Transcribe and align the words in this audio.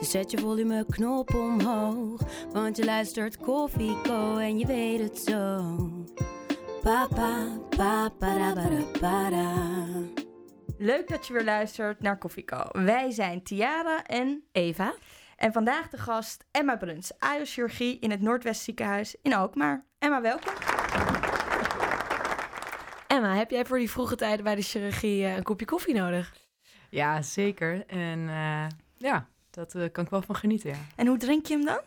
Dus 0.00 0.10
zet 0.10 0.30
je 0.30 0.38
volumeknop 0.38 1.34
omhoog. 1.34 2.20
Want 2.52 2.76
je 2.76 2.84
luistert 2.84 3.36
Koffieko 3.36 4.36
en 4.36 4.58
je 4.58 4.66
weet 4.66 5.00
het 5.00 5.18
zo. 5.18 5.76
Papa, 6.82 7.58
papa, 7.76 8.54
da. 9.30 9.86
Leuk 10.78 11.08
dat 11.08 11.26
je 11.26 11.32
weer 11.32 11.44
luistert 11.44 12.00
naar 12.00 12.18
Koffieko. 12.18 12.62
Wij 12.72 13.10
zijn 13.10 13.42
Tiara 13.42 14.04
en 14.04 14.44
Eva. 14.52 14.94
en 15.36 15.52
vandaag 15.52 15.88
de 15.88 15.98
gast 15.98 16.44
Emma 16.50 16.76
Bruns, 16.76 17.18
AIOS-chirurgie 17.18 17.98
in 17.98 18.10
het 18.10 18.20
Noordwest 18.20 18.62
Ziekenhuis 18.62 19.16
in 19.22 19.34
Alkmaar. 19.34 19.84
Emma, 19.98 20.20
welkom. 20.20 20.52
Emma, 23.06 23.34
heb 23.34 23.50
jij 23.50 23.64
voor 23.64 23.78
die 23.78 23.90
vroege 23.90 24.16
tijden 24.16 24.44
bij 24.44 24.54
de 24.54 24.62
chirurgie 24.62 25.24
eh, 25.24 25.36
een 25.36 25.42
kopje 25.42 25.66
koffie 25.66 25.94
nodig? 25.94 26.34
Ja, 26.90 27.22
zeker. 27.22 27.86
En 27.86 28.28
eh, 28.28 28.66
ja, 28.96 29.28
dat 29.50 29.74
eh, 29.74 29.84
kan 29.92 30.04
ik 30.04 30.10
wel 30.10 30.22
van 30.22 30.34
genieten, 30.36 30.70
ja. 30.70 30.76
En 30.96 31.06
hoe 31.06 31.18
drink 31.18 31.46
je 31.46 31.54
hem 31.54 31.64
dan? 31.64 31.80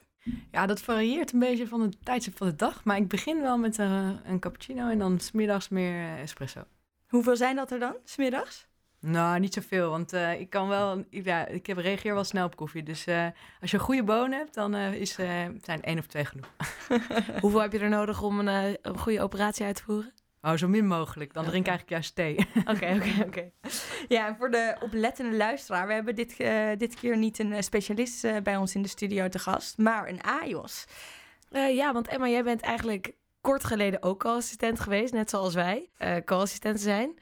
Ja, 0.52 0.66
dat 0.66 0.81
varieert 0.81 1.34
een 1.34 1.40
beetje 1.40 1.67
van 1.67 1.81
het 1.81 2.05
tijdstip 2.05 2.38
van 2.38 2.48
de 2.48 2.55
dag. 2.55 2.84
Maar 2.84 2.98
ik 2.98 3.08
begin 3.08 3.41
wel 3.41 3.58
met 3.58 3.79
eh, 3.79 4.10
een 4.26 4.40
cappuccino 4.40 4.90
en 4.90 4.99
dan 4.99 5.20
smiddags 5.20 5.70
meer 5.70 5.93
eh, 5.93 6.21
espresso. 6.21 6.63
Hoeveel 7.07 7.35
zijn 7.35 7.55
dat 7.55 7.71
er 7.71 7.79
dan, 7.79 7.96
smiddags? 8.04 8.68
Nou, 8.99 9.40
niet 9.40 9.54
zoveel, 9.54 9.90
want 9.90 10.13
eh, 10.13 10.40
ik 10.40 10.49
kan 10.49 10.68
wel... 10.68 11.04
Ja, 11.10 11.46
ik 11.46 11.65
heb, 11.65 11.77
reageer 11.77 12.13
wel 12.13 12.23
snel 12.23 12.46
op 12.46 12.55
koffie. 12.55 12.84
Dus 12.84 13.05
eh, 13.05 13.27
als 13.62 13.71
je 13.71 13.77
een 13.77 13.84
goede 13.84 14.04
bonen 14.04 14.38
hebt, 14.38 14.54
dan 14.54 14.76
eh, 14.76 14.93
is, 14.93 15.18
eh, 15.18 15.45
zijn 15.62 15.82
één 15.82 15.99
of 15.99 16.05
twee 16.05 16.26
genoeg. 16.26 16.48
Hoeveel 17.41 17.62
heb 17.62 17.71
je 17.71 17.79
er 17.79 17.90
nodig 17.90 18.21
om 18.21 18.40
een, 18.40 18.48
eh, 18.48 18.73
een 18.82 18.98
goede 18.98 19.21
operatie 19.21 19.66
uit 19.66 19.76
te 19.76 19.84
voeren? 19.84 20.13
Oh, 20.46 20.54
zo 20.54 20.68
min 20.68 20.88
mogelijk. 20.88 21.34
Dan 21.34 21.46
drink 21.46 21.66
ik 21.66 21.72
eigenlijk 21.72 21.90
juist 21.90 22.16
thee. 22.16 22.36
Oké, 22.76 22.96
oké, 22.96 23.24
oké. 23.26 23.52
Ja, 24.08 24.27
en 24.27 24.36
voor 24.36 24.52
de 24.52 24.76
oplettende 24.80 25.38
luisteraar, 25.38 25.88
we 25.88 25.94
hebben 25.94 26.16
dit, 26.16 26.38
eh, 26.38 26.70
dit 26.77 26.96
keer 26.96 27.18
niet 27.18 27.40
een 27.40 27.54
eh, 27.54 27.62
specialist 27.62 28.24
eh, 28.24 28.38
bij 28.44 28.58
ons 28.58 28.76
in 28.76 28.82
de 28.82 28.88
studio 28.88 29.30
te 29.30 29.40
gast, 29.40 29.77
maar 29.77 30.10
een 30.10 30.22
AIOS. 30.22 30.85
Eh, 31.50 31.76
ja, 31.76 31.94
want 31.94 32.08
Emma, 32.08 32.27
jij 32.27 32.44
bent 32.44 32.62
eigenlijk 32.62 33.13
kort 33.41 33.63
geleden 33.63 34.04
ook 34.04 34.20
co-assistent 34.20 34.80
geweest, 34.80 35.13
net 35.13 35.30
zoals 35.30 35.54
wij 35.54 35.90
eh 35.98 36.16
co-assistenten 36.26 36.82
zijn. 36.84 37.20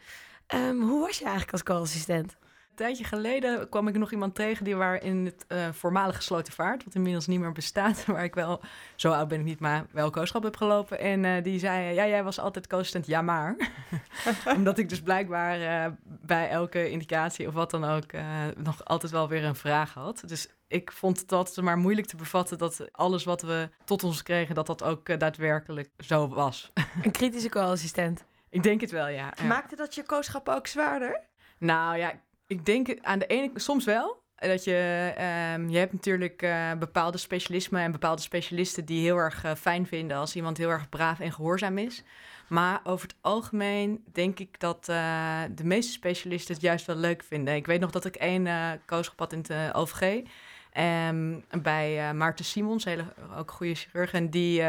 Ehm, 0.47 0.79
hoe 0.79 1.01
was 1.01 1.17
je 1.17 1.23
eigenlijk 1.23 1.51
als 1.51 1.63
co-assistent? 1.63 2.37
Een 2.81 2.87
tijdje 2.87 3.17
geleden 3.17 3.69
kwam 3.69 3.87
ik 3.87 3.97
nog 3.97 4.11
iemand 4.11 4.35
tegen 4.35 4.65
die 4.65 4.75
waar 4.75 5.03
in 5.03 5.25
het 5.25 5.45
eh, 5.47 5.69
voormalige 5.71 6.21
Slotervaart, 6.21 6.83
wat 6.83 6.95
inmiddels 6.95 7.27
niet 7.27 7.39
meer 7.39 7.51
bestaat, 7.51 8.05
waar 8.05 8.23
ik 8.23 8.35
wel, 8.35 8.61
zo 8.95 9.11
oud 9.11 9.27
ben 9.27 9.39
ik 9.39 9.45
niet, 9.45 9.59
maar 9.59 9.85
wel 9.91 10.09
kooschap 10.09 10.43
heb 10.43 10.57
gelopen. 10.57 10.99
En 10.99 11.25
eh, 11.25 11.43
die 11.43 11.59
zei, 11.59 11.93
ja, 11.93 12.07
jij 12.07 12.23
was 12.23 12.39
altijd 12.39 12.67
co-assistent, 12.67 13.07
ja 13.07 13.21
maar. 13.21 13.55
Omdat 14.57 14.77
ik 14.77 14.89
dus 14.89 15.01
blijkbaar 15.01 15.61
eh, 15.61 15.91
bij 16.03 16.49
elke 16.49 16.89
indicatie 16.89 17.47
of 17.47 17.53
wat 17.53 17.71
dan 17.71 17.83
ook 17.83 18.11
eh, 18.11 18.23
nog 18.57 18.85
altijd 18.85 19.11
wel 19.11 19.27
weer 19.27 19.43
een 19.43 19.55
vraag 19.55 19.93
had. 19.93 20.23
Dus 20.25 20.47
ik 20.67 20.91
vond 20.91 21.19
het 21.19 21.31
altijd 21.31 21.65
maar 21.65 21.77
moeilijk 21.77 22.07
te 22.07 22.15
bevatten 22.15 22.57
dat 22.57 22.87
alles 22.91 23.23
wat 23.23 23.41
we 23.41 23.69
tot 23.85 24.03
ons 24.03 24.23
kregen, 24.23 24.55
dat 24.55 24.67
dat 24.67 24.83
ook 24.83 25.19
daadwerkelijk 25.19 25.89
zo 25.97 26.27
was. 26.27 26.71
Een 27.01 27.11
kritische 27.11 27.49
co-assistent. 27.49 28.23
ik 28.49 28.63
denk 28.63 28.81
het 28.81 28.91
wel, 28.91 29.07
ja. 29.07 29.33
ja. 29.35 29.43
Maakte 29.43 29.75
dat 29.75 29.95
je 29.95 30.03
kooschap 30.03 30.49
ook 30.49 30.67
zwaarder? 30.67 31.19
Nou 31.57 31.97
ja, 31.97 32.13
ik 32.51 32.65
denk 32.65 32.97
aan 33.01 33.19
de 33.19 33.25
ene 33.25 33.51
soms 33.55 33.85
wel. 33.85 34.19
Dat 34.35 34.63
je, 34.63 35.13
ehm, 35.15 35.69
je 35.69 35.77
hebt 35.77 35.93
natuurlijk 35.93 36.41
eh, 36.41 36.71
bepaalde 36.79 37.17
specialismen 37.17 37.81
en 37.81 37.91
bepaalde 37.91 38.21
specialisten 38.21 38.85
die 38.85 39.01
heel 39.01 39.17
erg 39.17 39.43
eh, 39.43 39.55
fijn 39.55 39.87
vinden 39.87 40.17
als 40.17 40.35
iemand 40.35 40.57
heel 40.57 40.69
erg 40.69 40.89
braaf 40.89 41.19
en 41.19 41.31
gehoorzaam 41.31 41.77
is. 41.77 42.03
Maar 42.47 42.81
over 42.83 43.07
het 43.07 43.17
algemeen 43.21 44.03
denk 44.11 44.39
ik 44.39 44.59
dat 44.59 44.89
eh, 44.89 45.41
de 45.55 45.63
meeste 45.63 45.91
specialisten 45.91 46.53
het 46.53 46.63
juist 46.63 46.85
wel 46.85 46.95
leuk 46.95 47.23
vinden. 47.23 47.55
Ik 47.55 47.65
weet 47.65 47.79
nog 47.79 47.91
dat 47.91 48.05
ik 48.05 48.15
één 48.15 48.45
uh, 48.45 48.71
kooschap 48.85 49.19
had 49.19 49.31
in 49.31 49.37
het 49.37 49.49
eh, 49.49 49.69
OVG. 49.73 50.23
ehm, 50.71 51.39
bij 51.61 52.07
eh, 52.07 52.11
Maarten 52.11 52.45
Simons, 52.45 52.85
hele, 52.85 53.05
ook 53.37 53.51
goede 53.51 53.75
chirurg. 53.75 54.13
En 54.13 54.29
die 54.29 54.61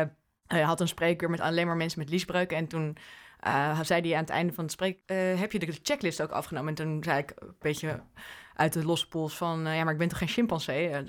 eh, 0.53 0.66
had 0.66 0.81
een 0.81 0.88
spreekuur 0.88 1.31
met 1.31 1.41
alleen 1.41 1.66
maar 1.66 1.76
mensen 1.76 1.99
met 1.99 2.09
liesbreuken. 2.09 2.56
En 2.56 2.66
toen 2.66 2.97
eh, 3.42 3.80
zei 3.82 4.00
hij 4.00 4.14
aan 4.14 4.20
het 4.20 4.30
einde 4.30 4.53
van 4.53 4.64
het 4.64 4.72
spreek... 4.72 4.98
eh, 5.06 5.16
heb 5.41 5.53
je 5.53 5.58
de 5.58 5.78
checklist 5.82 6.22
ook 6.22 6.30
afgenomen? 6.30 6.69
En 6.69 6.75
toen 6.75 7.04
zei 7.04 7.19
ik 7.19 7.32
een 7.36 7.54
beetje 7.58 8.00
uit 8.54 8.72
de 8.72 8.84
losse 8.84 9.08
pols 9.08 9.36
van... 9.36 9.66
eh, 9.66 9.76
ja, 9.76 9.84
maar 9.84 9.92
ik 9.92 9.98
ben 9.98 10.08
toch 10.08 10.19
geen 10.19 10.28
chimpansee? 10.28 10.91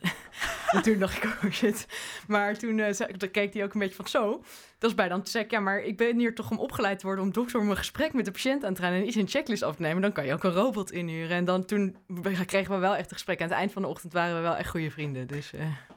En 0.72 0.81
toen 0.81 0.99
dacht 0.99 1.23
ik, 1.23 1.23
oh 1.23 1.51
shit. 1.51 1.88
Maar 2.27 2.57
toen, 2.57 2.93
zei- 2.93 3.29
keek 3.31 3.53
hij 3.53 3.63
ook 3.63 3.73
een 3.73 3.79
beetje 3.79 3.95
van 3.95 4.07
zo. 4.07 4.43
Dat 4.77 4.89
is 4.89 4.95
bij 4.95 5.07
dan 5.07 5.22
te 5.22 5.31
zeggen, 5.31 5.51
ja, 5.51 5.59
maar 5.59 5.79
ik 5.79 5.97
ben 5.97 6.17
hier 6.17 6.35
toch 6.35 6.51
om 6.51 6.59
opgeleid 6.59 6.99
te 6.99 7.05
worden... 7.05 7.23
om 7.23 7.31
dokter 7.31 7.59
om 7.59 7.69
een 7.69 7.77
gesprek 7.77 8.13
met 8.13 8.25
de 8.25 8.31
patiënt 8.31 8.66
aan 8.66 8.73
te 8.73 8.81
gaan... 8.81 8.93
en 8.93 9.07
iets 9.07 9.16
een 9.16 9.27
checklist 9.27 9.63
af 9.63 9.75
te 9.75 9.81
nemen. 9.81 10.01
Dan 10.01 10.11
kan 10.11 10.25
je 10.25 10.33
ook 10.33 10.43
een 10.43 10.51
robot 10.51 10.91
inhuren. 10.91 11.38
En 11.38 11.45
dan 11.45 11.66
toen 11.66 11.97
kregen 12.45 12.73
we 12.73 12.79
wel 12.79 12.95
echt 12.95 13.09
een 13.09 13.16
gesprek. 13.16 13.41
Aan 13.41 13.47
het 13.47 13.57
eind 13.57 13.72
van 13.72 13.81
de 13.81 13.88
ochtend 13.88 14.13
waren 14.13 14.35
we 14.35 14.41
wel 14.41 14.55
echt 14.55 14.69
goede 14.69 14.91
vrienden. 14.91 15.27
Dus... 15.27 15.51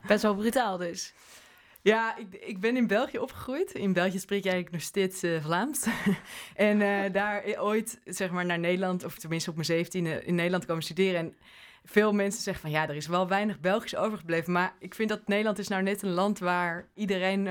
Best 0.07 0.23
wel 0.23 0.35
brutaal 0.35 0.77
dus. 0.77 1.15
Ja, 1.87 2.17
ik, 2.17 2.35
ik 2.35 2.61
ben 2.61 2.77
in 2.77 2.87
België 2.87 3.19
opgegroeid. 3.19 3.73
In 3.73 3.93
België 3.93 4.19
spreek 4.19 4.43
je 4.45 4.51
eigenlijk 4.51 4.79
nog 4.79 4.87
steeds 4.89 5.23
eh, 5.23 5.45
Vlaams. 5.45 5.87
en 6.55 6.81
eh, 6.83 7.13
daar 7.21 7.43
ooit, 7.59 8.01
zeg 8.05 8.31
maar, 8.31 8.47
naar 8.47 8.59
Nederland, 8.59 9.05
of 9.05 9.19
tenminste 9.19 9.51
op 9.51 9.55
mijn 9.57 9.67
zeventiende 9.69 10.25
in 10.25 10.35
Nederland 10.35 10.67
komen 10.67 10.83
studeren. 10.83 11.21
En 11.21 11.37
veel 11.85 12.13
mensen 12.13 12.43
zeggen 12.43 12.63
van, 12.63 12.71
ja, 12.71 12.89
er 12.89 12.95
is 12.95 13.07
wel 13.07 13.29
weinig 13.29 13.61
Belgisch 13.61 13.97
overgebleven. 13.97 14.53
Maar 14.53 14.75
ik 14.79 14.95
vind 14.95 15.09
dat 15.09 15.29
Nederland 15.29 15.59
is 15.59 15.69
nou 15.69 15.83
net 15.83 16.03
een 16.03 16.11
land 16.13 16.39
waar 16.39 16.89
iedereen 16.95 17.47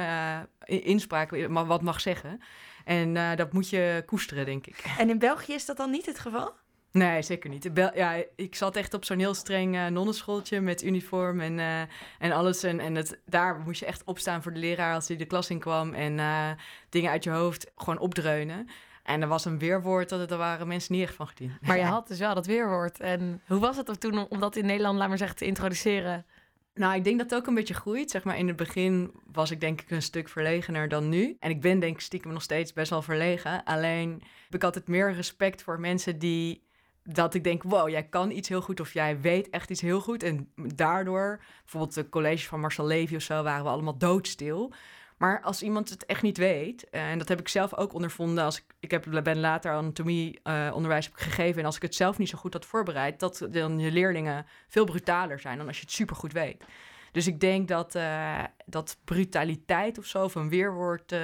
in- 0.63 0.83
inspraak 0.83 1.47
wat 1.49 1.81
mag 1.81 2.01
zeggen. 2.01 2.41
En 2.85 3.37
dat 3.37 3.53
moet 3.53 3.69
je 3.69 4.03
koesteren, 4.05 4.45
denk 4.45 4.67
ik. 4.67 4.83
En 4.97 5.09
in 5.09 5.19
België 5.19 5.53
is 5.53 5.65
dat 5.65 5.77
dan 5.77 5.91
niet 5.91 6.05
het 6.05 6.19
geval? 6.19 6.53
Nee, 6.95 7.21
zeker 7.21 7.49
niet. 7.49 7.73
Bel- 7.73 7.95
ja, 7.95 8.23
ik 8.35 8.55
zat 8.55 8.75
echt 8.75 8.93
op 8.93 9.05
zo'n 9.05 9.19
heel 9.19 9.33
streng 9.33 9.75
eh 9.75 9.85
nonnenschooltje 9.87 10.61
met 10.61 10.83
uniform 10.83 11.39
en, 11.39 11.59
eh, 11.59 11.81
en 12.19 12.31
alles. 12.31 12.63
En, 12.63 12.79
en 12.79 12.95
het, 12.95 13.19
daar 13.25 13.59
moest 13.59 13.79
je 13.79 13.85
echt 13.85 14.03
opstaan 14.03 14.41
voor 14.43 14.53
de 14.53 14.59
leraar 14.59 14.93
als 14.95 15.07
hij 15.07 15.17
de 15.17 15.25
klas 15.25 15.49
in 15.49 15.59
kwam. 15.59 15.93
En 15.93 16.19
eh, 16.19 16.49
dingen 16.89 17.11
uit 17.11 17.23
je 17.23 17.29
hoofd 17.29 17.71
gewoon 17.75 17.99
opdreunen. 17.99 18.67
En 19.03 19.21
er 19.21 19.27
was 19.27 19.45
een 19.45 19.59
weerwoord, 19.59 20.09
dat 20.09 20.29
daar 20.29 20.37
waren 20.37 20.67
mensen 20.67 20.93
niet 20.93 21.03
echt 21.03 21.15
van 21.15 21.27
gediend. 21.27 21.61
Maar 21.61 21.77
je 21.77 21.83
had 21.83 22.07
dus 22.07 22.19
wel 22.19 22.35
dat 22.35 22.45
weerwoord. 22.45 22.99
En 22.99 23.41
hoe 23.47 23.59
was 23.59 23.77
het 23.77 23.99
toen 23.99 24.17
om- 24.17 24.25
om 24.29 24.39
dat 24.39 24.55
in 24.55 24.65
Nederland, 24.65 24.97
laat 24.97 25.07
maar 25.07 25.17
zeggen, 25.17 25.37
te 25.37 25.45
introduceren? 25.45 26.25
Nou, 26.73 26.95
ik 26.95 27.03
denk 27.03 27.17
dat 27.19 27.29
het 27.29 27.39
ook 27.39 27.47
een 27.47 27.53
beetje 27.55 27.73
groeit. 27.73 28.11
Zeg 28.11 28.23
maar, 28.23 28.37
in 28.37 28.47
het 28.47 28.55
begin 28.55 29.11
was 29.31 29.51
ik 29.51 29.59
denk 29.61 29.81
ik 29.81 29.91
een 29.91 30.01
stuk 30.01 30.29
verlegener 30.29 30.87
dan 30.89 31.09
nu. 31.09 31.35
En 31.39 31.49
ik 31.49 31.61
ben 31.61 31.79
denk 31.79 31.93
ik 31.95 32.01
stiekem 32.01 32.31
nog 32.33 32.41
steeds 32.41 32.73
best 32.73 32.89
wel 32.89 33.01
verlegen. 33.01 33.63
Alleen 33.63 34.21
heb 34.43 34.55
ik 34.55 34.63
altijd 34.63 34.87
meer 34.87 35.13
respect 35.13 35.63
voor 35.63 35.79
mensen 35.79 36.19
die... 36.19 36.63
Dat 37.07 37.33
ik 37.33 37.43
denk, 37.43 37.63
wow, 37.63 37.89
jij 37.89 38.03
kan 38.03 38.31
iets 38.31 38.49
heel 38.49 38.61
goed 38.61 38.79
of 38.79 38.93
jij 38.93 39.21
weet 39.21 39.49
echt 39.49 39.69
iets 39.69 39.81
heel 39.81 40.01
goed. 40.01 40.23
En 40.23 40.51
daardoor, 40.55 41.41
bijvoorbeeld 41.61 41.93
de 41.93 42.09
college 42.09 42.47
van 42.47 42.59
Marcel 42.59 42.85
Levy 42.85 43.15
of 43.15 43.21
zo, 43.21 43.43
waren 43.43 43.63
we 43.63 43.69
allemaal 43.69 43.97
doodstil. 43.97 44.73
Maar 45.17 45.41
als 45.41 45.61
iemand 45.61 45.89
het 45.89 46.05
echt 46.05 46.21
niet 46.21 46.37
weet, 46.37 46.89
eh, 46.89 47.09
en 47.09 47.17
dat 47.17 47.27
heb 47.27 47.39
ik 47.39 47.47
zelf 47.47 47.75
ook 47.75 47.93
ondervonden 47.93 48.43
als 48.43 48.57
ik, 48.57 48.63
ik 48.79 48.91
heb, 48.91 49.21
ben 49.23 49.39
later 49.39 49.71
anatomie 49.71 50.39
eh, 50.43 50.73
ik 50.99 51.09
gegeven 51.13 51.59
en 51.59 51.65
als 51.65 51.75
ik 51.75 51.81
het 51.81 51.95
zelf 51.95 52.17
niet 52.17 52.29
zo 52.29 52.37
goed 52.37 52.53
had 52.53 52.65
voorbereid, 52.65 53.19
dat 53.19 53.47
dan 53.51 53.79
je 53.79 53.91
leerlingen 53.91 54.45
veel 54.67 54.85
brutaler 54.85 55.39
zijn 55.39 55.57
dan 55.57 55.67
als 55.67 55.77
je 55.77 55.81
het 55.81 55.91
supergoed 55.91 56.33
weet. 56.33 56.63
Dus 57.11 57.27
ik 57.27 57.39
denk 57.39 57.67
dat, 57.67 57.95
eh, 57.95 58.43
dat 58.65 58.97
brutaliteit 59.03 59.97
of 59.97 60.05
zo, 60.05 60.23
of 60.23 60.35
een 60.35 60.49
weerwoord, 60.49 61.15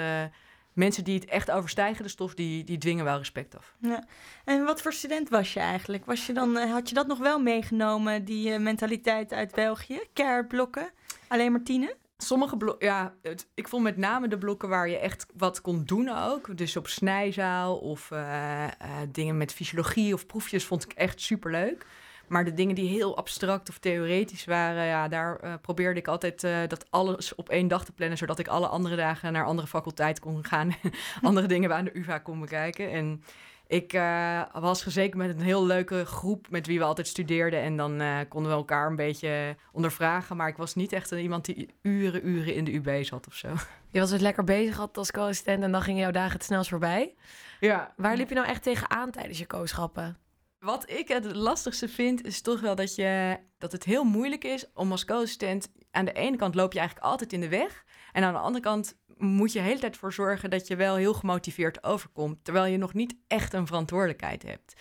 mensen 0.84 1.04
die 1.04 1.16
het 1.20 1.26
echt 1.30 1.52
overstijgen, 1.52 2.04
de 2.04 2.10
stof, 2.10 2.34
die, 2.34 2.64
die 2.64 2.78
dwingen 2.78 3.06
wel 3.06 3.18
respect 3.18 3.58
af. 3.58 3.76
Ja. 3.80 4.04
En 4.46 4.64
wat 4.64 4.82
voor 4.82 4.94
student 4.94 5.30
was 5.30 5.54
je 5.54 5.60
eigenlijk? 5.60 6.06
Was 6.06 6.26
je 6.26 6.34
dan, 6.34 6.58
eh, 6.58 6.72
had 6.72 6.90
je 6.90 6.96
dat 6.96 7.08
nog 7.08 7.18
wel 7.18 7.40
meegenomen, 7.40 8.26
die 8.26 8.54
eh, 8.54 8.60
mentaliteit 8.60 9.34
uit 9.34 9.52
België? 9.56 10.00
Kerblokken? 10.14 10.90
Alleen 11.28 11.52
maar 11.52 11.64
tienen? 11.64 11.94
Sommige 12.18 12.58
blokken, 12.58 12.88
ja, 12.88 13.14
het- 13.22 13.48
ik 13.54 13.68
vond 13.68 13.84
met 13.84 13.98
name 13.98 14.28
de 14.28 14.38
blokken 14.38 14.70
waar 14.70 14.90
je 14.90 14.98
echt 14.98 15.26
wat 15.38 15.62
kon 15.62 15.84
doen 15.86 16.10
ook. 16.10 16.58
Dus 16.58 16.78
op 16.78 16.88
snijzaal 16.88 17.78
of 17.78 18.12
eh, 18.12 18.68
dingen 19.12 19.38
met 19.38 19.54
fysiologie 19.54 20.14
of 20.14 20.26
proefjes 20.26 20.66
vond 20.66 20.84
ik 20.84 20.92
echt 20.94 21.22
superleuk. 21.22 21.86
Maar 22.32 22.46
de 22.46 22.54
dingen 22.54 22.76
die 22.76 22.90
heel 22.90 23.18
abstract 23.18 23.70
of 23.70 23.78
theoretisch 23.78 24.46
waren, 24.46 24.86
ja, 24.86 25.08
daar 25.08 25.40
eh, 25.40 25.54
probeerde 25.62 26.00
ik 26.00 26.08
altijd 26.08 26.44
eh, 26.44 26.58
dat 26.68 26.86
alles 26.90 27.36
op 27.36 27.50
één 27.50 27.68
dag 27.68 27.86
te 27.86 27.92
plannen, 27.92 28.18
zodat 28.18 28.40
ik 28.40 28.48
alle 28.48 28.68
andere 28.68 28.96
dagen 28.96 29.34
naar 29.34 29.46
andere 29.46 29.68
faculteiten 29.68 30.24
kon 30.24 30.46
gaan, 30.46 30.76
andere 31.22 31.48
dingen 31.48 31.76
aan 31.76 31.86
de 31.86 31.98
UvA 31.98 32.18
kon 32.18 32.40
bekijken. 32.40 32.92
En 32.92 33.24
Ik 33.68 33.94
uh, 33.94 34.42
was 34.54 34.84
gezeken 34.84 35.18
met 35.18 35.30
een 35.30 35.42
heel 35.42 35.66
leuke 35.66 36.06
groep 36.06 36.48
met 36.50 36.68
wie 36.68 36.80
we 36.80 36.86
altijd 36.86 37.08
studeerden. 37.08 37.62
En 37.62 37.78
dan 37.78 38.02
uh, 38.02 38.18
konden 38.30 38.52
we 38.52 38.58
elkaar 38.58 38.88
een 38.88 38.96
beetje 38.96 39.56
ondervragen. 39.72 40.38
Maar 40.38 40.48
ik 40.48 40.58
was 40.58 40.76
niet 40.76 40.94
echt 40.94 41.12
iemand 41.12 41.46
die 41.46 41.70
uren, 41.82 42.28
uren 42.28 42.56
in 42.56 42.64
de 42.64 42.74
UB 42.74 43.04
zat 43.04 43.28
of 43.28 43.34
zo. 43.34 43.48
Je 43.90 44.00
was 44.00 44.10
dus 44.10 44.22
lekker 44.22 44.44
bezig 44.44 44.78
had 44.78 44.98
als 44.98 45.12
co-assistent 45.12 45.64
en 45.64 45.72
dan 45.72 45.82
gingen 45.82 46.02
jouw 46.02 46.12
dagen 46.12 46.34
het 46.34 46.44
snelst 46.44 46.70
voorbij. 46.70 47.14
Ja. 47.60 47.94
Waar 47.96 48.16
liep 48.16 48.30
je 48.30 48.36
nou 48.36 48.48
echt 48.48 48.64
tegenaan 48.64 49.12
tijdens 49.12 49.38
je 49.38 49.46
kooschappen? 49.46 50.18
Wat 50.62 50.90
ik 50.90 51.08
het 51.08 51.36
lastigste 51.36 51.88
vind, 51.88 52.26
is 52.26 52.42
toch 52.42 52.60
wel 52.60 52.76
dat, 52.76 52.96
je, 52.96 53.38
dat 53.58 53.72
het 53.72 53.84
heel 53.84 54.04
moeilijk 54.04 54.44
is 54.44 54.66
om 54.74 54.92
als 54.92 55.06
co-assistent... 55.06 55.72
Aan 55.92 56.06
de 56.06 56.14
ene 56.14 56.38
kant 56.38 56.56
loop 56.56 56.74
je 56.74 56.80
eigenlijk 56.80 57.08
altijd 57.10 57.34
in 57.34 57.42
de 57.42 57.50
weg. 57.50 57.84
En 58.12 58.24
aan 58.24 58.34
de 58.34 58.40
andere 58.40 58.64
kant 58.64 58.98
moet 59.18 59.52
je 59.52 59.60
de 59.60 59.66
hele 59.66 59.80
tijd 59.80 59.98
voor 59.98 60.14
zorgen 60.14 60.50
dat 60.50 60.68
je 60.68 60.76
wel 60.76 60.96
heel 60.96 61.14
gemotiveerd 61.14 61.84
overkomt. 61.84 62.44
Terwijl 62.44 62.66
je 62.66 62.78
nog 62.78 62.94
niet 62.94 63.16
echt 63.28 63.54
een 63.54 63.68
verantwoordelijkheid 63.68 64.44
hebt. 64.44 64.74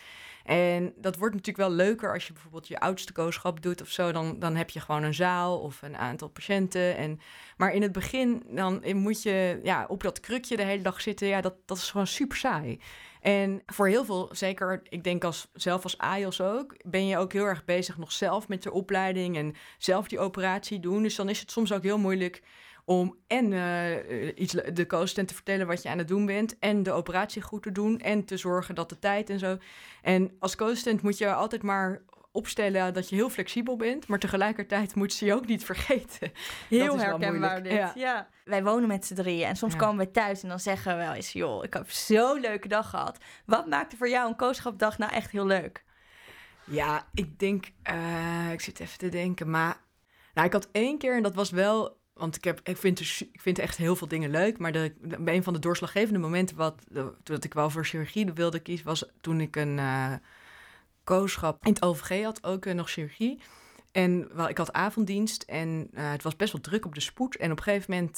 En 0.45 0.93
dat 0.97 1.17
wordt 1.17 1.35
natuurlijk 1.35 1.69
wel 1.69 1.77
leuker 1.77 2.13
als 2.13 2.27
je 2.27 2.33
bijvoorbeeld 2.33 2.69
je 2.69 2.81
oudste 2.81 3.13
kooschap 3.13 3.63
doet 3.63 3.81
of 3.81 3.89
zo. 3.89 4.13
Dan, 4.13 4.39
dan 4.39 4.57
heb 4.57 4.71
je 4.71 4.81
gewoon 4.81 5.03
een 5.03 5.15
zaal 5.15 5.59
of 5.59 5.83
een 5.83 5.97
aantal 5.97 6.29
patiënten. 6.29 6.97
En, 6.97 7.21
maar 7.57 7.73
in 7.73 7.83
het 7.83 7.93
begin 7.93 8.43
dan 8.49 8.83
moet 8.97 9.23
je 9.23 9.61
ja, 9.63 9.85
op 9.89 10.03
dat 10.03 10.21
krukje 10.21 10.57
de 10.57 10.63
hele 10.63 10.83
dag 10.83 11.01
zitten. 11.01 11.29
Ja, 11.29 11.41
dat, 11.41 11.55
dat 11.67 11.77
is 11.77 11.91
gewoon 11.91 12.07
super 12.07 12.37
saai. 12.37 12.81
En 13.21 13.63
voor 13.67 13.89
heel 13.89 14.05
veel, 14.05 14.29
zeker 14.33 14.81
ik 14.89 15.05
denk 15.05 15.25
als, 15.25 15.49
zelf 15.53 15.83
als 15.83 15.99
AIOS 15.99 16.41
ook, 16.41 16.75
ben 16.85 17.07
je 17.07 17.19
ook 17.19 17.33
heel 17.33 17.45
erg 17.45 17.65
bezig 17.65 17.99
nog 17.99 18.13
zelf 18.13 18.49
met 18.49 18.63
de 18.63 18.73
opleiding 18.73 19.37
en 19.37 19.55
zelf 19.79 20.09
die 20.09 20.19
operatie 20.19 20.81
doen. 20.81 21.03
Dus 21.03 21.15
dan 21.15 21.29
is 21.29 21.41
het 21.41 21.51
soms 21.51 21.73
ook 21.73 21.83
heel 21.83 21.99
moeilijk 21.99 22.43
om 22.91 23.17
en 23.27 23.53
uh, 23.53 24.39
iets, 24.39 24.53
de 24.53 24.87
co-assistent 24.87 25.29
te 25.29 25.35
vertellen 25.35 25.67
wat 25.67 25.83
je 25.83 25.89
aan 25.89 25.99
het 25.99 26.09
doen 26.09 26.27
bent... 26.27 26.59
en 26.59 26.83
de 26.83 26.93
operatie 26.93 27.43
goed 27.43 27.63
te 27.63 27.73
doen 27.73 27.99
en 27.99 28.25
te 28.25 28.37
zorgen 28.37 28.75
dat 28.75 28.89
de 28.89 28.99
tijd 28.99 29.31
en 29.31 29.39
zo... 29.39 29.59
En 30.03 30.37
als 30.39 30.57
co-assistent 30.57 31.03
moet 31.03 31.19
je 31.19 31.35
altijd 31.35 31.63
maar 31.63 32.03
opstellen 32.33 32.95
dat 32.95 33.09
je 33.09 33.15
heel 33.15 33.31
flexibel 33.31 33.77
bent... 33.77 34.07
maar 34.07 34.19
tegelijkertijd 34.19 34.95
moet 34.95 35.13
ze 35.13 35.25
je 35.25 35.35
ook 35.35 35.47
niet 35.47 35.65
vergeten. 35.65 36.33
Heel 36.69 36.99
herkenbaar 36.99 37.63
dit, 37.63 37.73
ja. 37.73 37.93
ja. 37.95 38.29
Wij 38.45 38.63
wonen 38.63 38.89
met 38.89 39.07
z'n 39.07 39.15
drieën 39.15 39.47
en 39.47 39.57
soms 39.57 39.77
komen 39.77 40.07
we 40.07 40.11
thuis 40.11 40.43
en 40.43 40.49
dan 40.49 40.61
zeggen 40.61 40.97
we 40.97 41.03
wel 41.03 41.13
eens... 41.13 41.33
joh, 41.33 41.65
ik 41.65 41.75
heb 41.75 41.91
zo'n 41.91 42.41
leuke 42.41 42.69
dag 42.69 42.91
gehad. 42.91 43.19
Wat 43.47 43.67
maakte 43.67 43.97
voor 43.97 44.09
jou 44.09 44.29
een 44.29 44.37
kooschapdag 44.37 44.99
nou 44.99 45.13
echt 45.13 45.31
heel 45.31 45.47
leuk? 45.47 45.85
Ja, 46.65 47.09
ik 47.15 47.39
denk... 47.39 47.71
Uh, 47.91 48.53
ik 48.53 48.61
zit 48.61 48.81
even 48.81 48.99
te 48.99 49.09
denken, 49.09 49.51
maar... 49.51 49.77
Nou, 50.35 50.47
ik 50.47 50.53
had 50.53 50.69
één 50.73 50.99
keer, 50.99 51.17
en 51.17 51.23
dat 51.23 51.35
was 51.35 51.51
wel 51.51 52.00
want 52.21 52.37
ik, 52.37 52.45
heb, 52.45 52.61
ik, 52.63 52.77
vind 52.77 53.01
ik 53.33 53.41
vind 53.41 53.59
echt 53.59 53.77
heel 53.77 53.97
veel 53.97 54.09
dingen 54.09 54.31
leuk. 54.31 54.59
Maar 54.59 54.73
de, 54.73 54.95
een 55.25 55.43
van 55.43 55.53
de 55.53 55.59
doorslaggevende 55.59 56.19
momenten 56.19 56.57
wat, 56.57 56.75
dat 57.23 57.45
ik 57.45 57.55
wel 57.55 57.71
voor 57.71 57.85
chirurgie 57.85 58.33
wilde 58.33 58.61
kiezen... 58.61 58.87
was 58.87 59.05
toen 59.21 59.41
ik 59.41 59.57
een 59.57 59.79
uh, 59.79 60.13
kooschap 61.05 61.67
in 61.67 61.73
het 61.73 61.83
OVG 61.83 62.23
had, 62.25 62.45
ook 62.45 62.65
uh, 62.65 62.75
nog 62.75 62.91
chirurgie. 62.91 63.41
En 63.93 64.29
wel, 64.35 64.49
ik 64.49 64.59
had 64.59 64.73
avonddienst 64.73 65.43
en 65.43 65.89
uh, 65.95 66.11
het 66.11 66.23
was 66.23 66.37
best 66.37 66.53
wel 66.53 66.61
druk 66.61 66.87
op 66.87 66.95
de 66.95 67.01
spoed. 67.01 67.37
En 67.37 67.51
op 67.51 67.57
een 67.57 67.63
gegeven 67.63 67.91
moment 67.91 68.17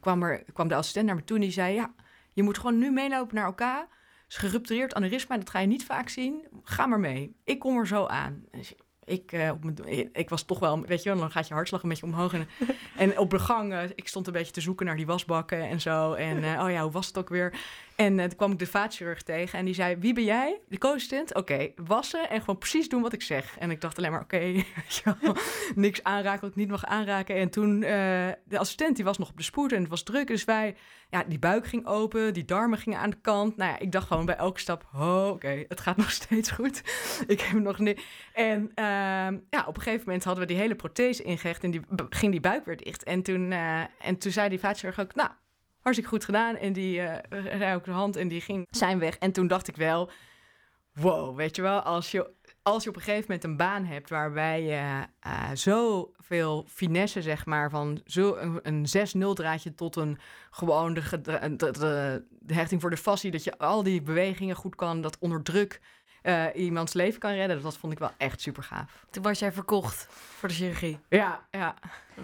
kwam, 0.00 0.22
er, 0.22 0.44
kwam 0.52 0.68
de 0.68 0.74
assistent 0.74 1.06
naar 1.06 1.14
me 1.14 1.24
toe 1.24 1.36
en 1.36 1.42
die 1.42 1.52
zei... 1.52 1.74
ja, 1.74 1.94
je 2.32 2.42
moet 2.42 2.58
gewoon 2.58 2.78
nu 2.78 2.90
meelopen 2.90 3.34
naar 3.34 3.44
elkaar. 3.44 3.88
is 4.28 4.36
geruptureerd 4.36 4.94
aneurysma, 4.94 5.36
dat 5.36 5.50
ga 5.50 5.58
je 5.58 5.66
niet 5.66 5.84
vaak 5.84 6.08
zien. 6.08 6.46
Ga 6.62 6.86
maar 6.86 7.00
mee. 7.00 7.36
Ik 7.44 7.58
kom 7.58 7.78
er 7.78 7.86
zo 7.86 8.06
aan. 8.06 8.44
Ik, 8.50 8.76
uh, 9.06 9.50
op 9.50 9.64
mijn, 9.64 10.08
ik 10.12 10.28
was 10.28 10.42
toch 10.42 10.58
wel, 10.58 10.80
weet 10.80 11.02
je 11.02 11.08
wel, 11.08 11.18
dan 11.18 11.30
gaat 11.30 11.48
je 11.48 11.54
hartslag 11.54 11.82
een 11.82 11.88
beetje 11.88 12.06
omhoog. 12.06 12.32
En, 12.32 12.48
en 12.96 13.18
op 13.18 13.30
de 13.30 13.38
gang, 13.38 13.72
uh, 13.72 13.82
ik 13.94 14.08
stond 14.08 14.26
een 14.26 14.32
beetje 14.32 14.52
te 14.52 14.60
zoeken 14.60 14.86
naar 14.86 14.96
die 14.96 15.06
wasbakken 15.06 15.68
en 15.68 15.80
zo. 15.80 16.12
En 16.12 16.36
uh, 16.36 16.60
oh 16.64 16.70
ja, 16.70 16.82
hoe 16.82 16.92
was 16.92 17.06
het 17.06 17.18
ook 17.18 17.28
weer? 17.28 17.54
En 17.96 18.16
toen 18.16 18.36
kwam 18.36 18.52
ik 18.52 18.58
de 18.58 18.66
vaatchirurg 18.66 19.22
tegen 19.22 19.58
en 19.58 19.64
die 19.64 19.74
zei, 19.74 19.96
wie 19.96 20.14
ben 20.14 20.24
jij? 20.24 20.60
De 20.68 20.78
co-assistent? 20.78 21.34
Oké, 21.34 21.72
wassen 21.76 22.30
en 22.30 22.40
gewoon 22.40 22.58
precies 22.58 22.88
doen 22.88 23.02
wat 23.02 23.12
ik 23.12 23.22
zeg. 23.22 23.58
En 23.58 23.70
ik 23.70 23.80
dacht 23.80 23.98
alleen 23.98 24.10
maar, 24.10 24.20
oké, 24.20 24.36
okay, 25.08 25.34
niks 25.74 26.02
aanraken 26.02 26.40
wat 26.40 26.50
ik 26.50 26.56
niet 26.56 26.68
mag 26.68 26.84
aanraken. 26.84 27.36
En 27.36 27.50
toen, 27.50 27.80
de 27.80 28.58
assistent 28.58 28.96
die 28.96 29.04
was 29.04 29.18
nog 29.18 29.30
op 29.30 29.36
de 29.36 29.42
spoed 29.42 29.72
en 29.72 29.80
het 29.80 29.90
was 29.90 30.02
druk. 30.02 30.26
Dus 30.26 30.44
wij, 30.44 30.76
ja, 31.10 31.24
die 31.28 31.38
buik 31.38 31.66
ging 31.66 31.86
open, 31.86 32.34
die 32.34 32.44
darmen 32.44 32.78
gingen 32.78 32.98
aan 32.98 33.10
de 33.10 33.20
kant. 33.20 33.56
Nou 33.56 33.70
ja, 33.70 33.78
ik 33.78 33.92
dacht 33.92 34.06
gewoon 34.06 34.26
bij 34.26 34.36
elke 34.36 34.60
stap, 34.60 34.84
oh, 34.94 35.28
oké, 35.28 35.64
het 35.68 35.80
gaat 35.80 35.96
nog 35.96 36.10
steeds 36.22 36.50
goed. 36.50 36.82
ik 37.26 37.40
heb 37.40 37.60
nog 37.60 37.78
niet... 37.78 38.00
En... 38.32 38.70
Ehm, 38.74 39.38
ja, 39.50 39.64
op 39.66 39.76
een 39.76 39.82
gegeven 39.82 40.04
moment 40.06 40.24
hadden 40.24 40.46
we 40.46 40.52
die 40.52 40.60
hele 40.60 40.74
prothese 40.74 41.22
ingehecht 41.22 41.64
en 41.64 41.70
die, 41.70 41.80
ging 42.08 42.32
die 42.32 42.40
buik 42.40 42.64
weer 42.64 42.76
dicht. 42.76 43.02
En 43.02 43.22
toen, 43.22 43.50
uh, 43.50 43.80
en 43.98 44.18
toen 44.18 44.32
zei 44.32 44.48
die 44.48 44.58
vaatchirurg 44.58 45.00
ook, 45.00 45.14
nou, 45.14 45.30
hartstikke 45.84 46.10
goed 46.10 46.24
gedaan. 46.24 46.56
En 46.56 46.72
die 46.72 47.00
uh, 47.00 47.14
zei 47.30 47.74
ook 47.74 47.84
de 47.84 47.90
hand 47.90 48.16
en 48.16 48.28
die 48.28 48.40
ging 48.40 48.66
zijn 48.70 48.98
weg. 48.98 49.16
En 49.18 49.32
toen 49.32 49.46
dacht 49.46 49.68
ik 49.68 49.76
wel, 49.76 50.10
wow, 50.92 51.36
weet 51.36 51.56
je 51.56 51.62
wel, 51.62 51.80
als 51.80 52.10
je, 52.10 52.30
als 52.62 52.82
je 52.82 52.88
op 52.88 52.96
een 52.96 53.02
gegeven 53.02 53.24
moment 53.26 53.44
een 53.44 53.56
baan 53.56 53.84
hebt 53.84 54.10
waarbij 54.10 54.62
je 54.62 55.06
uh, 55.26 55.50
zoveel 55.54 56.66
finesse, 56.68 57.22
zeg 57.22 57.46
maar, 57.46 57.70
van 57.70 58.00
zo 58.04 58.36
een, 58.36 58.60
een 58.62 58.86
6-0 59.28 59.32
draadje 59.32 59.74
tot 59.74 59.96
een 59.96 60.18
gewoon 60.50 60.94
de, 60.94 61.20
de, 61.56 62.24
de, 62.40 62.54
hechting 62.54 62.80
voor 62.80 62.90
de 62.90 62.96
fascie, 62.96 63.30
dat 63.30 63.44
je 63.44 63.58
al 63.58 63.82
die 63.82 64.02
bewegingen 64.02 64.56
goed 64.56 64.74
kan, 64.74 65.00
dat 65.00 65.18
onder 65.18 65.42
druk 65.42 65.80
uh, 66.24 66.46
iemands 66.54 66.92
leven 66.92 67.20
kan 67.20 67.32
redden. 67.32 67.62
Dat 67.62 67.76
vond 67.76 67.92
ik 67.92 67.98
wel 67.98 68.10
echt 68.16 68.40
super 68.40 68.62
gaaf. 68.62 69.06
Toen 69.10 69.22
was 69.22 69.38
jij 69.38 69.52
verkocht 69.52 70.06
voor 70.10 70.48
de 70.48 70.54
chirurgie. 70.54 70.98
Ja, 71.08 71.46
ja. 71.50 71.74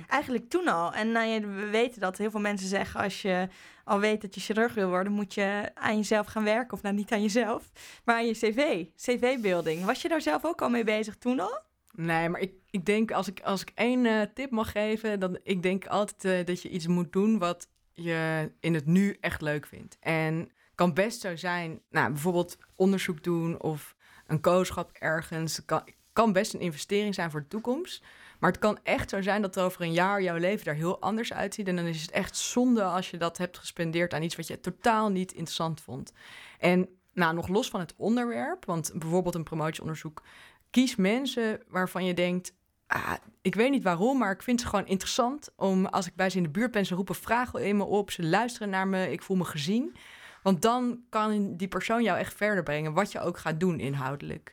Eigenlijk 0.07 0.49
toen 0.49 0.69
al. 0.69 0.93
En 0.93 1.13
nou, 1.13 1.41
we 1.41 1.67
weten 1.67 2.01
dat 2.01 2.19
heel 2.19 2.31
veel 2.31 2.41
mensen 2.41 2.69
zeggen... 2.69 3.01
als 3.01 3.23
je 3.23 3.49
al 3.85 4.01
weet 4.01 4.21
dat 4.21 4.35
je 4.35 4.41
chirurg 4.41 4.75
wil 4.75 4.89
worden... 4.89 5.13
moet 5.13 5.35
je 5.35 5.71
aan 5.75 5.97
jezelf 5.97 6.27
gaan 6.27 6.45
werken. 6.45 6.73
Of 6.73 6.83
nou, 6.83 6.95
niet 6.95 7.13
aan 7.13 7.23
jezelf, 7.23 7.71
maar 8.05 8.17
aan 8.17 8.27
je 8.27 8.33
cv. 8.33 8.85
CV-building. 8.97 9.85
Was 9.85 10.03
je 10.03 10.09
daar 10.09 10.21
zelf 10.21 10.45
ook 10.45 10.63
al 10.63 10.69
mee 10.69 10.85
bezig 10.85 11.17
toen 11.17 11.41
al? 11.41 11.59
Nee, 11.93 12.29
maar 12.29 12.41
ik, 12.41 12.53
ik 12.71 12.85
denk 12.85 13.13
als 13.13 13.29
ik, 13.29 13.41
als 13.41 13.61
ik 13.63 13.73
één 13.75 14.05
uh, 14.05 14.23
tip 14.35 14.51
mag 14.51 14.73
geven... 14.73 15.21
dan 15.21 15.39
ik 15.43 15.63
denk 15.63 15.87
altijd 15.87 16.25
uh, 16.25 16.47
dat 16.47 16.63
je 16.63 16.69
iets 16.69 16.87
moet 16.87 17.13
doen... 17.13 17.39
wat 17.39 17.69
je 17.93 18.53
in 18.61 18.75
het 18.75 18.87
nu 18.87 19.17
echt 19.21 19.41
leuk 19.41 19.67
vindt. 19.67 19.97
En 20.01 20.51
kan 20.81 20.95
best 20.95 21.21
zo 21.21 21.37
zijn, 21.37 21.81
nou, 21.91 22.13
bijvoorbeeld 22.13 22.59
onderzoek 22.77 23.23
doen 23.23 23.61
of 23.61 23.97
een 24.27 24.41
kooschap 24.41 24.91
ergens. 24.93 25.65
Kan, 25.65 25.83
kan 26.13 26.33
best 26.33 26.55
een 26.55 26.61
investering 26.61 27.15
zijn 27.15 27.31
voor 27.31 27.41
de 27.41 27.49
toekomst. 27.49 28.05
Maar 28.39 28.51
het 28.51 28.61
kan 28.61 28.79
echt 28.83 29.11
zo 29.11 29.23
zijn 29.23 29.43
dat 29.43 29.59
over 29.59 29.83
een 29.83 29.93
jaar 29.93 30.23
jouw 30.23 30.37
leven 30.37 30.67
er 30.67 30.75
heel 30.75 31.01
anders 31.01 31.33
uitziet. 31.33 31.69
En 31.69 31.77
dan 31.77 31.85
is 31.85 32.03
het 32.03 32.11
echt 32.11 32.37
zonde 32.37 32.85
als 32.85 33.11
je 33.11 33.17
dat 33.17 33.39
hebt 33.39 33.59
gespendeerd 33.59 34.15
aan 34.15 34.23
iets 34.23 34.37
wat 34.37 34.47
je 34.47 34.61
totaal 34.61 35.09
niet 35.09 35.33
interessant 35.33 35.81
vond. 35.81 36.13
En 36.59 36.89
nou, 37.13 37.35
nog 37.35 37.49
los 37.49 37.69
van 37.69 37.81
het 37.81 37.95
onderwerp, 37.97 38.65
want 38.65 38.93
bijvoorbeeld 38.95 39.35
een 39.35 39.45
promotieonderzoek. 39.45 40.23
Kies 40.71 40.97
mensen 40.97 41.63
waarvan 41.69 42.05
je 42.05 42.15
denkt, 42.15 42.55
ah, 42.87 43.13
ik 43.43 43.55
weet 43.55 43.71
niet 43.71 43.83
waarom, 43.83 44.19
maar 44.19 44.33
ik 44.33 44.43
vind 44.43 44.61
ze 44.61 44.67
gewoon 44.67 44.87
interessant 44.87 45.51
om 45.57 45.87
als 45.87 46.07
ik 46.07 46.15
bij 46.15 46.31
ze 46.31 46.37
in 46.37 46.43
de 46.43 46.49
buurt 46.49 46.71
ben, 46.71 46.87
ze 46.87 46.95
roepen 46.95 47.15
vragen 47.15 47.65
in 47.65 47.77
me 47.77 47.85
op, 47.85 48.11
ze 48.11 48.23
luisteren 48.23 48.71
naar 48.71 48.89
me, 48.89 49.13
ik 49.13 49.23
voel 49.23 49.37
me 49.37 49.45
gezien. 49.45 49.97
Want 50.43 50.63
dan 50.63 51.01
kan 51.09 51.57
die 51.57 51.69
persoon 51.69 52.03
jou 52.03 52.19
echt 52.19 52.35
verder 52.35 52.63
brengen, 52.63 52.93
wat 52.93 53.13
je 53.13 53.21
ook 53.21 53.39
gaat 53.39 53.61
doen 53.61 53.81
inhoudelijk. 53.81 54.53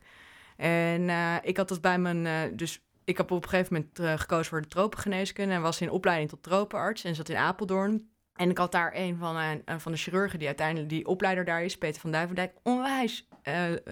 En 0.58 1.02
uh, 1.02 1.36
ik 1.42 1.58
had 1.58 1.68
dat 1.68 1.82
bij 1.82 2.00
mijn. 2.00 2.26
Uh, 2.26 2.58
dus 2.58 2.82
ik 3.04 3.18
heb 3.18 3.32
op 3.32 3.44
een 3.44 3.50
gegeven 3.50 3.74
moment 3.74 4.00
uh, 4.00 4.14
gekozen 4.14 4.46
voor 4.46 4.62
de 4.62 4.68
tropengeneeskunde 4.68 5.54
en 5.54 5.62
was 5.62 5.82
in 5.82 5.92
opleiding 5.92 6.30
tot 6.30 6.44
tropenarts 6.44 7.04
en 7.04 7.16
zat 7.16 7.30
in 7.30 7.36
Apeldoorn. 7.36 8.10
En 8.36 8.50
ik 8.50 8.58
had 8.58 8.72
daar 8.72 8.92
een 8.96 9.18
van, 9.18 9.36
een 9.66 9.82
van 9.82 9.92
de 9.92 9.98
chirurgen 9.98 10.40
die 10.40 10.48
uiteindelijk 10.48 10.90
die 10.90 11.08
opleider 11.08 11.46
daar 11.46 11.64
is, 11.64 11.78
Peter 11.78 12.02
van 12.02 12.12
Duivendijk, 12.12 12.54
onwijs 12.64 13.28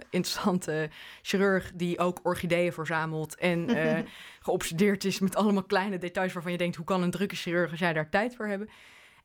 interessante 0.10 0.90
chirurg 1.22 1.72
die 1.76 2.00
ook 2.00 2.20
orchideeën 2.24 2.74
verzamelt 2.74 3.36
en 3.36 3.70
geobsedeerd 4.46 5.04
is 5.04 5.20
met 5.20 5.36
allemaal 5.36 5.64
kleine 5.64 5.98
details 5.98 6.34
waarvan 6.34 6.52
je 6.52 6.58
denkt, 6.58 6.76
hoe 6.76 6.86
kan 6.86 7.04
een 7.04 7.12
drukke 7.12 7.36
chirurg 7.36 7.72
als 7.72 7.80
jij 7.80 7.94
daar 7.94 8.10
tijd 8.10 8.36
voor 8.36 8.48
hebben? 8.48 8.70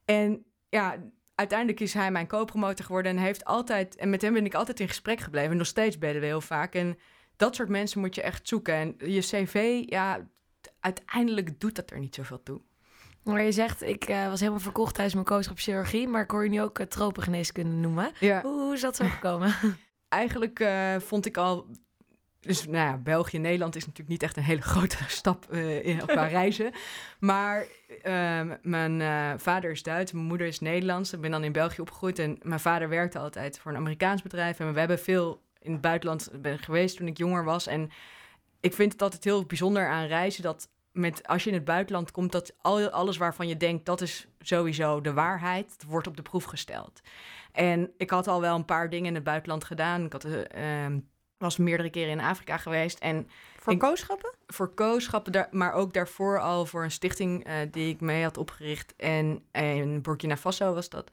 En 0.05 0.45
ja, 0.69 0.97
uiteindelijk 1.41 1.81
is 1.81 1.95
hij 1.95 2.11
mijn 2.11 2.27
co-promotor 2.27 2.85
geworden 2.85 3.17
en 3.17 3.23
heeft 3.23 3.45
altijd, 3.45 3.97
en 3.97 4.11
met 4.11 4.23
hem 4.23 4.33
ben 4.33 4.45
ik 4.45 4.55
altijd 4.55 4.81
in 4.81 4.89
gesprek 4.89 5.21
gebleven. 5.21 5.51
En 5.51 5.57
nog 5.57 5.67
steeds 5.67 5.99
bellen 5.99 6.21
we 6.21 6.27
heel 6.27 6.41
vaak. 6.41 6.75
En 6.75 6.99
dat 7.37 7.55
soort 7.55 7.69
mensen 7.69 8.01
moet 8.01 8.15
je 8.15 8.23
echt 8.23 8.49
zoeken. 8.49 8.75
En 8.75 8.95
je 8.99 9.21
cv, 9.21 9.83
ja, 9.87 10.27
uiteindelijk 10.81 11.61
doet 11.61 11.75
dat 11.75 11.91
er 11.91 11.99
niet 11.99 12.15
zoveel 12.15 12.43
toe. 12.43 12.61
Maar 13.23 13.43
je 13.43 13.53
zegt, 13.53 13.83
ik 13.83 14.09
uh, 14.09 14.29
was 14.29 14.41
helemaal 14.41 14.61
verkocht 14.61 14.95
tijdens 14.95 15.15
mijn 15.15 15.27
coach 15.27 15.51
op 15.51 15.59
chirurgie, 15.59 16.09
maar 16.09 16.23
ik 16.23 16.31
hoor 16.31 16.45
je 16.45 16.51
nu 16.51 16.63
ook 16.63 16.79
uh, 16.79 16.87
tropengeneeskunde 16.87 17.77
noemen. 17.77 18.11
Ja. 18.19 18.41
Hoe, 18.43 18.61
hoe 18.61 18.75
is 18.75 18.81
dat 18.81 18.97
zo 18.97 19.05
gekomen? 19.05 19.55
Eigenlijk 20.09 20.61
uh, 20.61 20.97
vond 20.99 21.27
ik 21.27 21.37
al 21.37 21.67
dus 22.41 22.65
nou 22.65 22.77
ja, 22.77 22.97
België 22.97 23.37
en 23.37 23.43
Nederland 23.43 23.77
is 23.77 23.83
natuurlijk 23.83 24.11
niet 24.11 24.23
echt 24.23 24.37
een 24.37 24.43
hele 24.43 24.61
grote 24.73 24.97
stap 25.07 25.47
uh, 25.51 25.85
in, 25.87 26.07
qua 26.07 26.27
reizen. 26.41 26.73
Maar 27.19 27.67
uh, 28.05 28.51
mijn 28.63 29.01
uh, 29.01 29.33
vader 29.37 29.71
is 29.71 29.83
Duits, 29.83 30.13
mijn 30.13 30.25
moeder 30.25 30.47
is 30.47 30.61
Nederlands. 30.61 31.13
Ik 31.13 31.21
ben 31.21 31.31
dan 31.31 31.45
in 31.45 31.53
België 31.53 31.81
opgegroeid 31.81 32.19
en 32.19 32.39
mijn 32.43 32.61
vader 32.61 32.89
werkte 32.89 33.19
altijd 33.19 33.59
voor 33.59 33.71
een 33.71 33.77
Amerikaans 33.77 34.23
bedrijf. 34.23 34.61
En 34.61 34.73
we 34.73 34.79
hebben 34.79 34.99
veel 34.99 35.43
in 35.59 35.73
het 35.73 35.81
buitenland 35.81 36.31
ben 36.43 36.59
geweest 36.59 36.97
toen 36.97 37.07
ik 37.07 37.19
jonger 37.19 37.45
was. 37.45 37.67
En 37.67 37.91
ik 38.61 38.75
vind 38.75 38.93
het 38.93 39.03
altijd 39.03 39.25
heel 39.25 39.45
bijzonder 39.45 39.89
aan 39.89 40.07
reizen 40.07 40.43
dat 40.43 40.69
met, 40.93 41.27
als 41.27 41.45
je 41.45 41.51
in 41.51 41.57
het 41.57 41.65
buitenland 41.65 42.11
komt, 42.11 42.33
dat 42.33 42.55
al, 42.61 42.91
alles 42.91 43.17
waarvan 43.17 43.49
je 43.49 43.57
denkt 43.57 43.87
dat 43.87 44.01
is 44.01 44.27
sowieso 44.41 45.01
de 45.01 45.13
waarheid, 45.13 45.85
wordt 45.87 46.07
op 46.07 46.17
de 46.17 46.23
proef 46.23 46.45
gesteld. 46.45 47.01
En 47.53 47.93
ik 47.97 48.11
had 48.11 48.29
al 48.29 48.41
wel 48.41 48.55
een 48.55 48.65
paar 48.65 48.91
dingen 48.91 49.07
in 49.07 49.15
het 49.15 49.25
buitenland 49.25 49.65
gedaan. 49.65 50.05
Ik 50.05 50.13
had, 50.13 50.25
eh, 50.25 50.85
ehm, 50.85 50.99
was 51.41 51.57
meerdere 51.57 51.91
keren 51.91 52.11
in 52.11 52.21
Afrika 52.21 52.57
geweest. 52.57 52.99
En 52.99 53.29
Voor 53.59 53.77
kooschappen? 53.77 54.35
voor 54.47 54.75
kooschappen, 54.75 55.49
maar 55.51 55.73
ook 55.73 55.93
daarvoor 55.93 56.41
al 56.41 56.67
voor 56.67 56.83
een 56.85 56.91
stichting 56.91 57.45
eh, 57.45 57.55
die 57.71 57.95
ik 57.95 58.01
mee 58.01 58.23
had 58.23 58.37
opgericht. 58.37 58.95
En 58.97 59.45
in 59.53 60.03
Burkina 60.03 60.37
Faso 60.37 60.75
was 60.75 60.89
dat. 60.89 61.11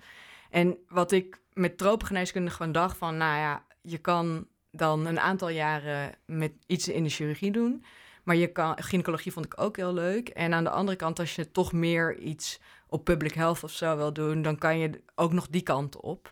En 0.49 0.77
wat 0.87 1.11
ik 1.11 1.39
met 1.53 1.77
tropengeneeskunde 1.77 2.51
gewoon 2.51 2.71
dacht 2.71 2.97
van, 2.97 3.17
nou 3.17 3.37
ja, 3.37 3.63
je 3.81 3.97
kan 3.97 4.47
dan 4.71 5.05
een 5.05 5.19
aantal 5.19 5.49
jaren 5.49 6.11
met 6.25 6.51
iets 6.65 6.87
in 6.87 7.03
de 7.03 7.09
chirurgie 7.09 7.51
doen. 7.51 7.85
Maar 8.23 8.35
je 8.35 8.51
kan, 8.51 8.77
gynaecologie 8.83 9.31
vond 9.31 9.45
ik 9.45 9.61
ook 9.61 9.75
heel 9.75 9.93
leuk. 9.93 10.29
En 10.29 10.53
aan 10.53 10.63
de 10.63 10.69
andere 10.69 10.97
kant, 10.97 11.19
als 11.19 11.35
je 11.35 11.51
toch 11.51 11.73
meer 11.73 12.17
iets 12.17 12.59
op 12.87 13.03
public 13.03 13.33
health 13.33 13.63
of 13.63 13.71
zo 13.71 13.97
wil 13.97 14.13
doen, 14.13 14.41
dan 14.41 14.57
kan 14.57 14.77
je 14.77 15.01
ook 15.15 15.33
nog 15.33 15.47
die 15.47 15.61
kant 15.61 15.99
op. 15.99 16.31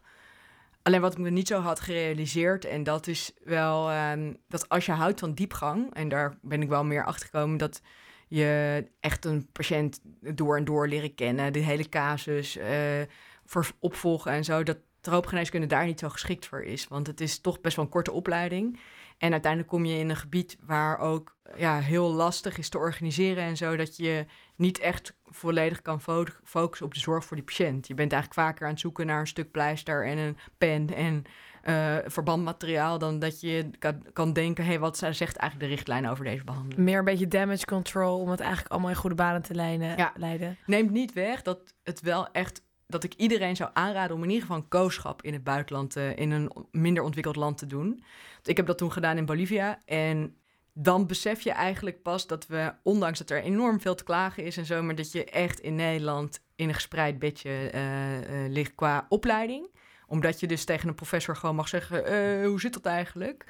Alleen 0.86 1.02
wat 1.02 1.12
ik 1.12 1.18
me 1.18 1.30
niet 1.30 1.48
zo 1.48 1.60
had 1.60 1.80
gerealiseerd, 1.80 2.66
en 2.66 2.84
dat 2.84 3.08
is 3.08 3.32
wel 3.44 3.90
ehm, 3.90 4.34
dat 4.48 4.70
als 4.70 4.86
je 4.86 4.92
houdt 4.92 5.20
van 5.20 5.34
diepgang, 5.34 5.94
en 5.94 6.10
daar 6.10 6.38
ben 6.42 6.62
ik 6.62 6.70
wel 6.70 6.84
meer 6.84 7.06
achter 7.06 7.26
gekomen, 7.26 7.58
dat 7.58 7.82
je 8.28 8.86
echt 9.00 9.26
een 9.26 9.52
patiënt 9.52 10.00
door 10.20 10.58
en 10.58 10.66
door 10.66 10.88
leren 10.88 11.16
kennen, 11.16 11.54
de 11.54 11.60
hele 11.60 11.90
casus, 11.90 12.58
eh, 12.58 13.02
voor 13.46 13.68
opvolgen 13.80 14.32
en 14.32 14.44
zo, 14.44 14.64
dat 14.64 14.78
troopgeneeskunde 15.02 15.68
daar 15.68 15.86
niet 15.86 16.00
zo 16.00 16.10
geschikt 16.10 16.46
voor 16.46 16.64
is. 16.64 16.88
Want 16.88 17.08
het 17.08 17.22
is 17.22 17.40
toch 17.40 17.62
best 17.62 17.76
wel 17.76 17.86
een 17.86 17.92
korte 17.92 18.12
opleiding. 18.12 18.80
En 19.18 19.32
uiteindelijk 19.32 19.72
kom 19.72 19.86
je 19.86 19.98
in 19.98 20.10
een 20.10 20.16
gebied 20.16 20.58
waar 20.62 21.00
ook 21.00 21.38
ja, 21.56 21.80
heel 21.80 22.14
lastig 22.14 22.58
is 22.58 22.70
te 22.70 22.78
organiseren 22.78 23.44
en 23.44 23.58
zo, 23.58 23.76
dat 23.76 23.98
je 23.98 24.26
niet 24.56 24.80
echt 24.80 25.16
volledig 25.36 25.82
kan 25.82 26.02
fo- 26.02 26.24
focussen 26.44 26.86
op 26.86 26.94
de 26.94 27.00
zorg 27.00 27.26
voor 27.26 27.36
die 27.36 27.46
patiënt. 27.46 27.88
Je 27.88 27.94
bent 27.94 28.12
eigenlijk 28.12 28.42
vaker 28.42 28.66
aan 28.66 28.72
het 28.72 28.80
zoeken 28.80 29.06
naar 29.06 29.20
een 29.20 29.28
stuk 29.28 29.52
pleister 29.52 30.06
en 30.06 30.18
een 30.18 30.38
pen 30.58 30.94
en 30.96 31.24
eh, 31.62 31.98
verbandmateriaal 32.06 32.98
dan 32.98 33.20
dat 33.20 33.42
je 33.42 33.70
kan, 33.80 34.06
kan 34.14 34.34
denken, 34.34 34.64
hé, 34.64 34.70
hey, 34.70 34.80
wat 34.80 34.98
zegt 34.98 35.38
eigenlijk 35.38 35.60
de 35.60 35.76
richtlijn 35.76 36.10
over 36.10 36.26
deze 36.26 36.44
behandeling? 36.44 36.80
Meer 36.80 36.98
een 36.98 37.06
beetje 37.06 37.28
damage 37.28 37.66
control 37.66 38.20
om 38.20 38.30
het 38.30 38.40
eigenlijk 38.40 38.72
allemaal 38.72 38.90
in 38.90 38.96
goede 38.96 39.16
banen 39.16 39.42
te 39.42 39.54
leiden. 39.54 39.98
Ja. 39.98 40.14
leiden. 40.18 40.58
Neemt 40.66 40.92
niet 40.92 41.14
weg 41.14 41.42
dat 41.42 41.60
het 41.84 42.02
wel 42.02 42.32
echt 42.32 42.64
dat 42.88 43.04
ik 43.04 43.14
iedereen 43.14 43.56
zou 43.56 43.70
aanraden 43.74 44.16
om 44.16 44.24
in 44.24 44.30
ieder 44.30 44.46
geval 44.46 44.58
een 44.58 44.68
kooschap 44.68 45.22
in 45.22 45.34
het 45.34 45.44
buitenland, 45.44 45.96
eh, 45.96 46.16
in 46.16 46.32
een 46.32 46.52
minder 46.72 47.04
ontwikkeld 47.04 47.36
land 47.36 47.58
te 47.58 47.66
doen. 47.66 48.04
Ik 48.44 48.58
heb 48.58 48.66
dat 48.66 48.78
toen 48.78 48.92
gedaan 48.92 49.18
in 49.18 49.26
Bolivia 49.26 49.80
en 49.86 50.36
dan 50.78 51.08
besef 51.08 51.42
je 51.42 51.52
eigenlijk 51.52 52.02
pas 52.02 52.28
dat 52.28 52.48
we, 52.48 52.74
ondanks 52.84 53.20
dat 53.20 53.30
er 53.30 53.42
enorm 53.42 53.82
veel 53.82 53.96
te 53.96 54.04
klagen 54.04 54.44
is 54.44 54.58
en 54.58 54.66
zo, 54.66 54.84
maar 54.84 54.96
dat 54.96 55.12
je 55.12 55.26
echt 55.26 55.60
in 55.60 55.76
Nederland 55.76 56.40
in 56.56 56.68
een 56.68 56.74
gespreid 56.74 57.20
bedje 57.20 57.50
eh, 57.50 58.18
eh, 58.18 58.52
ligt 58.52 58.76
qua 58.76 59.06
opleiding 59.10 59.74
omdat 60.08 60.40
je 60.40 60.48
dus 60.48 60.66
tegen 60.66 60.90
een 60.90 60.96
professor 60.96 61.36
gewoon 61.36 61.56
mag 61.56 61.68
zeggen, 61.68 62.06
eh, 62.06 62.48
hoe 62.48 62.60
zit 62.60 62.74
dat 62.74 62.86
eigenlijk? 62.86 63.46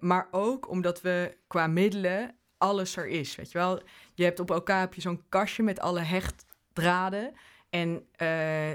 Maar 0.00 0.28
ook 0.30 0.68
omdat 0.68 1.00
we 1.00 1.36
qua 1.46 1.66
middelen 1.66 2.34
alles 2.58 2.96
er 2.96 3.06
is, 3.06 3.36
weet 3.36 3.52
je 3.52 3.58
wel. 3.58 3.82
Je 4.14 4.24
hebt 4.24 4.40
op 4.40 4.50
elkaar 4.50 4.80
heb 4.80 4.94
zo'n 4.96 5.22
kastje 5.28 5.62
met 5.62 5.80
alle 5.80 6.00
hechtdraden. 6.00 7.32
En 7.70 8.06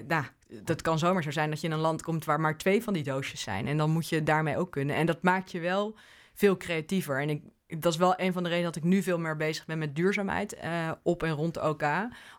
nou, 0.07 0.24
dat 0.63 0.81
kan 0.81 1.00
zomaar 1.00 1.24
zo 1.24 1.31
zijn 1.31 1.50
dat 1.50 1.62
je 1.62 1.67
in 1.67 1.74
een 1.74 1.79
land 1.79 2.01
komt 2.01 2.25
waar 2.25 2.39
maar 2.39 2.57
twee 2.57 2.83
van 2.83 2.93
die 2.93 3.03
doosjes 3.03 3.41
zijn. 3.41 3.67
En 3.67 3.77
dan 3.77 3.89
moet 3.89 4.09
je 4.09 4.24
daarmee 4.24 4.57
ook 4.57 4.71
kunnen. 4.71 4.95
En 4.95 5.05
dat 5.05 5.21
maakt 5.21 5.51
je 5.51 5.59
wel 5.59 5.95
veel 6.33 6.57
creatiever. 6.57 7.21
En 7.21 7.29
ik, 7.29 7.43
dat 7.77 7.93
is 7.93 7.99
wel 7.99 8.13
een 8.17 8.33
van 8.33 8.43
de 8.43 8.49
redenen 8.49 8.71
dat 8.71 8.83
ik 8.83 8.89
nu 8.89 9.01
veel 9.01 9.19
meer 9.19 9.35
bezig 9.35 9.65
ben 9.65 9.77
met 9.77 9.95
duurzaamheid 9.95 10.53
eh, 10.53 10.91
op 11.03 11.23
en 11.23 11.31
rond 11.31 11.53
de 11.53 11.61
OK. 11.61 11.83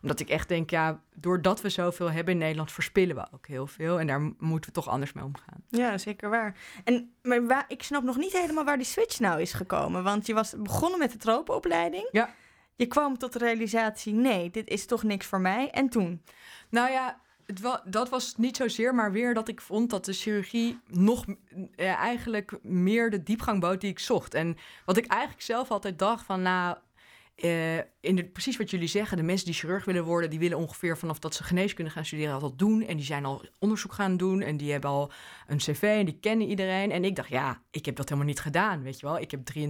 Omdat 0.01 0.19
ik 0.19 0.29
echt 0.29 0.47
denk, 0.47 0.69
ja, 0.69 1.01
doordat 1.15 1.61
we 1.61 1.69
zoveel 1.69 2.11
hebben 2.11 2.33
in 2.33 2.39
Nederland, 2.39 2.71
verspillen 2.71 3.15
we 3.15 3.27
ook 3.33 3.47
heel 3.47 3.67
veel. 3.67 3.99
En 3.99 4.07
daar 4.07 4.21
moeten 4.21 4.69
we 4.69 4.75
toch 4.75 4.87
anders 4.89 5.13
mee 5.13 5.23
omgaan. 5.23 5.63
Ja, 5.69 5.97
zeker 5.97 6.29
waar. 6.29 6.57
En 6.83 7.13
maar 7.21 7.47
waar, 7.47 7.65
ik 7.67 7.83
snap 7.83 8.03
nog 8.03 8.17
niet 8.17 8.31
helemaal 8.31 8.63
waar 8.63 8.77
die 8.77 8.85
switch 8.85 9.19
nou 9.19 9.41
is 9.41 9.53
gekomen. 9.53 10.03
Want 10.03 10.25
je 10.25 10.33
was 10.33 10.53
begonnen 10.57 10.99
met 10.99 11.11
de 11.11 11.17
tropenopleiding. 11.17 12.07
Ja. 12.11 12.29
Je 12.75 12.85
kwam 12.85 13.17
tot 13.17 13.33
de 13.33 13.39
realisatie, 13.39 14.13
nee, 14.13 14.49
dit 14.49 14.67
is 14.67 14.85
toch 14.85 15.03
niks 15.03 15.25
voor 15.25 15.41
mij. 15.41 15.69
En 15.69 15.89
toen? 15.89 16.21
Nou 16.69 16.91
ja, 16.91 17.21
dat 17.85 18.09
was 18.09 18.37
niet 18.37 18.57
zozeer, 18.57 18.95
maar 18.95 19.11
weer 19.11 19.33
dat 19.33 19.47
ik 19.47 19.61
vond 19.61 19.89
dat 19.89 20.05
de 20.05 20.13
chirurgie 20.13 20.79
nog 20.87 21.25
eh, 21.75 21.93
eigenlijk 21.93 22.59
meer 22.61 23.09
de 23.09 23.23
diepgang 23.23 23.59
bood 23.59 23.81
die 23.81 23.89
ik 23.89 23.99
zocht. 23.99 24.33
En 24.33 24.57
wat 24.85 24.97
ik 24.97 25.05
eigenlijk 25.05 25.41
zelf 25.41 25.71
altijd 25.71 25.99
dacht 25.99 26.25
van, 26.25 26.41
nou, 26.41 26.77
eh, 27.35 27.77
in 28.01 28.15
de, 28.15 28.25
precies 28.25 28.57
wat 28.57 28.69
jullie 28.69 28.87
zeggen, 28.87 29.17
de 29.17 29.23
mensen 29.23 29.45
die 29.45 29.55
chirurg 29.55 29.85
willen 29.85 30.03
worden, 30.03 30.29
die 30.29 30.39
willen 30.39 30.57
ongeveer 30.57 30.97
vanaf 30.97 31.19
dat 31.19 31.35
ze 31.35 31.43
geneeskunde 31.43 31.91
gaan 31.91 32.05
studeren 32.05 32.33
al 32.33 32.39
dat 32.39 32.59
doen. 32.59 32.85
En 32.85 32.97
die 32.97 33.05
zijn 33.05 33.25
al 33.25 33.45
onderzoek 33.59 33.93
gaan 33.93 34.17
doen 34.17 34.41
en 34.41 34.57
die 34.57 34.71
hebben 34.71 34.89
al 34.89 35.11
een 35.47 35.57
cv 35.57 35.81
en 35.81 36.05
die 36.05 36.17
kennen 36.19 36.47
iedereen. 36.47 36.91
En 36.91 37.03
ik 37.03 37.15
dacht, 37.15 37.29
ja, 37.29 37.61
ik 37.71 37.85
heb 37.85 37.95
dat 37.95 38.09
helemaal 38.09 38.29
niet 38.29 38.39
gedaan, 38.39 38.81
weet 38.83 38.99
je 38.99 39.05
wel. 39.05 39.19
Ik 39.19 39.31
heb 39.31 39.39
23.000, 39.57 39.69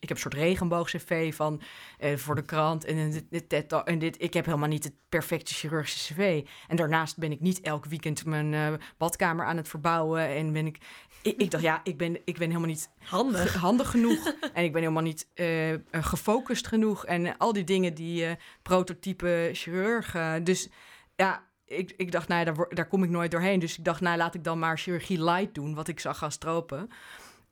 ik 0.00 0.08
heb 0.08 0.10
een 0.10 0.16
soort 0.16 0.34
regenboog-cv 0.34 1.34
van 1.34 1.60
eh, 1.98 2.16
voor 2.16 2.34
de 2.34 2.44
krant 2.44 2.84
en 2.84 3.24
dit, 3.30 3.66
en 3.84 3.98
dit. 3.98 4.22
Ik 4.22 4.34
heb 4.34 4.44
helemaal 4.44 4.68
niet 4.68 4.84
het 4.84 4.94
perfecte 5.08 5.54
chirurgische 5.54 6.14
cv. 6.14 6.46
En 6.68 6.76
daarnaast 6.76 7.18
ben 7.18 7.32
ik 7.32 7.40
niet 7.40 7.60
elk 7.60 7.84
weekend 7.84 8.24
mijn 8.24 8.54
eh, 8.54 8.72
badkamer 8.98 9.46
aan 9.46 9.56
het 9.56 9.68
verbouwen 9.68 10.28
en 10.28 10.52
ben 10.52 10.66
ik... 10.66 10.78
Ik, 11.22 11.36
ik 11.36 11.50
dacht, 11.50 11.62
ja, 11.62 11.80
ik 11.84 11.96
ben, 11.96 12.16
ik 12.24 12.38
ben 12.38 12.48
helemaal 12.48 12.68
niet 12.68 12.90
Handig. 12.98 13.54
handig 13.54 13.90
genoeg. 13.90 14.34
en 14.52 14.64
ik 14.64 14.72
ben 14.72 14.82
helemaal 14.82 15.02
niet 15.02 15.26
eh, 15.34 15.72
eh, 15.72 15.80
gefocust 15.90 16.66
genoeg. 16.66 17.06
En 17.06 17.26
eh, 17.26 17.32
al 17.50 17.56
die 17.56 17.76
dingen 17.76 17.94
die 17.94 18.24
eh, 18.26 18.36
prototype 18.62 19.50
chirurg. 19.52 20.14
eh, 20.14 20.34
dus 20.42 20.68
ja, 21.16 21.46
ik, 21.64 21.94
ik 21.96 22.12
dacht, 22.12 22.28
nou 22.28 22.46
ja, 22.46 22.52
daar, 22.52 22.68
daar 22.68 22.88
kom 22.88 23.02
ik 23.02 23.10
nooit 23.10 23.30
doorheen. 23.30 23.58
Dus 23.58 23.78
ik 23.78 23.84
dacht, 23.84 24.00
nou 24.00 24.16
laat 24.16 24.34
ik 24.34 24.44
dan 24.44 24.58
maar 24.58 24.78
chirurgie 24.78 25.24
light 25.24 25.54
doen, 25.54 25.74
wat 25.74 25.88
ik 25.88 26.00
zag 26.00 26.22
als 26.22 26.36
tropen. 26.36 26.90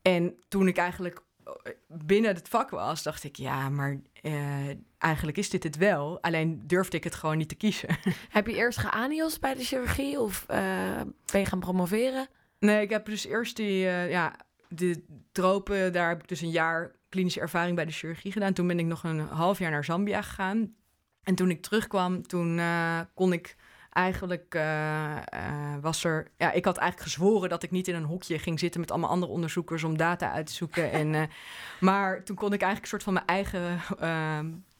En 0.02 0.34
toen 0.48 0.68
ik 0.68 0.76
eigenlijk 0.76 1.22
eh, 1.44 1.72
binnen 1.88 2.34
het 2.34 2.48
vak 2.48 2.70
was, 2.70 3.02
dacht 3.02 3.24
ik, 3.24 3.36
ja, 3.36 3.68
maar 3.68 4.00
eigenlijk 4.98 5.38
is 5.38 5.50
dit 5.50 5.62
het 5.62 5.76
wel. 5.76 6.22
Alleen 6.22 6.62
durfde 6.66 6.96
ik 6.96 7.04
het 7.04 7.14
gewoon 7.14 7.38
niet 7.38 7.48
te 7.48 7.54
kiezen. 7.54 7.88
Heb 8.28 8.46
je 8.46 8.54
eerst 8.56 8.78
geanios 8.78 9.38
bij 9.38 9.54
de 9.54 9.64
chirurgie 9.64 10.20
of 10.20 10.46
ben 10.46 11.40
je 11.40 11.46
gaan 11.46 11.60
promoveren? 11.60 12.28
Nee, 12.58 12.82
ik 12.82 12.90
heb 12.90 13.06
dus 13.06 13.26
eerst 13.26 13.56
die, 13.56 13.78
ja, 13.86 14.34
de 14.68 15.04
tropen, 15.32 15.92
daar 15.92 16.08
heb 16.08 16.22
ik 16.22 16.28
dus 16.28 16.40
een 16.40 16.50
jaar 16.50 16.96
klinische 17.08 17.40
ervaring 17.40 17.76
bij 17.76 17.84
de 17.84 17.92
chirurgie 17.92 18.32
gedaan. 18.32 18.52
Toen 18.52 18.66
ben 18.66 18.78
ik 18.78 18.86
nog 18.86 19.04
een 19.04 19.20
half 19.20 19.58
jaar 19.58 19.70
naar 19.70 19.84
Zambia 19.84 20.22
gegaan. 20.22 20.74
En 21.22 21.34
toen 21.34 21.50
ik 21.50 21.62
terugkwam, 21.62 22.26
toen 22.26 22.58
eh, 22.58 23.00
kon 23.14 23.32
ik 23.32 23.56
eigenlijk, 23.90 24.54
eh, 24.54 25.16
eh, 25.16 25.22
was 25.80 26.04
er, 26.04 26.30
ja, 26.36 26.52
ik 26.52 26.64
had 26.64 26.76
eigenlijk 26.76 27.10
gezworen 27.10 27.48
dat 27.48 27.62
ik 27.62 27.70
niet 27.70 27.88
in 27.88 27.94
een 27.94 28.04
hokje 28.04 28.38
ging 28.38 28.58
zitten 28.58 28.80
met 28.80 28.90
allemaal 28.90 29.10
andere 29.10 29.32
onderzoekers 29.32 29.84
om 29.84 29.96
data 29.96 30.32
uit 30.32 30.46
te 30.46 30.52
zoeken. 30.52 30.92
en, 31.00 31.30
maar 31.80 32.24
toen 32.24 32.36
kon 32.36 32.52
ik 32.52 32.62
eigenlijk 32.62 32.82
een 32.82 33.00
soort 33.00 33.02
van 33.02 33.12
mijn 33.12 33.26
eigen 33.26 33.80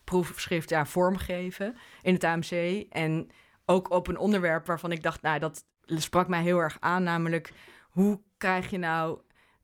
proefschrift 0.05 0.71
ja, 0.71 0.87
vormgeven 0.87 1.77
in 2.03 2.15
het 2.15 2.25
AMC. 2.25 2.85
En 2.91 3.31
ook 3.65 3.91
op 3.91 4.07
een 4.09 4.19
onderwerp 4.19 4.67
waarvan 4.67 4.93
ik 4.93 5.03
dacht, 5.03 5.23
nou, 5.23 5.39
dat 5.39 5.65
sprak 5.87 6.29
mij 6.29 6.43
heel 6.43 6.59
erg 6.59 6.77
aan, 6.81 7.03
namelijk 7.03 7.53
hoe 7.91 8.21
krijg 8.37 8.71
je 8.71 8.79
nou 8.79 9.19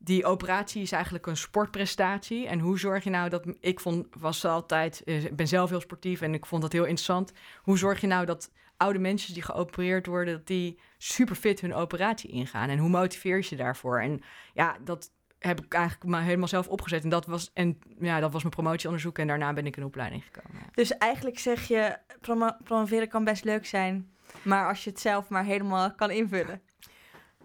die 0.05 0.25
operatie 0.25 0.83
is 0.83 0.93
eigenlijk 0.93 1.27
een 1.27 1.37
sportprestatie. 1.37 2.47
En 2.47 2.59
hoe 2.59 2.79
zorg 2.79 3.05
je 3.05 3.11
nou 3.11 3.29
dat 3.29 3.47
ik 3.61 3.81
vond 3.81 4.07
was 4.19 4.45
altijd, 4.45 5.03
eh, 5.05 5.25
ik 5.25 5.37
ben 5.37 5.49
zelf 5.49 5.71
heel 5.71 5.81
sportief 5.81 6.21
en 6.21 6.35
ik 6.35 6.47
vond 6.47 6.63
dat 6.63 6.73
heel 6.73 6.85
interessant. 6.85 7.33
Hoe 7.63 7.79
zorg 7.79 8.01
je 8.01 8.07
nou 8.07 8.27
dat 8.27 8.53
oude 8.77 8.99
mensen 8.99 9.35
die 9.35 9.43
geopereerd 9.43 10.07
worden, 10.07 10.35
dat 10.35 10.47
die 10.47 10.79
super 10.99 11.37
fit 11.37 11.61
hun 11.61 11.75
operatie 11.75 12.31
ingaan? 12.31 12.69
En 12.69 12.79
hoe 12.79 12.89
motiveer 12.89 13.37
je 13.37 13.47
je 13.49 13.57
daarvoor? 13.57 14.01
En 14.01 14.21
ja, 14.55 14.77
dat 14.85 15.11
heb 15.39 15.65
ik 15.65 15.75
eigenlijk 15.75 16.11
maar 16.11 16.23
helemaal 16.23 16.49
zelf 16.49 16.69
opgezet. 16.69 17.03
En 17.03 17.09
dat 17.09 17.27
was, 17.27 17.51
en, 17.53 17.79
ja, 18.01 18.21
dat 18.21 18.33
was 18.33 18.43
mijn 18.43 18.55
promotieonderzoek. 18.55 19.19
En 19.19 19.27
daarna 19.27 19.53
ben 19.53 19.67
ik 19.67 19.77
in 19.77 19.83
de 19.83 19.89
opleiding 19.89 20.25
gekomen. 20.25 20.61
ja. 20.61 20.69
Dus 20.73 20.99
eigenlijk 20.99 21.39
zeg 21.39 21.69
je, 21.69 21.99
promo- 22.21 22.57
promoveren 22.65 23.09
kan 23.09 23.25
best 23.25 23.45
leuk 23.45 23.67
zijn. 23.67 24.13
Maar 24.43 24.69
als 24.69 24.85
je 24.85 24.91
het 24.91 25.01
zelf 25.01 25.29
maar 25.29 25.45
helemaal 25.45 25.95
kan 25.95 26.11
invullen. 26.11 26.63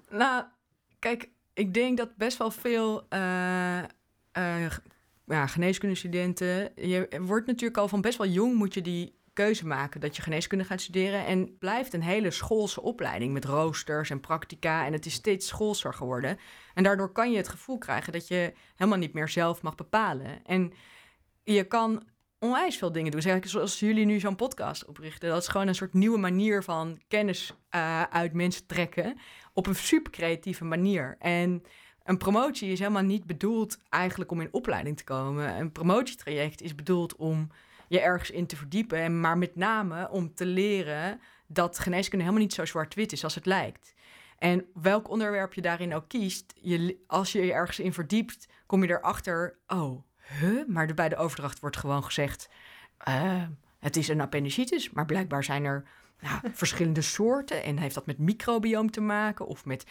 Nou, 0.09 0.43
kijk, 0.99 1.29
ik 1.59 1.73
denk 1.73 1.97
dat 1.97 2.15
best 2.15 2.37
wel 2.37 2.51
veel 2.51 3.05
eh, 3.09 3.83
g- 4.69 4.81
ja, 5.25 5.47
geneeskundestudenten... 5.47 6.71
Je 6.75 7.21
wordt 7.21 7.47
natuurlijk 7.47 7.77
al 7.77 7.87
van 7.87 8.01
best 8.01 8.17
wel 8.17 8.27
jong 8.27 8.55
moet 8.55 8.73
je 8.73 8.81
die 8.81 9.17
keuze 9.33 9.67
maken 9.67 10.01
dat 10.01 10.15
je 10.15 10.21
geneeskunde 10.21 10.63
gaat 10.63 10.81
studeren. 10.81 11.25
En 11.25 11.57
blijft 11.57 11.93
een 11.93 12.03
hele 12.03 12.31
schoolse 12.31 12.81
opleiding 12.81 13.33
met 13.33 13.45
roosters 13.45 14.09
en 14.09 14.19
practica. 14.19 14.85
En 14.85 14.93
het 14.93 15.05
is 15.05 15.13
steeds 15.13 15.47
schoolser 15.47 15.93
geworden. 15.93 16.37
En 16.73 16.83
daardoor 16.83 17.11
kan 17.11 17.31
je 17.31 17.37
het 17.37 17.47
gevoel 17.47 17.77
krijgen 17.77 18.13
dat 18.13 18.27
je 18.27 18.53
helemaal 18.75 18.99
niet 18.99 19.13
meer 19.13 19.29
zelf 19.29 19.61
mag 19.61 19.75
bepalen. 19.75 20.45
En 20.45 20.73
je 21.43 21.63
kan 21.63 22.03
onwijs 22.39 22.77
veel 22.77 22.91
dingen 22.91 23.11
doen. 23.11 23.21
Zeg, 23.21 23.49
zoals 23.49 23.79
jullie 23.79 24.05
nu 24.05 24.19
zo'n 24.19 24.35
podcast 24.35 24.85
oprichten. 24.85 25.29
Dat 25.29 25.41
is 25.41 25.47
gewoon 25.47 25.67
een 25.67 25.75
soort 25.75 25.93
nieuwe 25.93 26.17
manier 26.17 26.63
van 26.63 27.01
kennis 27.07 27.53
eh, 27.69 28.03
uit 28.03 28.33
mensen 28.33 28.65
trekken. 28.65 29.17
Op 29.59 29.67
een 29.67 29.75
super 29.75 30.11
creatieve 30.11 30.65
manier. 30.65 31.15
En 31.19 31.63
een 32.03 32.17
promotie 32.17 32.71
is 32.71 32.79
helemaal 32.79 33.03
niet 33.03 33.25
bedoeld 33.25 33.79
eigenlijk 33.89 34.31
om 34.31 34.41
in 34.41 34.53
opleiding 34.53 34.97
te 34.97 35.03
komen. 35.03 35.59
Een 35.59 35.71
promotietraject 35.71 36.61
is 36.61 36.75
bedoeld 36.75 37.15
om 37.15 37.51
je 37.87 37.99
ergens 37.99 38.31
in 38.31 38.45
te 38.45 38.55
verdiepen. 38.55 38.97
En 38.97 39.19
maar 39.19 39.37
met 39.37 39.55
name 39.55 40.09
om 40.09 40.33
te 40.33 40.45
leren 40.45 41.19
dat 41.47 41.79
geneeskunde 41.79 42.23
helemaal 42.23 42.45
niet 42.45 42.53
zo 42.53 42.65
zwart-wit 42.65 43.11
is 43.11 43.23
als 43.23 43.35
het 43.35 43.45
lijkt. 43.45 43.93
En 44.37 44.65
welk 44.73 45.09
onderwerp 45.09 45.53
je 45.53 45.61
daarin 45.61 45.93
ook 45.93 46.07
kiest, 46.07 46.53
je, 46.55 46.97
als 47.07 47.31
je 47.31 47.45
je 47.45 47.53
ergens 47.53 47.79
in 47.79 47.93
verdiept, 47.93 48.47
kom 48.65 48.83
je 48.83 48.89
erachter, 48.89 49.57
oh, 49.67 50.03
huh? 50.39 50.67
Maar 50.67 50.93
bij 50.93 51.09
de 51.09 51.17
overdracht 51.17 51.59
wordt 51.59 51.77
gewoon 51.77 52.03
gezegd, 52.03 52.49
uh, 53.07 53.43
het 53.79 53.95
is 53.95 54.07
een 54.07 54.21
appendicitis, 54.21 54.89
maar 54.89 55.05
blijkbaar 55.05 55.43
zijn 55.43 55.65
er 55.65 55.83
nou, 56.21 56.39
verschillende 56.53 57.01
soorten. 57.01 57.63
En 57.63 57.77
heeft 57.77 57.95
dat 57.95 58.05
met 58.05 58.17
microbioom 58.17 58.91
te 58.91 59.01
maken 59.01 59.45
of 59.45 59.65
met 59.65 59.85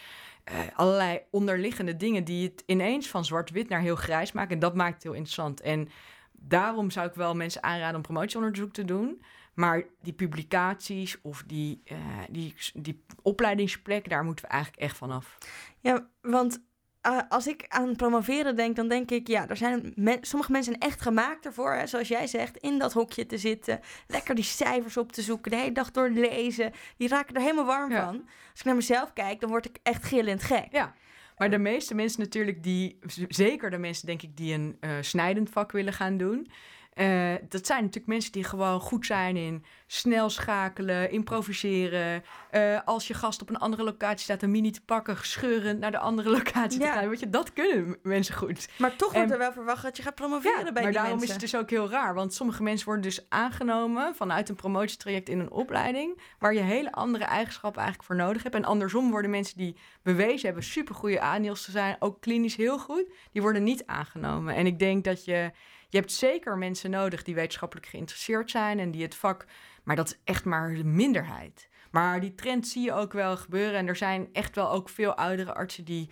uh, 0.51 0.59
allerlei 0.75 1.21
onderliggende 1.31 1.95
dingen 1.95 2.23
die 2.23 2.43
het 2.43 2.63
ineens 2.65 3.07
van 3.07 3.25
zwart-wit 3.25 3.69
naar 3.69 3.81
heel 3.81 3.95
grijs 3.95 4.31
maken. 4.31 4.53
En 4.53 4.59
dat 4.59 4.75
maakt 4.75 4.93
het 4.93 5.03
heel 5.03 5.13
interessant. 5.13 5.61
En 5.61 5.89
daarom 6.31 6.91
zou 6.91 7.07
ik 7.07 7.13
wel 7.13 7.35
mensen 7.35 7.63
aanraden 7.63 7.95
om 7.95 8.01
promotieonderzoek 8.01 8.73
te 8.73 8.85
doen. 8.85 9.21
Maar 9.53 9.83
die 10.01 10.13
publicaties 10.13 11.21
of 11.21 11.43
die, 11.47 11.81
uh, 11.91 11.97
die, 12.29 12.53
die 12.73 13.03
opleidingsplek, 13.21 14.09
daar 14.09 14.23
moeten 14.23 14.45
we 14.45 14.51
eigenlijk 14.51 14.83
echt 14.83 14.97
vanaf. 14.97 15.37
Ja, 15.79 16.07
want 16.21 16.61
uh, 17.07 17.19
als 17.29 17.47
ik 17.47 17.65
aan 17.67 17.95
promoveren 17.95 18.55
denk, 18.55 18.75
dan 18.75 18.87
denk 18.87 19.11
ik, 19.11 19.27
ja, 19.27 19.47
er 19.47 19.57
zijn 19.57 19.93
sommige 20.21 20.51
mensen 20.51 20.77
echt 20.77 21.01
gemaakt 21.01 21.45
ervoor, 21.45 21.73
hè, 21.73 21.87
zoals 21.87 22.07
jij 22.07 22.27
zegt, 22.27 22.57
in 22.57 22.79
dat 22.79 22.93
hokje 22.93 23.25
te 23.25 23.37
zitten, 23.37 23.79
lekker 24.07 24.35
die 24.35 24.43
cijfers 24.43 24.97
op 24.97 25.11
te 25.11 25.21
zoeken, 25.21 25.51
de 25.51 25.57
hele 25.57 25.71
dag 25.71 25.91
door 25.91 26.09
lezen. 26.09 26.71
Die 26.97 27.07
raken 27.07 27.35
er 27.35 27.41
helemaal 27.41 27.65
warm 27.65 27.91
van. 27.91 28.15
Als 28.51 28.59
ik 28.59 28.65
naar 28.65 28.75
mezelf 28.75 29.13
kijk, 29.13 29.39
dan 29.39 29.49
word 29.49 29.65
ik 29.65 29.77
echt 29.83 30.03
gillend 30.03 30.43
gek. 30.43 30.67
Ja. 30.71 30.93
Maar 31.37 31.49
de 31.49 31.57
meeste 31.57 31.95
mensen 31.95 32.19
natuurlijk 32.19 32.63
die, 32.63 32.99
zeker 33.27 33.69
de 33.69 33.77
mensen 33.77 34.07
denk 34.07 34.21
ik 34.21 34.37
die 34.37 34.53
een 34.53 34.77
uh, 34.81 34.91
snijdend 35.01 35.49
vak 35.49 35.71
willen 35.71 35.93
gaan 35.93 36.17
doen, 36.17 36.51
uh, 36.99 37.33
dat 37.49 37.65
zijn 37.65 37.79
natuurlijk 37.79 38.07
mensen 38.07 38.31
die 38.31 38.43
gewoon 38.43 38.79
goed 38.79 39.05
zijn 39.05 39.37
in 39.37 39.63
snel 39.87 40.29
schakelen, 40.29 41.11
improviseren. 41.11 42.23
Uh, 42.51 42.79
als 42.85 43.07
je 43.07 43.13
gast 43.13 43.41
op 43.41 43.49
een 43.49 43.57
andere 43.57 43.83
locatie 43.83 44.19
staat, 44.19 44.41
een 44.41 44.51
mini 44.51 44.71
te 44.71 44.81
pakken, 44.81 45.17
scheurend 45.21 45.79
naar 45.79 45.91
de 45.91 45.97
andere 45.97 46.29
locatie 46.37 46.79
ja. 46.79 46.93
te 46.93 46.99
gaan. 46.99 47.09
Weet 47.09 47.19
je, 47.19 47.29
dat 47.29 47.53
kunnen 47.53 47.97
mensen 48.03 48.35
goed. 48.35 48.69
Maar 48.77 48.95
toch 48.95 49.13
wordt 49.13 49.31
er 49.31 49.37
wel 49.37 49.51
verwacht 49.51 49.83
dat 49.83 49.97
je 49.97 50.03
gaat 50.03 50.15
promoveren 50.15 50.65
ja, 50.65 50.71
bij 50.71 50.71
maar 50.71 50.83
die 50.83 50.91
daarom 50.91 51.11
mensen. 51.11 51.35
is 51.35 51.41
het 51.41 51.51
dus 51.51 51.61
ook 51.61 51.69
heel 51.69 51.89
raar. 51.89 52.13
Want 52.13 52.33
sommige 52.33 52.63
mensen 52.63 52.85
worden 52.85 53.03
dus 53.03 53.25
aangenomen 53.29 54.15
vanuit 54.15 54.49
een 54.49 54.55
promotietraject 54.55 55.29
in 55.29 55.39
een 55.39 55.51
opleiding... 55.51 56.21
waar 56.39 56.53
je 56.53 56.59
hele 56.59 56.91
andere 56.91 57.23
eigenschappen 57.23 57.81
eigenlijk 57.81 58.11
voor 58.11 58.19
nodig 58.25 58.43
hebt. 58.43 58.55
En 58.55 58.65
andersom 58.65 59.11
worden 59.11 59.31
mensen 59.31 59.57
die 59.57 59.75
bewezen 60.03 60.45
hebben 60.45 60.63
supergoeie 60.63 61.21
aandeels 61.21 61.65
te 61.65 61.71
zijn... 61.71 61.95
ook 61.99 62.21
klinisch 62.21 62.55
heel 62.55 62.79
goed, 62.79 63.05
die 63.31 63.41
worden 63.41 63.63
niet 63.63 63.85
aangenomen. 63.85 64.55
En 64.55 64.65
ik 64.65 64.79
denk 64.79 65.03
dat 65.03 65.25
je 65.25 65.51
je 65.89 65.97
hebt 65.97 66.11
zeker 66.11 66.57
mensen 66.57 66.89
nodig 66.89 67.23
die 67.23 67.35
wetenschappelijk 67.35 67.87
geïnteresseerd 67.87 68.51
zijn 68.51 68.79
en 68.79 68.91
die 68.91 69.01
het 69.01 69.15
vak. 69.15 69.45
Maar 69.83 69.95
dat 69.95 70.07
is 70.07 70.19
echt 70.23 70.45
maar 70.45 70.73
de 70.73 70.83
minderheid. 70.83 71.69
Maar 71.91 72.19
die 72.19 72.35
trend 72.35 72.67
zie 72.67 72.83
je 72.83 72.93
ook 72.93 73.13
wel 73.13 73.37
gebeuren. 73.37 73.79
En 73.79 73.87
er 73.87 73.95
zijn 73.95 74.29
echt 74.33 74.55
wel 74.55 74.71
ook 74.71 74.89
veel 74.89 75.13
oudere 75.13 75.53
artsen 75.53 75.85
die 75.85 76.09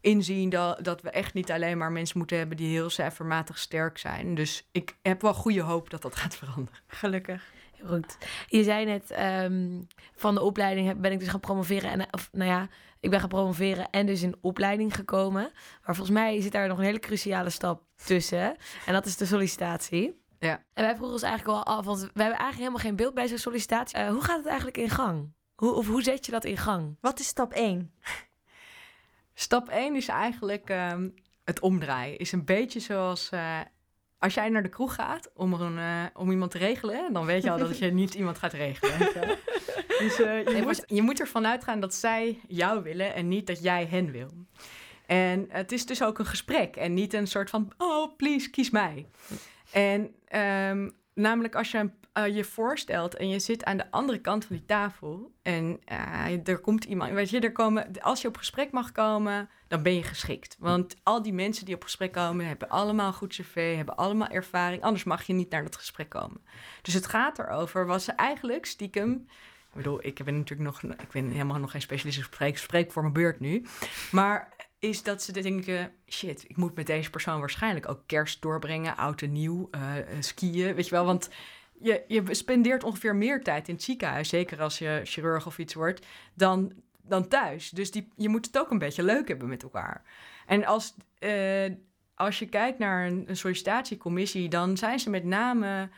inzien 0.00 0.48
dat, 0.48 0.84
dat 0.84 1.02
we 1.02 1.10
echt 1.10 1.34
niet 1.34 1.50
alleen 1.50 1.78
maar 1.78 1.92
mensen 1.92 2.18
moeten 2.18 2.38
hebben 2.38 2.56
die 2.56 2.68
heel 2.68 2.90
cijfermatig 2.90 3.58
sterk 3.58 3.98
zijn. 3.98 4.34
Dus 4.34 4.68
ik 4.72 4.96
heb 5.02 5.22
wel 5.22 5.34
goede 5.34 5.60
hoop 5.60 5.90
dat 5.90 6.02
dat 6.02 6.16
gaat 6.16 6.36
veranderen. 6.36 6.80
Gelukkig. 6.86 7.52
Goed. 7.86 8.18
Je 8.46 8.62
zei 8.62 8.84
net, 8.84 9.18
um, 9.18 9.86
van 10.14 10.34
de 10.34 10.42
opleiding 10.42 11.00
ben 11.00 11.12
ik 11.12 11.18
dus 11.18 11.28
gaan 11.28 11.40
promoveren. 11.40 11.90
En, 11.90 12.06
of, 12.10 12.28
nou 12.32 12.50
ja, 12.50 12.68
ik 13.00 13.10
ben 13.10 13.20
gaan 13.20 13.28
promoveren 13.28 13.90
en 13.90 14.06
dus 14.06 14.22
in 14.22 14.36
opleiding 14.40 14.94
gekomen. 14.94 15.42
Maar 15.52 15.94
volgens 15.94 16.10
mij 16.10 16.40
zit 16.40 16.52
daar 16.52 16.68
nog 16.68 16.78
een 16.78 16.84
hele 16.84 16.98
cruciale 16.98 17.50
stap 17.50 17.82
tussen. 18.04 18.56
En 18.86 18.92
dat 18.92 19.06
is 19.06 19.16
de 19.16 19.26
sollicitatie. 19.26 20.22
Ja. 20.38 20.64
En 20.72 20.84
wij 20.84 20.94
vroegen 20.94 21.12
ons 21.12 21.22
eigenlijk 21.22 21.52
wel 21.54 21.76
af, 21.76 21.84
want 21.84 22.00
we 22.00 22.06
hebben 22.06 22.24
eigenlijk 22.24 22.58
helemaal 22.58 22.78
geen 22.78 22.96
beeld 22.96 23.14
bij 23.14 23.28
zo'n 23.28 23.38
sollicitatie. 23.38 23.98
Uh, 23.98 24.08
hoe 24.08 24.24
gaat 24.24 24.36
het 24.36 24.46
eigenlijk 24.46 24.76
in 24.76 24.90
gang? 24.90 25.32
Hoe, 25.54 25.72
of 25.72 25.86
hoe 25.86 26.02
zet 26.02 26.26
je 26.26 26.32
dat 26.32 26.44
in 26.44 26.56
gang? 26.56 26.96
Wat 27.00 27.20
is 27.20 27.26
stap 27.26 27.52
1? 27.52 27.92
Stap 29.34 29.68
1 29.68 29.96
is 29.96 30.08
eigenlijk 30.08 30.68
um, 30.68 31.14
het 31.44 31.60
omdraaien. 31.60 32.18
Is 32.18 32.32
een 32.32 32.44
beetje 32.44 32.80
zoals 32.80 33.30
uh, 33.34 33.60
als 34.24 34.34
jij 34.34 34.48
naar 34.48 34.62
de 34.62 34.68
kroeg 34.68 34.94
gaat 34.94 35.30
om, 35.34 35.52
er 35.52 35.60
een, 35.60 35.76
uh, 35.78 36.04
om 36.14 36.30
iemand 36.30 36.50
te 36.50 36.58
regelen, 36.58 37.12
dan 37.12 37.26
weet 37.26 37.42
je 37.42 37.50
al 37.50 37.58
dat 37.58 37.78
je 37.78 37.92
niet 37.92 38.14
iemand 38.20 38.38
gaat 38.38 38.52
regelen. 38.52 38.98
dus 39.98 40.20
uh, 40.20 40.46
je, 40.46 40.60
moet, 40.62 40.82
je 40.86 41.02
moet 41.02 41.20
ervan 41.20 41.46
uitgaan 41.46 41.80
dat 41.80 41.94
zij 41.94 42.40
jou 42.48 42.82
willen 42.82 43.14
en 43.14 43.28
niet 43.28 43.46
dat 43.46 43.62
jij 43.62 43.86
hen 43.86 44.10
wil. 44.10 44.30
En 45.06 45.46
het 45.48 45.72
is 45.72 45.86
dus 45.86 46.02
ook 46.02 46.18
een 46.18 46.26
gesprek 46.26 46.76
en 46.76 46.94
niet 46.94 47.12
een 47.12 47.26
soort 47.26 47.50
van, 47.50 47.72
oh 47.78 48.16
please, 48.16 48.50
kies 48.50 48.70
mij. 48.70 49.06
En 49.72 50.14
um, 50.70 50.92
namelijk 51.14 51.54
als 51.54 51.70
je 51.70 51.90
uh, 52.18 52.36
je 52.36 52.44
voorstelt 52.44 53.16
en 53.16 53.28
je 53.28 53.38
zit 53.38 53.64
aan 53.64 53.76
de 53.76 53.90
andere 53.90 54.20
kant 54.20 54.44
van 54.44 54.56
die 54.56 54.64
tafel 54.64 55.32
en 55.42 55.80
uh, 55.92 56.48
er 56.48 56.58
komt 56.58 56.84
iemand, 56.84 57.12
weet 57.12 57.30
je, 57.30 57.40
er 57.40 57.52
komen, 57.52 58.00
als 58.00 58.22
je 58.22 58.28
op 58.28 58.36
gesprek 58.36 58.70
mag 58.70 58.92
komen, 58.92 59.48
dan 59.68 59.82
ben 59.82 59.94
je 59.94 60.02
geschikt. 60.02 60.56
Want 60.58 60.96
al 61.02 61.22
die 61.22 61.32
mensen 61.32 61.64
die 61.64 61.74
op 61.74 61.82
gesprek 61.82 62.12
komen, 62.12 62.46
hebben 62.46 62.68
allemaal 62.68 63.12
goed 63.12 63.32
cv, 63.32 63.76
hebben 63.76 63.96
allemaal 63.96 64.28
ervaring, 64.28 64.82
anders 64.82 65.04
mag 65.04 65.22
je 65.22 65.32
niet 65.32 65.50
naar 65.50 65.62
dat 65.62 65.76
gesprek 65.76 66.08
komen. 66.08 66.40
Dus 66.82 66.94
het 66.94 67.06
gaat 67.06 67.38
erover, 67.38 67.86
was 67.86 68.04
ze 68.04 68.12
eigenlijk 68.12 68.66
stiekem, 68.66 69.12
ik 69.68 69.80
bedoel, 69.80 70.06
ik 70.06 70.24
ben 70.24 70.36
natuurlijk 70.36 70.70
nog, 70.70 70.92
ik 70.92 71.10
ben 71.12 71.30
helemaal 71.30 71.58
nog 71.58 71.70
geen 71.70 71.80
specialist, 71.80 72.18
ik 72.40 72.58
spreek, 72.58 72.92
voor 72.92 73.02
mijn 73.02 73.14
beurt 73.14 73.40
nu, 73.40 73.66
maar 74.10 74.52
is 74.78 75.02
dat 75.02 75.22
ze 75.22 75.32
denken, 75.32 75.92
shit, 76.08 76.44
ik 76.48 76.56
moet 76.56 76.74
met 76.74 76.86
deze 76.86 77.10
persoon 77.10 77.40
waarschijnlijk 77.40 77.88
ook 77.88 78.00
kerst 78.06 78.42
doorbrengen, 78.42 78.96
oud 78.96 79.22
en 79.22 79.32
nieuw, 79.32 79.68
uh, 79.70 79.80
skiën, 80.20 80.74
weet 80.74 80.84
je 80.84 80.90
wel, 80.90 81.04
want 81.04 81.30
je, 81.84 82.04
je 82.06 82.34
spendeert 82.34 82.84
ongeveer 82.84 83.16
meer 83.16 83.42
tijd 83.42 83.68
in 83.68 83.74
het 83.74 83.82
ziekenhuis, 83.82 84.28
zeker 84.28 84.60
als 84.60 84.78
je 84.78 85.00
chirurg 85.04 85.46
of 85.46 85.58
iets 85.58 85.74
wordt, 85.74 86.06
dan, 86.34 86.72
dan 87.02 87.28
thuis. 87.28 87.70
Dus 87.70 87.90
die, 87.90 88.08
je 88.16 88.28
moet 88.28 88.46
het 88.46 88.58
ook 88.58 88.70
een 88.70 88.78
beetje 88.78 89.02
leuk 89.02 89.28
hebben 89.28 89.48
met 89.48 89.62
elkaar. 89.62 90.02
En 90.46 90.64
als, 90.64 90.94
uh, 91.20 91.72
als 92.14 92.38
je 92.38 92.46
kijkt 92.46 92.78
naar 92.78 93.06
een, 93.06 93.26
sollicitatiecommissie, 93.32 94.48
dan 94.48 94.76
zijn 94.76 94.98
ze 94.98 95.10
met 95.10 95.24
name. 95.24 95.88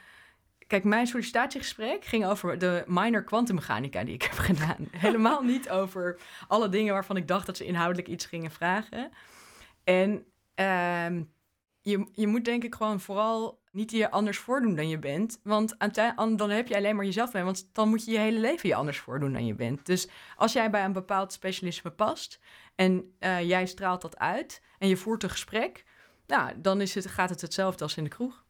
Kijk, 0.66 0.84
mijn 0.84 1.06
sollicitatiegesprek 1.06 2.04
ging 2.04 2.26
over 2.26 2.58
de 2.58 2.84
minor 2.86 3.24
kwantummechanica 3.24 4.04
die 4.04 4.14
ik 4.14 4.22
heb 4.22 4.38
gedaan. 4.50 4.88
Helemaal 4.90 5.42
niet 5.42 5.70
over 5.70 6.18
alle 6.48 6.68
dingen 6.68 6.92
waarvan 6.92 7.16
ik 7.16 7.28
dacht 7.28 7.46
dat 7.46 7.56
ze 7.56 7.64
inhoudelijk 7.64 8.08
iets 8.08 8.26
gingen 8.26 8.50
vragen. 8.50 9.10
En 9.84 10.24
uh, 10.60 11.22
je, 11.90 12.06
je 12.12 12.26
moet 12.26 12.44
denk 12.44 12.64
ik 12.64 12.74
gewoon 12.74 13.00
vooral 13.00 13.60
niet 13.72 13.90
je 13.90 14.10
anders 14.10 14.38
voordoen 14.38 14.74
dan 14.74 14.88
je 14.88 14.98
bent. 14.98 15.40
Want 15.42 15.76
dan 16.36 16.50
heb 16.50 16.68
je 16.68 16.76
alleen 16.76 16.96
maar 16.96 17.04
jezelf 17.04 17.32
mee. 17.32 17.42
Want 17.42 17.68
dan 17.72 17.88
moet 17.88 18.04
je 18.04 18.10
je 18.10 18.18
hele 18.18 18.38
leven 18.38 18.68
je 18.68 18.74
anders 18.74 18.98
voordoen 18.98 19.32
dan 19.32 19.46
je 19.46 19.54
bent. 19.54 19.86
Dus 19.86 20.08
als 20.36 20.52
jij 20.52 20.70
bij 20.70 20.84
een 20.84 20.92
bepaald 20.92 21.32
specialisme 21.32 21.90
past 21.90 22.40
en 22.74 23.14
uh, 23.20 23.48
jij 23.48 23.66
straalt 23.66 24.02
dat 24.02 24.18
uit 24.18 24.62
en 24.78 24.88
je 24.88 24.96
voert 24.96 25.22
een 25.22 25.30
gesprek, 25.30 25.84
nou, 26.26 26.52
dan 26.56 26.80
is 26.80 26.94
het, 26.94 27.06
gaat 27.06 27.30
het 27.30 27.40
hetzelfde 27.40 27.82
als 27.82 27.96
in 27.96 28.04
de 28.04 28.10
kroeg. 28.10 28.44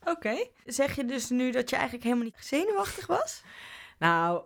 Oké. 0.00 0.10
Okay. 0.10 0.50
Zeg 0.64 0.96
je 0.96 1.04
dus 1.04 1.28
nu 1.28 1.50
dat 1.50 1.70
je 1.70 1.76
eigenlijk 1.76 2.04
helemaal 2.04 2.24
niet 2.24 2.44
zenuwachtig 2.44 3.06
was? 3.06 3.42
Nou, 3.98 4.42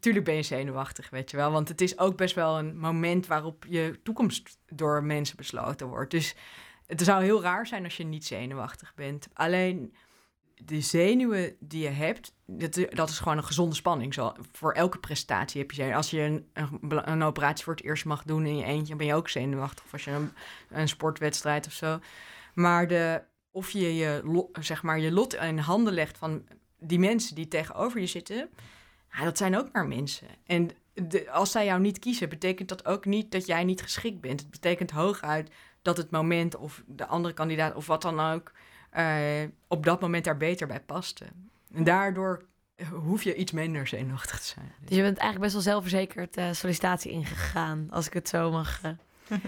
Tuurlijk 0.00 0.24
ben 0.24 0.34
je 0.34 0.42
zenuwachtig, 0.42 1.10
weet 1.10 1.30
je 1.30 1.36
wel. 1.36 1.50
Want 1.50 1.68
het 1.68 1.80
is 1.80 1.98
ook 1.98 2.16
best 2.16 2.34
wel 2.34 2.58
een 2.58 2.78
moment 2.78 3.26
waarop 3.26 3.64
je 3.68 4.00
toekomst 4.02 4.58
door 4.66 5.04
mensen 5.04 5.36
besloten 5.36 5.86
wordt. 5.86 6.10
Dus 6.10 6.34
het 6.92 7.02
zou 7.02 7.22
heel 7.22 7.42
raar 7.42 7.66
zijn 7.66 7.84
als 7.84 7.96
je 7.96 8.04
niet 8.04 8.24
zenuwachtig 8.24 8.94
bent. 8.94 9.28
Alleen 9.32 9.94
de 10.54 10.80
zenuwen 10.80 11.56
die 11.60 11.82
je 11.82 11.88
hebt, 11.88 12.34
dat, 12.46 12.86
dat 12.90 13.08
is 13.08 13.18
gewoon 13.18 13.36
een 13.36 13.44
gezonde 13.44 13.74
spanning. 13.74 14.14
Zo, 14.14 14.32
voor 14.52 14.72
elke 14.72 14.98
prestatie 14.98 15.60
heb 15.60 15.70
je 15.70 15.76
zenuwen. 15.76 15.96
Als 15.96 16.10
je 16.10 16.20
een, 16.20 16.46
een, 17.04 17.22
operatie 17.22 17.64
voor 17.64 17.74
het 17.74 17.84
eerst 17.84 18.04
mag 18.04 18.22
doen 18.24 18.46
in 18.46 18.56
je 18.56 18.64
eentje, 18.64 18.96
ben 18.96 19.06
je 19.06 19.14
ook 19.14 19.28
zenuwachtig. 19.28 19.84
Of 19.84 19.92
als 19.92 20.04
je 20.04 20.10
een, 20.10 20.32
een 20.68 20.88
sportwedstrijd 20.88 21.66
of 21.66 21.72
zo. 21.72 21.98
Maar 22.54 22.88
de, 22.88 23.22
of 23.50 23.70
je 23.70 23.94
je, 23.94 24.48
zeg 24.60 24.82
maar, 24.82 24.98
je 24.98 25.12
lot 25.12 25.34
in 25.34 25.58
handen 25.58 25.92
legt 25.92 26.18
van 26.18 26.46
die 26.78 26.98
mensen 26.98 27.34
die 27.34 27.48
tegenover 27.48 28.00
je 28.00 28.06
zitten, 28.06 28.50
dat 29.22 29.38
zijn 29.38 29.58
ook 29.58 29.68
maar 29.72 29.86
mensen. 29.86 30.26
En 30.46 30.70
als 31.30 31.50
zij 31.50 31.64
jou 31.64 31.80
niet 31.80 31.98
kiezen, 31.98 32.28
betekent 32.28 32.68
dat 32.68 32.86
ook 32.86 33.04
niet 33.04 33.32
dat 33.32 33.46
jij 33.46 33.64
niet 33.64 33.82
geschikt 33.82 34.20
bent. 34.20 34.40
Het 34.40 34.50
betekent 34.50 34.90
hooguit 34.90 35.50
dat 35.82 35.96
het 35.96 36.10
moment 36.10 36.56
of 36.56 36.82
de 36.86 37.06
andere 37.06 37.34
kandidaat 37.34 37.74
of 37.74 37.86
wat 37.86 38.02
dan 38.02 38.20
ook 38.20 38.52
uh, 38.96 39.42
op 39.68 39.84
dat 39.84 40.00
moment 40.00 40.24
daar 40.24 40.36
beter 40.36 40.66
bij 40.66 40.80
paste. 40.80 41.24
En 41.74 41.84
daardoor 41.84 42.42
hoef 42.90 43.22
je 43.22 43.34
iets 43.34 43.52
minder 43.52 43.86
zenuwachtig 43.86 44.40
te 44.40 44.46
zijn. 44.46 44.72
Dus 44.80 44.96
je 44.96 45.02
bent 45.02 45.18
eigenlijk 45.18 45.40
best 45.40 45.52
wel 45.52 45.72
zelfverzekerd 45.72 46.36
uh, 46.36 46.52
sollicitatie 46.52 47.10
ingegaan, 47.10 47.88
als 47.90 48.06
ik 48.06 48.12
het 48.12 48.28
zo 48.28 48.50
mag. 48.50 48.80
Uh... 48.84 48.90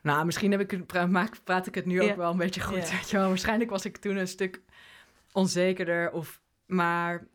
nou, 0.00 0.24
misschien 0.24 0.50
heb 0.50 0.60
ik 0.60 0.70
het, 0.70 0.86
praat, 0.86 1.44
praat 1.44 1.66
ik 1.66 1.74
het 1.74 1.86
nu 1.86 2.02
ja. 2.02 2.10
ook 2.10 2.16
wel 2.16 2.30
een 2.30 2.36
beetje 2.36 2.60
goed. 2.60 2.88
Ja. 2.88 2.96
Weet 2.96 3.10
je 3.10 3.16
wel. 3.16 3.28
Waarschijnlijk 3.28 3.70
was 3.70 3.84
ik 3.84 3.96
toen 3.96 4.16
een 4.16 4.28
stuk 4.28 4.60
onzekerder. 5.32 6.10
Of, 6.12 6.40
maar 6.66 7.26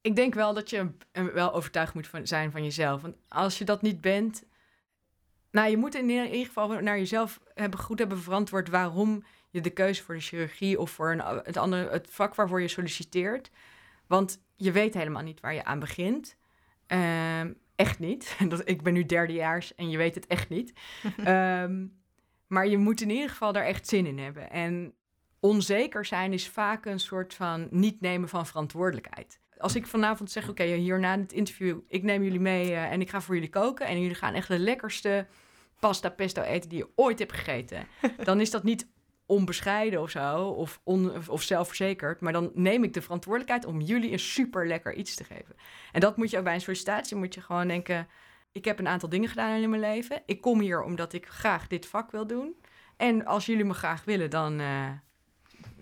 ik 0.00 0.16
denk 0.16 0.34
wel 0.34 0.54
dat 0.54 0.70
je 0.70 0.88
wel 1.12 1.54
overtuigd 1.54 1.94
moet 1.94 2.06
van, 2.06 2.26
zijn 2.26 2.50
van 2.50 2.64
jezelf. 2.64 3.02
Want 3.02 3.16
als 3.28 3.58
je 3.58 3.64
dat 3.64 3.82
niet 3.82 4.00
bent, 4.00 4.42
nou, 5.52 5.70
je 5.70 5.76
moet 5.76 5.94
in 5.94 6.10
ieder 6.10 6.46
geval 6.46 6.80
naar 6.80 6.98
jezelf 6.98 7.40
hebben, 7.54 7.78
goed 7.78 7.98
hebben 7.98 8.18
verantwoord 8.18 8.68
waarom 8.68 9.24
je 9.50 9.60
de 9.60 9.70
keuze 9.70 10.02
voor 10.02 10.14
de 10.14 10.20
chirurgie 10.20 10.78
of 10.78 10.90
voor 10.90 11.12
een, 11.12 11.20
het, 11.44 11.56
andere, 11.56 11.90
het 11.90 12.08
vak 12.10 12.34
waarvoor 12.34 12.60
je 12.60 12.68
solliciteert. 12.68 13.50
Want 14.06 14.42
je 14.56 14.72
weet 14.72 14.94
helemaal 14.94 15.22
niet 15.22 15.40
waar 15.40 15.54
je 15.54 15.64
aan 15.64 15.78
begint. 15.78 16.36
Ehm, 16.86 17.52
echt 17.76 17.98
niet. 17.98 18.36
Dat, 18.48 18.68
ik 18.68 18.82
ben 18.82 18.92
nu 18.92 19.06
derdejaars 19.06 19.74
en 19.74 19.90
je 19.90 19.96
weet 19.96 20.14
het 20.14 20.26
echt 20.26 20.48
niet. 20.48 20.72
Ehm, 21.24 21.86
maar 22.46 22.66
je 22.66 22.78
moet 22.78 23.00
in 23.00 23.10
ieder 23.10 23.28
geval 23.28 23.52
daar 23.52 23.64
echt 23.64 23.88
zin 23.88 24.06
in 24.06 24.18
hebben. 24.18 24.50
En 24.50 24.94
onzeker 25.40 26.04
zijn 26.04 26.32
is 26.32 26.48
vaak 26.48 26.86
een 26.86 27.00
soort 27.00 27.34
van 27.34 27.68
niet 27.70 28.00
nemen 28.00 28.28
van 28.28 28.46
verantwoordelijkheid. 28.46 29.40
Als 29.58 29.74
ik 29.74 29.86
vanavond 29.86 30.30
zeg, 30.30 30.48
oké, 30.48 30.64
hier 30.64 31.00
na 31.00 31.18
het 31.18 31.32
interview, 31.32 31.78
ik 31.88 32.02
neem 32.02 32.22
jullie 32.22 32.40
mee 32.40 32.70
uh, 32.70 32.92
en 32.92 33.00
ik 33.00 33.10
ga 33.10 33.20
voor 33.20 33.34
jullie 33.34 33.50
koken. 33.50 33.86
En 33.86 34.00
jullie 34.00 34.14
gaan 34.14 34.34
echt 34.34 34.48
de 34.48 34.58
lekkerste 34.58 35.26
pasta 35.82 36.10
pesto 36.10 36.42
eten 36.42 36.68
die 36.68 36.78
je 36.78 36.90
ooit 36.94 37.18
hebt 37.18 37.32
gegeten. 37.32 37.86
Dan 38.24 38.40
is 38.40 38.50
dat 38.50 38.62
niet 38.62 38.86
onbescheiden 39.26 40.00
of 40.00 40.10
zo, 40.10 40.44
of, 40.44 40.80
on, 40.84 41.28
of 41.28 41.42
zelfverzekerd. 41.42 42.20
Maar 42.20 42.32
dan 42.32 42.50
neem 42.54 42.84
ik 42.84 42.92
de 42.92 43.02
verantwoordelijkheid 43.02 43.64
om 43.64 43.80
jullie 43.80 44.12
een 44.12 44.18
super 44.18 44.66
lekker 44.66 44.94
iets 44.94 45.14
te 45.14 45.24
geven. 45.24 45.56
En 45.92 46.00
dat 46.00 46.16
moet 46.16 46.30
je 46.30 46.38
ook 46.38 46.44
bij 46.44 46.54
een 46.54 46.60
sollicitatie, 46.60 47.16
moet 47.16 47.34
je 47.34 47.40
gewoon 47.40 47.68
denken... 47.68 48.08
ik 48.52 48.64
heb 48.64 48.78
een 48.78 48.88
aantal 48.88 49.08
dingen 49.08 49.28
gedaan 49.28 49.62
in 49.62 49.70
mijn 49.70 49.82
leven. 49.82 50.22
Ik 50.26 50.40
kom 50.40 50.60
hier 50.60 50.82
omdat 50.82 51.12
ik 51.12 51.26
graag 51.26 51.66
dit 51.66 51.86
vak 51.86 52.10
wil 52.10 52.26
doen. 52.26 52.56
En 52.96 53.24
als 53.24 53.46
jullie 53.46 53.64
me 53.64 53.74
graag 53.74 54.04
willen, 54.04 54.30
dan... 54.30 54.60
Uh, 54.60 54.90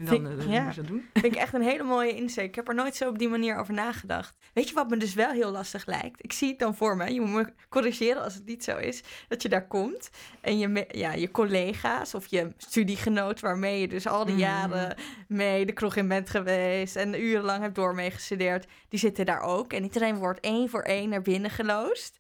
dan, 0.05 0.09
vind, 0.15 0.29
uh, 0.29 0.53
ja. 0.53 0.73
dat 0.73 0.87
doen. 0.87 1.09
Vind 1.13 1.25
ik 1.25 1.35
echt 1.35 1.55
een 1.55 1.63
hele 1.63 1.83
mooie 1.83 2.15
insteek. 2.15 2.49
Ik 2.49 2.55
heb 2.55 2.69
er 2.69 2.75
nooit 2.75 2.97
zo 2.97 3.09
op 3.09 3.19
die 3.19 3.29
manier 3.29 3.57
over 3.57 3.75
nagedacht. 3.75 4.35
Weet 4.53 4.69
je 4.69 4.75
wat 4.75 4.91
me 4.91 4.97
dus 4.97 5.15
wel 5.15 5.31
heel 5.31 5.51
lastig 5.51 5.87
lijkt? 5.87 6.25
Ik 6.25 6.33
zie 6.33 6.49
het 6.49 6.59
dan 6.59 6.75
voor 6.75 6.97
me. 6.97 7.13
Je 7.13 7.21
moet 7.21 7.47
me 7.47 7.53
corrigeren 7.69 8.23
als 8.23 8.35
het 8.35 8.47
niet 8.47 8.65
zo 8.65 8.77
is. 8.77 9.03
Dat 9.29 9.43
je 9.43 9.49
daar 9.49 9.67
komt 9.67 10.11
en 10.41 10.59
je, 10.59 10.87
ja, 10.89 11.13
je 11.13 11.31
collega's 11.31 12.15
of 12.15 12.27
je 12.27 12.53
studiegenoot... 12.57 13.41
waarmee 13.41 13.81
je 13.81 13.89
dus 13.89 14.07
al 14.07 14.25
die 14.25 14.35
mm. 14.35 14.41
jaren 14.41 14.97
mee 15.29 15.67
de 15.67 15.73
kroeg 15.73 15.97
in 15.97 16.09
bent 16.09 16.31
geweest... 16.31 16.97
en 16.97 17.21
urenlang 17.21 17.63
hebt 17.63 17.75
door 17.75 17.95
mee 17.95 18.11
gestudeerd... 18.11 18.67
die 18.89 18.99
zitten 18.99 19.27
daar 19.27 19.41
ook. 19.41 19.73
En 19.73 19.83
iedereen 19.83 20.17
wordt 20.17 20.41
één 20.41 20.69
voor 20.69 20.83
één 20.83 21.09
naar 21.09 21.23
binnen 21.23 21.51
geloosd. 21.51 22.19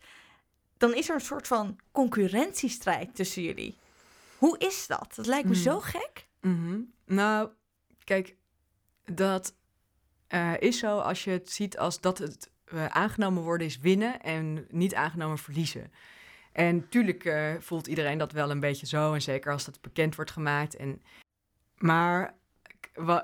Dan 0.76 0.94
is 0.94 1.08
er 1.08 1.14
een 1.14 1.20
soort 1.20 1.46
van 1.46 1.78
concurrentiestrijd 1.92 3.14
tussen 3.14 3.42
jullie. 3.42 3.78
Hoe 4.38 4.58
is 4.58 4.86
dat? 4.86 5.12
Dat 5.14 5.26
lijkt 5.26 5.48
me 5.48 5.54
mm. 5.54 5.60
zo 5.60 5.80
gek. 5.80 6.28
Mm 6.40 6.64
-hmm. 6.64 6.92
Nou, 7.16 7.48
kijk, 8.10 8.36
dat 9.04 9.54
uh, 10.28 10.52
is 10.58 10.78
zo 10.78 10.98
als 10.98 11.24
je 11.24 11.30
het 11.30 11.50
ziet 11.50 11.78
als 11.78 12.00
dat 12.00 12.18
het 12.18 12.50
uh, 12.72 12.86
aangenomen 12.86 13.42
worden 13.42 13.66
is 13.66 13.78
winnen 13.78 14.20
en 14.20 14.66
niet 14.70 14.94
aangenomen 14.94 15.38
verliezen. 15.38 15.92
En 16.52 16.76
natuurlijk 16.76 17.24
uh, 17.24 17.52
voelt 17.58 17.86
iedereen 17.86 18.18
dat 18.18 18.32
wel 18.32 18.50
een 18.50 18.60
beetje 18.60 18.86
zo. 18.86 19.14
En 19.14 19.22
zeker 19.22 19.52
als 19.52 19.64
dat 19.64 19.80
bekend 19.80 20.14
wordt 20.14 20.30
gemaakt. 20.30 20.76
En, 20.76 21.02
maar 21.76 22.34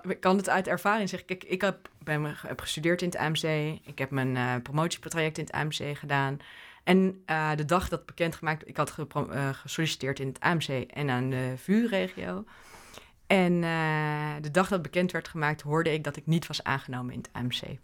ik 0.09 0.20
kan 0.20 0.37
het 0.37 0.49
uit 0.49 0.66
ervaring 0.66 1.09
zeggen. 1.09 1.29
Kijk, 1.29 1.44
ik 1.44 1.61
heb, 1.61 1.88
ben, 2.05 2.25
heb 2.25 2.61
gestudeerd 2.61 3.03
in 3.03 3.09
het 3.09 3.18
AMC. 3.18 3.42
Ik 3.85 3.99
heb 3.99 4.11
mijn 4.11 4.62
promotietraject 4.62 5.38
in 5.38 5.44
het 5.44 5.53
AMC 5.53 5.99
gedaan. 5.99 6.38
En 6.85 7.25
de 7.57 7.64
dag 7.64 7.88
dat 7.88 8.07
bekendgemaakt, 8.07 8.68
ik 8.68 8.77
had 8.77 8.96
gesolliciteerd 9.53 10.20
in 10.20 10.29
het 10.29 10.40
AMC 10.40 10.68
en 10.68 11.11
aan 11.11 11.31
de 11.31 11.55
VU-regio. 11.57 12.44
En 13.27 13.53
uh, 13.62 14.35
de 14.41 14.51
dag 14.51 14.69
dat 14.69 14.83
bekend 14.83 15.12
werd 15.12 15.29
gemaakt, 15.29 15.62
hoorde 15.62 15.93
ik 15.93 16.05
dat 16.05 16.17
ik 16.17 16.27
niet 16.27 16.47
was 16.47 16.65
aangenomen 16.65 17.12
in 17.12 17.19
het 17.19 17.31
AMC. 17.33 17.79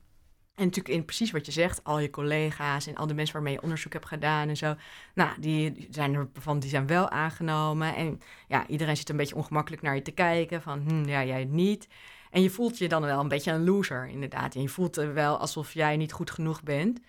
En 0.54 0.64
natuurlijk 0.64 0.94
in 0.94 1.04
precies 1.04 1.30
wat 1.30 1.46
je 1.46 1.52
zegt, 1.52 1.84
al 1.84 1.98
je 1.98 2.10
collega's 2.10 2.86
en 2.86 2.94
al 2.94 3.06
de 3.06 3.14
mensen 3.14 3.34
waarmee 3.34 3.52
je 3.52 3.62
onderzoek 3.62 3.92
hebt 3.92 4.06
gedaan 4.06 4.48
en 4.48 4.56
zo. 4.56 4.74
Nou, 5.14 5.40
die 5.40 5.86
zijn 5.90 6.14
er 6.14 6.28
van, 6.34 6.58
die 6.58 6.70
zijn 6.70 6.86
wel 6.86 7.08
aangenomen. 7.08 7.94
En 7.94 8.20
ja, 8.48 8.66
iedereen 8.66 8.96
zit 8.96 9.08
een 9.08 9.16
beetje 9.16 9.34
ongemakkelijk 9.34 9.82
naar 9.82 9.94
je 9.94 10.02
te 10.02 10.10
kijken. 10.10 10.62
Van, 10.62 10.80
hm, 10.80 11.08
ja, 11.08 11.24
jij 11.24 11.44
niet. 11.44 11.88
En 12.30 12.42
je 12.42 12.50
voelt 12.50 12.78
je 12.78 12.88
dan 12.88 13.02
wel 13.02 13.20
een 13.20 13.28
beetje 13.28 13.52
een 13.52 13.64
loser, 13.64 14.08
inderdaad. 14.08 14.54
En 14.54 14.62
je 14.62 14.68
voelt 14.68 14.96
wel 14.96 15.38
alsof 15.38 15.72
jij 15.72 15.96
niet 15.96 16.12
goed 16.12 16.30
genoeg 16.30 16.62
bent. 16.62 17.00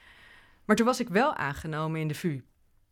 Maar 0.65 0.76
toen 0.76 0.86
was 0.86 1.00
ik 1.00 1.10
wel 1.10 1.36
aangenomen 1.36 2.00
in 2.00 2.08
de 2.08 2.15
VU. 2.15 2.43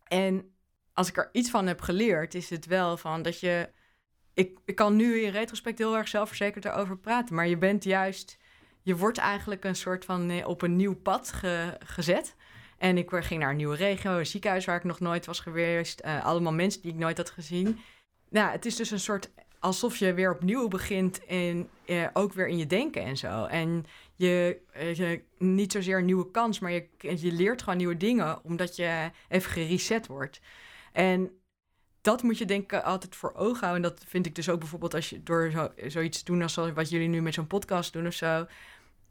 En 0.04 0.52
als 0.92 1.08
ik 1.08 1.16
er 1.16 1.28
iets 1.32 1.50
van 1.50 1.66
heb 1.66 1.80
geleerd, 1.80 2.34
is 2.34 2.50
het 2.50 2.66
wel 2.66 2.96
van 2.96 3.22
dat 3.22 3.40
je 3.40 3.68
ik, 4.34 4.58
ik 4.64 4.74
kan 4.74 4.96
nu 4.96 5.20
in 5.20 5.30
retrospect 5.30 5.78
heel 5.78 5.96
erg 5.96 6.08
zelfverzekerd 6.08 6.64
erover 6.64 6.98
praten. 6.98 7.34
Maar 7.34 7.48
je 7.48 7.56
bent 7.56 7.84
juist, 7.84 8.38
je 8.82 8.96
wordt 8.96 9.18
eigenlijk 9.18 9.64
een 9.64 9.76
soort 9.76 10.04
van 10.04 10.30
eh, 10.30 10.48
op 10.48 10.62
een 10.62 10.76
nieuw 10.76 10.96
pad 10.96 11.32
gezet. 11.78 12.34
En 12.78 12.98
ik 12.98 13.10
ging 13.10 13.40
naar 13.40 13.50
een 13.50 13.56
nieuwe 13.56 13.76
regio, 13.76 14.18
een 14.18 14.26
ziekenhuis 14.26 14.64
waar 14.64 14.76
ik 14.76 14.84
nog 14.84 15.00
nooit 15.00 15.26
was 15.26 15.40
geweest. 15.40 16.02
Uh, 16.04 16.24
allemaal 16.24 16.52
mensen 16.52 16.82
die 16.82 16.92
ik 16.92 16.98
nooit 16.98 17.16
had 17.16 17.30
gezien. 17.30 17.78
Nou, 18.28 18.50
het 18.50 18.66
is 18.66 18.76
dus 18.76 18.90
een 18.90 19.00
soort 19.00 19.30
alsof 19.58 19.96
je 19.96 20.14
weer 20.14 20.34
opnieuw 20.34 20.68
begint 20.68 21.24
en 21.24 21.68
uh, 21.86 22.06
ook 22.12 22.32
weer 22.32 22.46
in 22.46 22.58
je 22.58 22.66
denken 22.66 23.02
en 23.02 23.16
zo. 23.16 23.44
En 23.44 23.84
je, 24.16 24.60
je 24.94 25.22
niet 25.38 25.72
zozeer 25.72 25.98
een 25.98 26.04
nieuwe 26.04 26.30
kans, 26.30 26.58
maar 26.58 26.72
je, 26.72 26.88
je 26.98 27.32
leert 27.32 27.62
gewoon 27.62 27.78
nieuwe 27.78 27.96
dingen 27.96 28.44
omdat 28.44 28.76
je 28.76 29.10
even 29.28 29.50
gereset 29.50 30.06
wordt. 30.06 30.40
En 30.92 31.41
dat 32.02 32.22
moet 32.22 32.38
je 32.38 32.44
denk 32.44 32.72
ik 32.72 32.82
altijd 32.82 33.16
voor 33.16 33.34
ogen 33.34 33.66
houden. 33.66 33.84
En 33.84 33.94
dat 33.96 34.04
vind 34.08 34.26
ik 34.26 34.34
dus 34.34 34.48
ook 34.48 34.58
bijvoorbeeld 34.58 34.94
als 34.94 35.10
je 35.10 35.22
door 35.22 35.50
zo, 35.50 35.72
zoiets 35.86 36.18
te 36.18 36.24
doen 36.24 36.42
als 36.42 36.54
wat 36.54 36.90
jullie 36.90 37.08
nu 37.08 37.22
met 37.22 37.34
zo'n 37.34 37.46
podcast 37.46 37.92
doen 37.92 38.06
of 38.06 38.12
zo. 38.12 38.46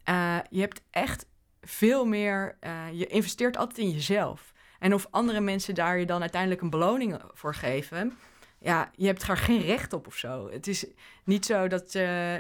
Uh, 0.10 0.38
je 0.50 0.60
hebt 0.60 0.82
echt 0.90 1.26
veel 1.62 2.06
meer, 2.06 2.58
uh, 2.62 2.86
je 2.92 3.08
investeert 3.08 3.58
altijd 3.58 3.78
in 3.78 3.92
jezelf. 3.92 4.54
En 4.80 4.94
of 4.94 5.08
andere 5.10 5.40
mensen 5.40 5.76
daar 5.76 6.00
je 6.00 6.06
dan 6.06 6.22
uiteindelijk 6.22 6.62
een 6.62 6.70
beloning 6.70 7.22
voor 7.34 7.56
geven, 7.56 8.18
ja, 8.60 8.92
je 8.96 9.06
hebt 9.06 9.28
er 9.28 9.38
geen 9.38 9.62
recht 9.62 9.94
op 9.94 10.08
of 10.08 10.16
zo. 10.16 10.50
Het 10.52 10.68
is 10.68 10.86
niet 11.24 11.46
zo 11.46 11.68
dat, 11.68 11.96
uh, 11.96 12.36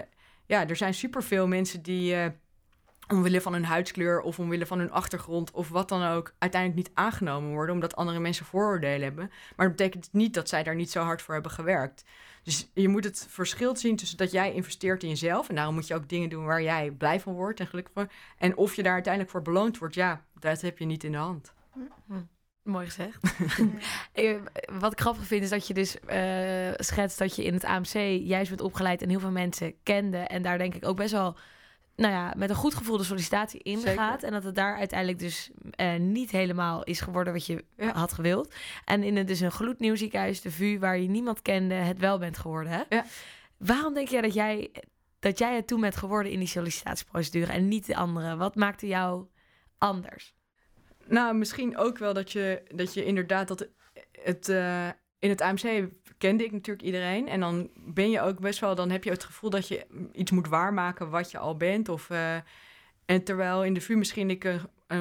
ja, 0.45 0.67
er 0.67 0.75
zijn 0.75 0.93
superveel 0.93 1.47
mensen 1.47 1.81
die 1.81 2.15
omwille 3.11 3.41
van 3.41 3.53
hun 3.53 3.65
huidskleur 3.65 4.21
of 4.21 4.39
omwille 4.39 4.65
van 4.65 4.79
hun 4.79 4.91
achtergrond 4.91 5.51
of 5.51 5.69
wat 5.69 5.89
dan 5.89 6.03
ook 6.03 6.33
uiteindelijk 6.37 6.87
niet 6.87 6.97
aangenomen 6.97 7.51
worden 7.51 7.75
omdat 7.75 7.95
andere 7.95 8.19
mensen 8.19 8.45
vooroordelen 8.45 9.03
hebben. 9.03 9.31
Maar 9.55 9.67
dat 9.67 9.75
betekent 9.75 10.09
niet 10.11 10.33
dat 10.33 10.49
zij 10.49 10.63
daar 10.63 10.75
niet 10.75 10.91
zo 10.91 11.01
hard 11.01 11.21
voor 11.21 11.33
hebben 11.33 11.51
gewerkt. 11.51 12.05
Dus 12.43 12.69
je 12.73 12.87
moet 12.87 13.03
het 13.03 13.27
verschil 13.29 13.75
zien 13.75 13.95
tussen 13.95 14.17
dat 14.17 14.31
jij 14.31 14.53
investeert 14.53 15.03
in 15.03 15.09
jezelf 15.09 15.49
en 15.49 15.55
daarom 15.55 15.73
moet 15.73 15.87
je 15.87 15.95
ook 15.95 16.09
dingen 16.09 16.29
doen 16.29 16.45
waar 16.45 16.61
jij 16.61 16.91
blij 16.91 17.19
van 17.19 17.33
wordt 17.33 17.59
en 17.59 17.67
gelukkig 17.67 17.93
van. 17.93 18.09
En 18.37 18.57
of 18.57 18.75
je 18.75 18.83
daar 18.83 18.93
uiteindelijk 18.93 19.33
voor 19.33 19.41
beloond 19.41 19.77
wordt, 19.77 19.95
ja, 19.95 20.25
dat 20.39 20.61
heb 20.61 20.77
je 20.77 20.85
niet 20.85 21.03
in 21.03 21.11
de 21.11 21.17
hand. 21.17 21.53
Hm. 22.07 22.13
Mooi 22.63 22.85
gezegd. 22.85 23.19
Eh, 24.11 24.35
wat 24.79 24.91
ik 24.91 24.99
grappig 24.99 25.25
vind 25.25 25.43
is 25.43 25.49
dat 25.49 25.67
je 25.67 25.73
dus 25.73 25.95
uh, 26.09 26.71
schetst 26.75 27.17
dat 27.17 27.35
je 27.35 27.43
in 27.43 27.53
het 27.53 27.63
AMC 27.63 27.93
juist 28.23 28.49
bent 28.49 28.61
opgeleid 28.61 29.01
en 29.01 29.09
heel 29.09 29.19
veel 29.19 29.31
mensen 29.31 29.73
kende. 29.83 30.17
En 30.17 30.41
daar 30.41 30.57
denk 30.57 30.75
ik 30.75 30.85
ook 30.85 30.95
best 30.95 31.11
wel 31.11 31.37
nou 31.95 32.13
ja, 32.13 32.33
met 32.37 32.49
een 32.49 32.55
goed 32.55 32.75
gevoel 32.75 32.97
de 32.97 33.03
sollicitatie 33.03 33.63
ingaat. 33.63 34.23
En 34.23 34.31
dat 34.31 34.43
het 34.43 34.55
daar 34.55 34.77
uiteindelijk 34.77 35.19
dus 35.19 35.51
uh, 35.75 35.95
niet 35.95 36.31
helemaal 36.31 36.83
is 36.83 37.01
geworden 37.01 37.33
wat 37.33 37.45
je 37.45 37.63
had 37.93 38.13
gewild. 38.13 38.53
En 38.85 39.03
in 39.03 39.15
het, 39.17 39.27
dus 39.27 39.39
een 39.39 39.51
gloednieuw 39.51 39.95
ziekenhuis, 39.95 40.41
de 40.41 40.51
VU, 40.51 40.79
waar 40.79 40.99
je 40.99 41.09
niemand 41.09 41.41
kende, 41.41 41.73
het 41.73 41.99
wel 41.99 42.17
bent 42.17 42.37
geworden. 42.37 42.71
Hè? 42.71 42.81
Ja. 42.89 43.05
Waarom 43.57 43.93
denk 43.93 44.07
jij 44.07 44.21
dat 44.21 44.33
jij, 44.33 44.71
dat 45.19 45.37
jij 45.37 45.55
het 45.55 45.67
toen 45.67 45.81
bent 45.81 45.95
geworden 45.95 46.31
in 46.31 46.39
die 46.39 46.47
sollicitatieprocedure 46.47 47.51
en 47.51 47.67
niet 47.67 47.85
de 47.85 47.95
andere? 47.95 48.35
Wat 48.35 48.55
maakte 48.55 48.87
jou 48.87 49.27
anders? 49.77 50.35
Nou, 51.07 51.35
misschien 51.35 51.77
ook 51.77 51.97
wel 51.97 52.13
dat 52.13 52.31
je, 52.31 52.63
dat 52.75 52.93
je 52.93 53.05
inderdaad 53.05 53.47
dat 53.47 53.67
het, 54.11 54.49
uh, 54.49 54.87
in 55.19 55.29
het 55.29 55.41
AMC 55.41 55.89
kende 56.21 56.43
ik 56.43 56.51
natuurlijk 56.51 56.85
iedereen. 56.85 57.27
En 57.27 57.39
dan 57.39 57.69
ben 57.75 58.09
je 58.09 58.21
ook 58.21 58.39
best 58.39 58.59
wel, 58.59 58.75
dan 58.75 58.89
heb 58.89 59.03
je 59.03 59.09
het 59.09 59.23
gevoel 59.23 59.49
dat 59.49 59.67
je 59.67 59.85
iets 60.13 60.31
moet 60.31 60.47
waarmaken 60.47 61.09
wat 61.09 61.31
je 61.31 61.37
al 61.37 61.57
bent. 61.57 61.89
Of, 61.89 62.09
uh, 62.09 62.35
en 63.05 63.23
terwijl 63.23 63.63
in 63.63 63.73
de 63.73 63.81
VU 63.81 63.95
misschien 63.95 64.29
ik 64.29 64.59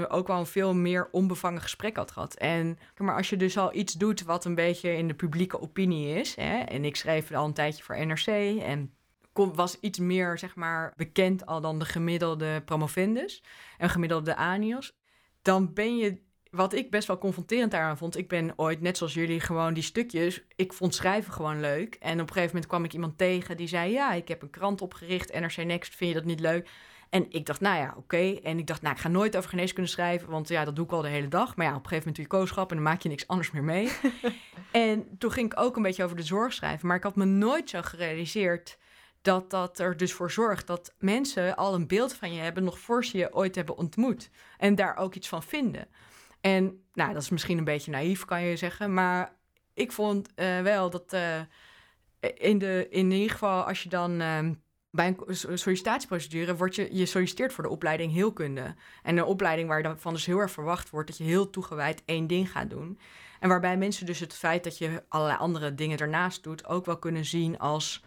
ook 0.09 0.27
wel 0.27 0.39
een 0.39 0.47
veel 0.47 0.75
meer 0.75 1.09
onbevangen 1.11 1.61
gesprek 1.61 1.97
had 1.97 2.11
gehad. 2.11 2.35
En, 2.35 2.79
maar 2.97 3.17
als 3.17 3.31
je 3.31 3.37
dus 3.37 3.59
al 3.59 3.75
iets 3.75 3.93
doet 3.93 4.23
wat 4.23 4.45
een 4.45 4.55
beetje 4.55 4.97
in 4.97 5.09
de 5.09 5.15
publieke 5.15 5.61
opinie 5.61 6.19
is. 6.19 6.37
Hè, 6.37 6.59
en 6.59 6.85
ik 6.85 6.97
schreef 6.97 7.33
al 7.33 7.45
een 7.45 7.53
tijdje 7.53 7.83
voor 7.83 8.07
NRC 8.07 8.27
en 8.63 8.95
was 9.33 9.81
iets 9.81 9.99
meer, 9.99 10.39
zeg 10.39 10.55
maar, 10.55 10.93
bekend 10.97 11.47
al 11.47 11.61
dan 11.61 11.79
de 11.79 11.85
gemiddelde 11.85 12.63
promovendus 12.65 13.43
en 13.79 13.91
gemiddelde 13.91 14.37
anios. 14.37 14.99
Dan 15.43 15.73
ben 15.73 15.97
je 15.97 16.21
wat 16.51 16.75
ik 16.75 16.91
best 16.91 17.07
wel 17.07 17.19
confronterend 17.19 17.71
daaraan 17.71 17.97
vond, 17.97 18.17
ik 18.17 18.29
ben 18.29 18.53
ooit, 18.57 18.81
net 18.81 18.97
zoals 18.97 19.15
jullie, 19.15 19.41
gewoon 19.41 19.75
die 19.75 19.83
stukjes. 19.83 20.43
Ik 20.57 20.73
vond 20.73 20.95
schrijven 20.95 21.33
gewoon 21.33 21.61
leuk. 21.61 21.95
En 21.95 22.13
op 22.13 22.21
een 22.21 22.33
gegeven 22.33 22.47
moment 22.47 22.67
kwam 22.67 22.85
ik 22.85 22.93
iemand 22.93 23.19
tegen 23.19 23.57
die 23.57 23.69
zei: 23.69 23.93
Ja, 23.93 24.13
ik 24.13 24.29
heb 24.29 24.43
een 24.43 24.51
krant 24.51 24.81
opgericht, 24.81 25.41
NRC 25.41 25.57
Next, 25.57 25.95
vind 25.95 26.11
je 26.11 26.17
dat 26.17 26.27
niet 26.27 26.41
leuk? 26.41 26.69
En 27.11 27.27
ik 27.29 27.47
dacht, 27.47 27.61
nou 27.61 27.77
ja, 27.77 27.95
oké. 27.97 28.39
En 28.43 28.59
ik 28.59 28.67
dacht, 28.67 28.83
nou, 28.83 28.95
ik 28.95 29.01
ga 29.01 29.09
nooit 29.09 29.37
over 29.37 29.51
geneeskunde 29.51 29.91
schrijven, 29.91 30.29
want 30.29 30.49
ja, 30.49 30.65
dat 30.65 30.77
doe 30.77 30.85
ik 30.85 30.93
al 30.93 31.03
de 31.03 31.09
hele 31.09 31.29
dag. 31.29 31.57
Maar 31.57 31.67
ja, 31.67 31.75
op 31.75 31.83
een 31.83 31.89
gegeven 31.89 32.09
moment 32.09 32.17
doe 32.17 32.25
je 32.25 32.45
kooschap 32.45 32.71
en 32.71 32.77
dan 32.77 32.85
maak 32.85 33.03
je 33.03 33.09
niks 33.09 33.27
anders 33.27 33.51
meer 33.51 33.63
mee. 33.63 33.93
en 34.73 35.19
toen 35.19 35.33
ging 35.33 35.53
ik 35.53 35.61
ook 35.61 35.77
een 35.77 35.83
beetje 35.83 36.05
over 36.05 36.17
de 36.17 36.23
zorg 36.23 36.53
schrijven. 36.53 36.87
Maar 36.87 36.97
ik 36.97 37.03
had 37.03 37.17
me 37.17 37.25
nooit 37.25 37.71
zo 37.71 37.83
gerealiseerd 37.83 38.79
dat 39.23 39.51
dat 39.51 39.79
er 39.79 39.97
dus 39.97 40.13
voor 40.13 40.31
zorgt 40.31 40.67
dat 40.67 40.95
mensen 40.99 41.57
al 41.57 41.75
een 41.75 41.87
beeld 41.87 42.15
van 42.15 42.33
je 42.33 42.41
hebben, 42.41 42.65
nog 42.65 42.79
voor 42.79 43.05
ze 43.05 43.19
je 43.19 43.35
ooit 43.35 43.55
hebben 43.55 43.77
ontmoet. 43.77 44.31
En 44.59 44.75
daar 44.75 44.97
ook 44.97 45.15
iets 45.15 45.29
van 45.29 45.43
vinden. 45.43 45.89
En 46.41 46.85
nou, 46.93 47.13
dat 47.13 47.23
is 47.23 47.29
misschien 47.29 47.59
een 47.59 47.65
beetje 47.65 47.91
naïef, 47.91 48.25
kan 48.25 48.43
je 48.43 48.57
zeggen. 48.57 48.95
Maar 48.95 49.37
ik 49.75 49.93
vond 49.93 50.29
uh, 50.37 50.61
wel 50.61 50.91
dat, 50.91 51.13
uh, 51.13 51.41
in, 52.35 52.59
de, 52.59 52.87
in 52.91 53.11
ieder 53.11 53.31
geval 53.31 53.63
als 53.63 53.83
je 53.83 53.89
dan 53.89 54.21
ehm, 54.21 54.53
bij 54.91 55.07
een 55.07 55.37
so- 55.37 55.57
sollicitatieprocedure 55.57 56.57
wordt 56.57 56.75
je, 56.75 56.89
je 56.97 57.07
solliciteert 57.07 57.53
voor 57.53 57.65
de 57.65 57.71
opleiding 57.71 58.13
heelkunde. 58.13 58.75
En 59.03 59.17
een 59.17 59.25
opleiding 59.25 59.69
waar 59.69 59.83
dan 59.83 59.99
van 59.99 60.13
dus 60.13 60.27
heel 60.27 60.39
erg 60.39 60.51
verwacht 60.51 60.91
wordt 60.91 61.09
dat 61.09 61.19
je 61.19 61.25
heel 61.25 61.51
toegewijd 61.51 62.03
één 62.05 62.27
ding 62.27 62.51
gaat 62.51 62.71
doen. 62.71 62.99
En 63.41 63.49
waarbij 63.49 63.77
mensen 63.77 64.07
dus 64.07 64.21
het 64.21 64.35
feit 64.35 64.65
dat 64.65 64.79
je 64.79 65.05
allerlei 65.09 65.39
andere 65.39 65.75
dingen 65.75 65.99
ernaast 65.99 66.43
doet 66.43 66.67
ook 66.67 66.87
wel 66.87 66.99
kunnen 66.99 67.25
zien 67.25 67.59
als, 67.59 68.05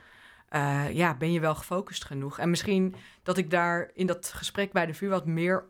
eh, 0.49 0.91
ja, 0.91 1.15
ben 1.15 1.31
je 1.31 1.39
wel 1.39 1.55
gefocust 1.55 2.05
genoeg? 2.05 2.39
En 2.39 2.49
misschien 2.49 2.95
dat 3.23 3.37
ik 3.37 3.49
daar 3.49 3.91
in 3.93 4.05
dat 4.05 4.33
gesprek 4.35 4.71
bij 4.71 4.85
de 4.85 4.93
VU 4.93 5.07
wat 5.07 5.25
meer 5.25 5.65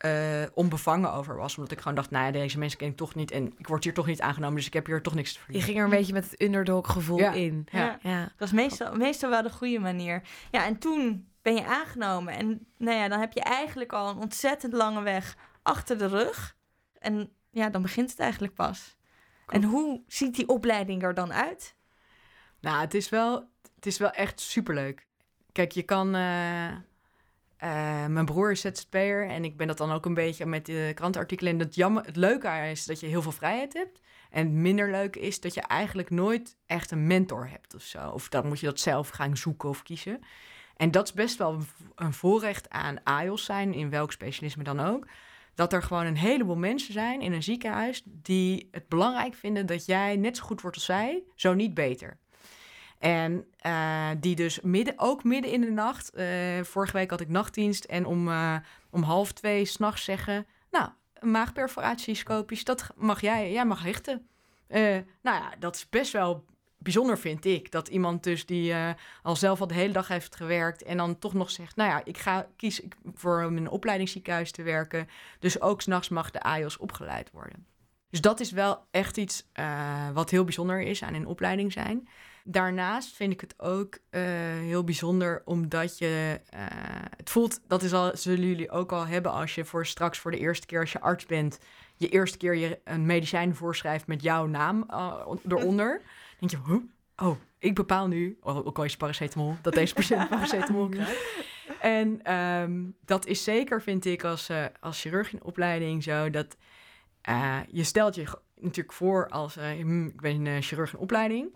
eh, 0.00 0.42
onbevangen 0.54 1.12
over 1.12 1.36
was. 1.36 1.56
Omdat 1.56 1.72
ik 1.72 1.78
gewoon 1.78 1.94
dacht, 1.94 2.10
nou 2.10 2.24
ja, 2.24 2.30
deze 2.30 2.58
mensen 2.58 2.78
ken 2.78 2.88
ik 2.88 2.96
toch 2.96 3.14
niet. 3.14 3.30
En 3.30 3.52
ik 3.58 3.66
word 3.66 3.84
hier 3.84 3.94
toch 3.94 4.06
niet 4.06 4.20
aangenomen, 4.20 4.56
dus 4.56 4.66
ik 4.66 4.72
heb 4.72 4.86
hier 4.86 5.02
toch 5.02 5.14
niks 5.14 5.32
te 5.32 5.38
Je 5.38 5.44
verliezen. 5.44 5.68
ging 5.68 5.78
er 5.84 5.84
een 5.90 5.98
beetje 5.98 6.12
met 6.12 6.30
het 6.30 6.42
underdog 6.42 6.92
gevoel 6.92 7.18
Ja. 7.18 7.32
in. 7.32 7.66
Ja. 7.72 7.98
Ja. 8.02 8.20
Dat 8.36 8.48
is 8.48 8.54
meestal, 8.54 8.94
meestal 8.96 9.30
wel 9.30 9.42
de 9.42 9.50
goede 9.50 9.78
manier. 9.78 10.22
Ja, 10.50 10.64
en 10.66 10.78
toen 10.78 11.28
ben 11.42 11.54
je 11.54 11.66
aangenomen. 11.66 12.34
En 12.34 12.66
nou 12.78 12.96
ja, 12.96 13.08
dan 13.08 13.20
heb 13.20 13.32
je 13.32 13.40
eigenlijk 13.40 13.92
al 13.92 14.08
een 14.10 14.16
ontzettend 14.18 14.72
lange 14.72 15.02
weg 15.02 15.36
achter 15.62 15.98
de 15.98 16.06
rug. 16.06 16.56
En 16.98 17.30
ja, 17.50 17.70
dan 17.70 17.82
begint 17.82 18.10
het 18.10 18.18
eigenlijk 18.20 18.54
pas. 18.54 18.96
En 19.46 19.64
hoe 19.64 20.02
ziet 20.06 20.34
die 20.36 20.48
opleiding 20.48 21.02
er 21.02 21.14
dan 21.14 21.32
uit? 21.32 21.76
Nou, 22.60 22.80
het 22.80 22.94
is 22.94 23.08
wel, 23.08 23.48
het 23.74 23.86
is 23.86 23.98
wel 23.98 24.10
echt 24.10 24.40
superleuk. 24.40 25.06
Kijk, 25.52 25.72
je 25.72 25.82
kan... 25.82 26.14
eh, 26.14 26.66
eh, 27.60 28.06
mijn 28.06 28.24
broer 28.24 28.50
is 28.50 28.60
ZZP'er 28.60 29.28
en 29.28 29.44
ik 29.44 29.56
ben 29.56 29.66
dat 29.66 29.78
dan 29.78 29.92
ook 29.92 30.06
een 30.06 30.14
beetje 30.14 30.46
met 30.46 30.66
de 30.66 30.92
krantenartikelen. 30.94 31.52
En 31.52 31.58
het, 31.58 31.74
jammer, 31.74 32.04
het 32.04 32.16
leuke 32.16 32.68
is 32.70 32.84
dat 32.84 33.00
je 33.00 33.06
heel 33.06 33.22
veel 33.22 33.32
vrijheid 33.32 33.72
hebt. 33.72 34.00
En 34.30 34.46
het 34.46 34.54
minder 34.54 34.90
leuk 34.90 35.16
is 35.16 35.40
dat 35.40 35.54
je 35.54 35.60
eigenlijk 35.60 36.10
nooit 36.10 36.56
echt 36.66 36.90
een 36.90 37.06
mentor 37.06 37.48
hebt 37.48 37.74
of 37.74 37.82
zo. 37.82 38.10
Of 38.10 38.28
dan 38.28 38.46
moet 38.46 38.60
je 38.60 38.66
dat 38.66 38.80
zelf 38.80 39.08
gaan 39.08 39.36
zoeken 39.36 39.68
of 39.68 39.82
kiezen. 39.82 40.20
En 40.76 40.90
dat 40.90 41.06
is 41.06 41.12
best 41.12 41.38
wel 41.38 41.58
een 41.94 42.12
voorrecht 42.12 42.70
aan 42.70 43.02
AIOS 43.04 43.44
zijn, 43.44 43.74
in 43.74 43.90
welk 43.90 44.12
specialisme 44.12 44.62
dan 44.62 44.80
ook. 44.80 45.06
Dat 45.54 45.72
er 45.72 45.82
gewoon 45.82 46.06
een 46.06 46.16
heleboel 46.16 46.56
mensen 46.56 46.92
zijn 46.92 47.20
in 47.20 47.32
een 47.32 47.42
ziekenhuis 47.42 48.02
die 48.04 48.68
het 48.70 48.88
belangrijk 48.88 49.34
vinden 49.34 49.66
dat 49.66 49.86
jij 49.86 50.16
net 50.16 50.36
zo 50.36 50.44
goed 50.44 50.60
wordt 50.60 50.76
als 50.76 50.84
zij, 50.84 51.22
zo 51.34 51.54
niet 51.54 51.74
beter. 51.74 52.18
En 53.00 53.46
eh, 53.56 54.08
die 54.18 54.36
dus 54.36 54.60
midden, 54.60 54.94
ook 54.96 55.24
midden 55.24 55.52
in 55.52 55.60
de 55.60 55.70
nacht, 55.70 56.10
eh, 56.10 56.26
vorige 56.62 56.92
week 56.92 57.10
had 57.10 57.20
ik 57.20 57.28
nachtdienst 57.28 57.84
en 57.84 58.06
om, 58.06 58.28
eh, 58.28 58.56
om 58.90 59.02
half 59.02 59.32
twee 59.32 59.64
s'nachts 59.64 60.04
zeggen, 60.04 60.46
nou, 60.70 60.88
maagperforatiescopisch, 61.20 62.64
dat 62.64 62.86
mag 62.96 63.20
jij, 63.20 63.52
jij 63.52 63.64
mag 63.64 63.82
richten. 63.82 64.28
Nou 64.68 65.06
ja, 65.22 65.52
dat 65.58 65.76
is 65.76 65.88
best 65.88 66.12
wel 66.12 66.44
bijzonder, 66.78 67.18
vind 67.18 67.44
ik. 67.44 67.70
Dat 67.70 67.88
iemand 67.88 68.22
dus 68.22 68.46
die 68.46 68.74
al 69.22 69.36
zelf 69.36 69.60
al 69.60 69.66
de 69.66 69.74
hele 69.74 69.92
dag 69.92 70.08
heeft 70.08 70.36
gewerkt 70.36 70.82
en 70.82 70.96
dan 70.96 71.18
toch 71.18 71.34
nog 71.34 71.50
zegt, 71.50 71.76
nou 71.76 71.90
ja, 71.90 72.00
ik 72.04 72.18
ga 72.18 72.46
kies 72.56 72.82
voor 73.14 73.42
een 73.42 73.68
opleidingsziekenhuis 73.68 74.50
te 74.50 74.62
werken. 74.62 75.08
Dus 75.38 75.60
ook 75.60 75.82
s'nachts 75.82 76.08
mag 76.08 76.30
de 76.30 76.40
AIOS 76.40 76.76
opgeleid 76.76 77.30
worden. 77.30 77.66
Dus 78.10 78.20
dat 78.20 78.40
is 78.40 78.50
wel 78.50 78.86
echt 78.90 79.16
iets 79.16 79.46
eh, 79.52 80.10
wat 80.12 80.30
heel 80.30 80.44
bijzonder 80.44 80.80
is 80.80 81.02
aan 81.02 81.14
een 81.14 81.26
opleiding 81.26 81.72
zijn. 81.72 82.08
Daarnaast 82.44 83.16
vind 83.16 83.32
ik 83.32 83.40
het 83.40 83.54
ook 83.58 83.98
eh, 84.10 84.22
heel 84.58 84.84
bijzonder 84.84 85.42
omdat 85.44 85.98
je 85.98 86.40
eh, 86.48 86.60
het 87.16 87.30
voelt, 87.30 87.60
dat 87.66 87.82
is 87.82 87.92
al, 87.92 88.10
zullen 88.14 88.46
jullie 88.46 88.70
ook 88.70 88.92
al 88.92 89.06
hebben 89.06 89.32
als 89.32 89.54
je 89.54 89.64
voor 89.64 89.86
straks 89.86 90.18
voor 90.18 90.30
de 90.30 90.38
eerste 90.38 90.66
keer 90.66 90.80
als 90.80 90.92
je 90.92 91.00
arts 91.00 91.26
bent, 91.26 91.58
je 91.96 92.08
eerste 92.08 92.38
keer 92.38 92.54
je 92.54 92.78
een 92.84 93.06
medicijn 93.06 93.54
voorschrijft 93.54 94.06
met 94.06 94.22
jouw 94.22 94.46
naam 94.46 94.84
eronder. 95.48 96.00
Dan 96.40 96.48
denk 96.48 96.66
je, 96.66 96.72
huh? 96.72 97.28
oh, 97.28 97.36
ik 97.58 97.74
bepaal 97.74 98.06
nu, 98.06 98.38
oh, 98.40 98.66
ook 98.66 98.78
al 98.78 98.84
is 98.84 98.90
het 98.90 99.00
paracetamol, 99.00 99.56
dat 99.62 99.72
deze 99.72 99.94
patiënt 99.94 100.28
paracetamol 100.30 100.88
krijgt. 100.88 101.44
En 101.80 102.22
ehm, 102.22 102.82
dat 103.04 103.26
is 103.26 103.44
zeker, 103.44 103.82
vind 103.82 104.04
ik, 104.04 104.24
als, 104.24 104.50
als 104.80 105.00
chirurg 105.00 105.32
in 105.32 105.42
opleiding 105.42 106.02
zo, 106.02 106.30
dat 106.30 106.56
eh, 107.22 107.58
je 107.68 107.84
stelt 107.84 108.14
je 108.14 108.26
natuurlijk 108.54 108.92
voor 108.92 109.28
als, 109.28 109.56
eh, 109.56 109.70
hm, 109.70 110.06
ik 110.06 110.20
ben 110.20 110.46
een 110.46 110.62
chirurg 110.62 110.92
in 110.92 110.98
opleiding. 110.98 111.54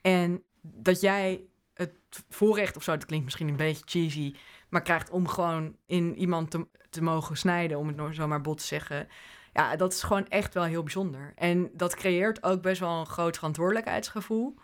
En 0.00 0.42
dat 0.60 1.00
jij 1.00 1.44
het 1.74 1.92
voorrecht 2.28 2.76
of 2.76 2.82
zo, 2.82 2.92
dat 2.92 3.06
klinkt 3.06 3.24
misschien 3.24 3.48
een 3.48 3.56
beetje 3.56 3.82
cheesy, 3.86 4.34
maar 4.68 4.82
krijgt 4.82 5.10
om 5.10 5.28
gewoon 5.28 5.76
in 5.86 6.16
iemand 6.16 6.50
te, 6.90 7.02
mogen 7.02 7.36
snijden, 7.36 7.78
om 7.78 7.86
het 7.86 7.96
nou 7.96 8.14
zomaar 8.14 8.40
bot 8.40 8.58
te 8.58 8.64
zeggen. 8.64 9.08
Ja, 9.52 9.76
dat 9.76 9.92
is 9.92 10.02
gewoon 10.02 10.28
echt 10.28 10.54
wel 10.54 10.64
heel 10.64 10.82
bijzonder. 10.82 11.32
En 11.34 11.70
dat 11.72 11.94
creëert 11.94 12.42
ook 12.42 12.62
best 12.62 12.80
wel 12.80 13.00
een 13.00 13.06
groot 13.06 13.36
verantwoordelijkheidsgevoel. 13.36 14.58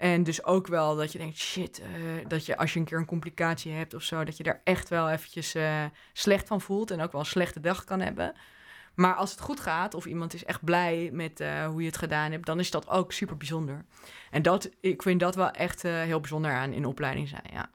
En 0.00 0.22
dus 0.22 0.44
ook 0.44 0.66
wel 0.66 0.96
dat 0.96 1.12
je 1.12 1.18
denkt, 1.18 1.36
shit, 1.36 1.80
eh, 1.80 1.88
dat 2.28 2.46
je 2.46 2.56
als 2.56 2.72
je 2.72 2.78
een 2.78 2.84
keer 2.84 2.98
een 2.98 3.04
complicatie 3.04 3.72
hebt 3.72 3.94
of 3.94 4.02
zo, 4.02 4.24
dat 4.24 4.36
je 4.36 4.42
daar 4.42 4.60
echt 4.64 4.88
wel 4.88 5.10
eventjes 5.10 5.54
eh, 5.54 5.84
slecht 6.12 6.46
van 6.46 6.60
voelt 6.60 6.90
en 6.90 7.00
ook 7.00 7.12
wel 7.12 7.20
een 7.20 7.26
slechte 7.26 7.60
dag 7.60 7.84
kan 7.84 8.00
hebben. 8.00 8.32
Maar 8.94 9.14
als 9.14 9.30
het 9.30 9.40
goed 9.40 9.60
gaat 9.60 9.94
of 9.94 10.06
iemand 10.06 10.34
is 10.34 10.44
echt 10.44 10.64
blij 10.64 11.10
met 11.12 11.40
eh, 11.40 11.66
hoe 11.66 11.80
je 11.80 11.86
het 11.86 11.96
gedaan 11.96 12.30
hebt, 12.30 12.46
dan 12.46 12.58
is 12.58 12.70
dat 12.70 12.88
ook 12.88 13.12
super 13.12 13.36
bijzonder. 13.36 13.84
En 14.30 14.42
dat, 14.42 14.70
ik 14.80 15.02
vind 15.02 15.20
dat 15.20 15.34
wel 15.34 15.50
echt 15.50 15.84
eh, 15.84 15.92
heel 15.92 16.20
bijzonder 16.20 16.52
aan 16.52 16.72
in 16.72 16.84
opleiding 16.84 17.28
zijn, 17.28 17.44
ja. 17.52 17.70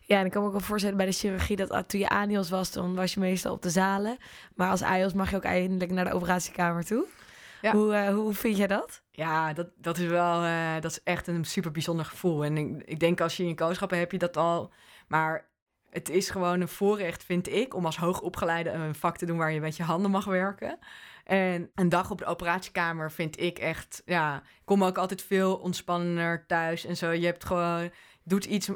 Ja, 0.00 0.18
en 0.18 0.26
ik 0.26 0.30
kan 0.30 0.40
me 0.40 0.46
ook 0.46 0.54
wel 0.54 0.62
voorstellen 0.62 0.96
bij 0.96 1.06
de 1.06 1.12
chirurgie 1.12 1.56
dat 1.56 1.70
ah, 1.70 1.82
toen 1.86 2.00
je 2.00 2.08
ANIOS 2.08 2.50
was, 2.50 2.72
dan 2.72 2.94
was 2.94 3.14
je 3.14 3.20
meestal 3.20 3.52
op 3.52 3.62
de 3.62 3.70
zalen. 3.70 4.16
Maar 4.54 4.70
als 4.70 4.82
AIOS 4.82 5.12
mag 5.12 5.30
je 5.30 5.36
ook 5.36 5.44
eindelijk 5.44 5.90
naar 5.90 6.04
de 6.04 6.12
operatiekamer 6.12 6.84
toe. 6.84 7.06
Ja. 7.60 7.72
Hoe, 7.72 7.94
eh, 7.94 8.14
hoe 8.14 8.34
vind 8.34 8.56
jij 8.56 8.66
dat? 8.66 9.02
Ja, 9.10 9.52
dat, 9.52 9.66
dat 9.76 9.98
is 9.98 10.06
wel, 10.06 10.40
dat 10.80 10.90
is 10.90 11.02
echt 11.02 11.26
een 11.26 11.44
super 11.44 11.70
bijzonder 11.70 12.04
gevoel. 12.04 12.44
En 12.44 12.56
ik, 12.56 12.82
ik 12.84 13.00
denk 13.00 13.20
als 13.20 13.36
je 13.36 13.42
in 13.42 13.48
je 13.48 13.54
kooschappen 13.54 13.98
heb 13.98 14.12
je 14.12 14.18
dat 14.18 14.36
al. 14.36 14.72
Maar 15.08 15.47
het 15.90 16.08
is 16.08 16.30
gewoon 16.30 16.60
een 16.60 16.68
voorrecht, 16.68 17.24
vind 17.24 17.48
ik, 17.48 17.74
om 17.74 17.84
als 17.84 17.96
hoogopgeleide 17.96 18.70
een 18.70 18.94
vak 18.94 19.16
te 19.16 19.26
doen 19.26 19.36
waar 19.36 19.52
je 19.52 19.60
met 19.60 19.76
je 19.76 19.82
handen 19.82 20.10
mag 20.10 20.24
werken. 20.24 20.78
En 21.24 21.70
een 21.74 21.88
dag 21.88 22.10
op 22.10 22.18
de 22.18 22.24
operatiekamer 22.24 23.12
vind 23.12 23.40
ik 23.40 23.58
echt, 23.58 24.02
ja, 24.04 24.36
ik 24.36 24.62
kom 24.64 24.84
ook 24.84 24.98
altijd 24.98 25.22
veel 25.22 25.56
ontspannender 25.56 26.46
thuis 26.46 26.84
en 26.84 26.96
zo. 26.96 27.10
Je 27.10 27.26
hebt 27.26 27.44
gewoon, 27.44 27.90
doet 28.24 28.44
iets 28.44 28.70
100% 28.70 28.74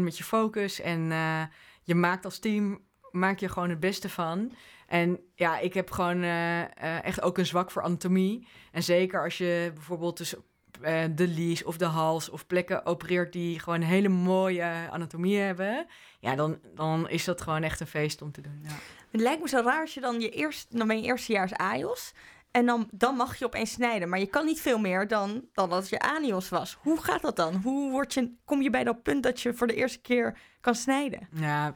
met 0.00 0.18
je 0.18 0.24
focus 0.24 0.80
en 0.80 1.12
eh, 1.12 1.42
je 1.82 1.94
maakt 1.94 2.24
als 2.24 2.38
team, 2.38 2.80
maak 3.10 3.38
je 3.38 3.48
gewoon 3.48 3.70
het 3.70 3.80
beste 3.80 4.08
van. 4.08 4.52
En 4.86 5.20
ja, 5.34 5.58
ik 5.58 5.74
heb 5.74 5.90
gewoon 5.90 6.22
eh, 6.22 6.60
eh, 6.60 7.04
echt 7.04 7.22
ook 7.22 7.38
een 7.38 7.46
zwak 7.46 7.70
voor 7.70 7.82
anatomie. 7.82 8.48
En 8.72 8.82
zeker 8.82 9.24
als 9.24 9.38
je 9.38 9.70
bijvoorbeeld 9.74 10.16
dus 10.16 10.34
eh, 10.80 11.04
de 11.14 11.28
lies 11.28 11.64
of 11.64 11.76
de 11.76 11.84
hals 11.84 12.30
of 12.30 12.46
plekken 12.46 12.86
opereert 12.86 13.32
die 13.32 13.58
gewoon 13.58 13.80
hele 13.80 14.08
mooie 14.08 14.88
anatomie 14.90 15.38
hebben. 15.38 15.86
Ja, 16.20 16.34
dan, 16.34 16.58
dan 16.74 17.08
is 17.08 17.24
dat 17.24 17.40
gewoon 17.40 17.62
echt 17.62 17.80
een 17.80 17.86
feest 17.86 18.22
om 18.22 18.32
te 18.32 18.40
doen. 18.40 18.60
Ja. 18.62 18.74
Het 19.10 19.20
lijkt 19.20 19.42
me 19.42 19.48
zo 19.48 19.60
raar 19.64 19.80
als 19.80 19.94
je 19.94 20.00
dan 20.00 20.20
je 20.20 20.30
eerst, 20.30 20.78
dan 20.78 20.86
ben 20.86 21.00
je 21.00 21.06
eerstejaars 21.06 21.52
AIOS. 21.52 22.12
En 22.50 22.66
dan, 22.66 22.88
dan 22.92 23.16
mag 23.16 23.36
je 23.36 23.44
opeens 23.44 23.72
snijden. 23.72 24.08
Maar 24.08 24.18
je 24.18 24.26
kan 24.26 24.44
niet 24.44 24.60
veel 24.60 24.78
meer 24.78 25.08
dan, 25.08 25.44
dan 25.52 25.72
als 25.72 25.88
je 25.88 26.00
ANIOS 26.00 26.48
was. 26.48 26.78
Hoe 26.80 27.02
gaat 27.02 27.22
dat 27.22 27.36
dan? 27.36 27.54
Hoe 27.54 27.90
word 27.90 28.14
je, 28.14 28.34
kom 28.44 28.62
je 28.62 28.70
bij 28.70 28.84
dat 28.84 29.02
punt 29.02 29.22
dat 29.22 29.40
je 29.40 29.54
voor 29.54 29.66
de 29.66 29.74
eerste 29.74 30.00
keer 30.00 30.38
kan 30.60 30.74
snijden? 30.74 31.28
Ja, 31.32 31.72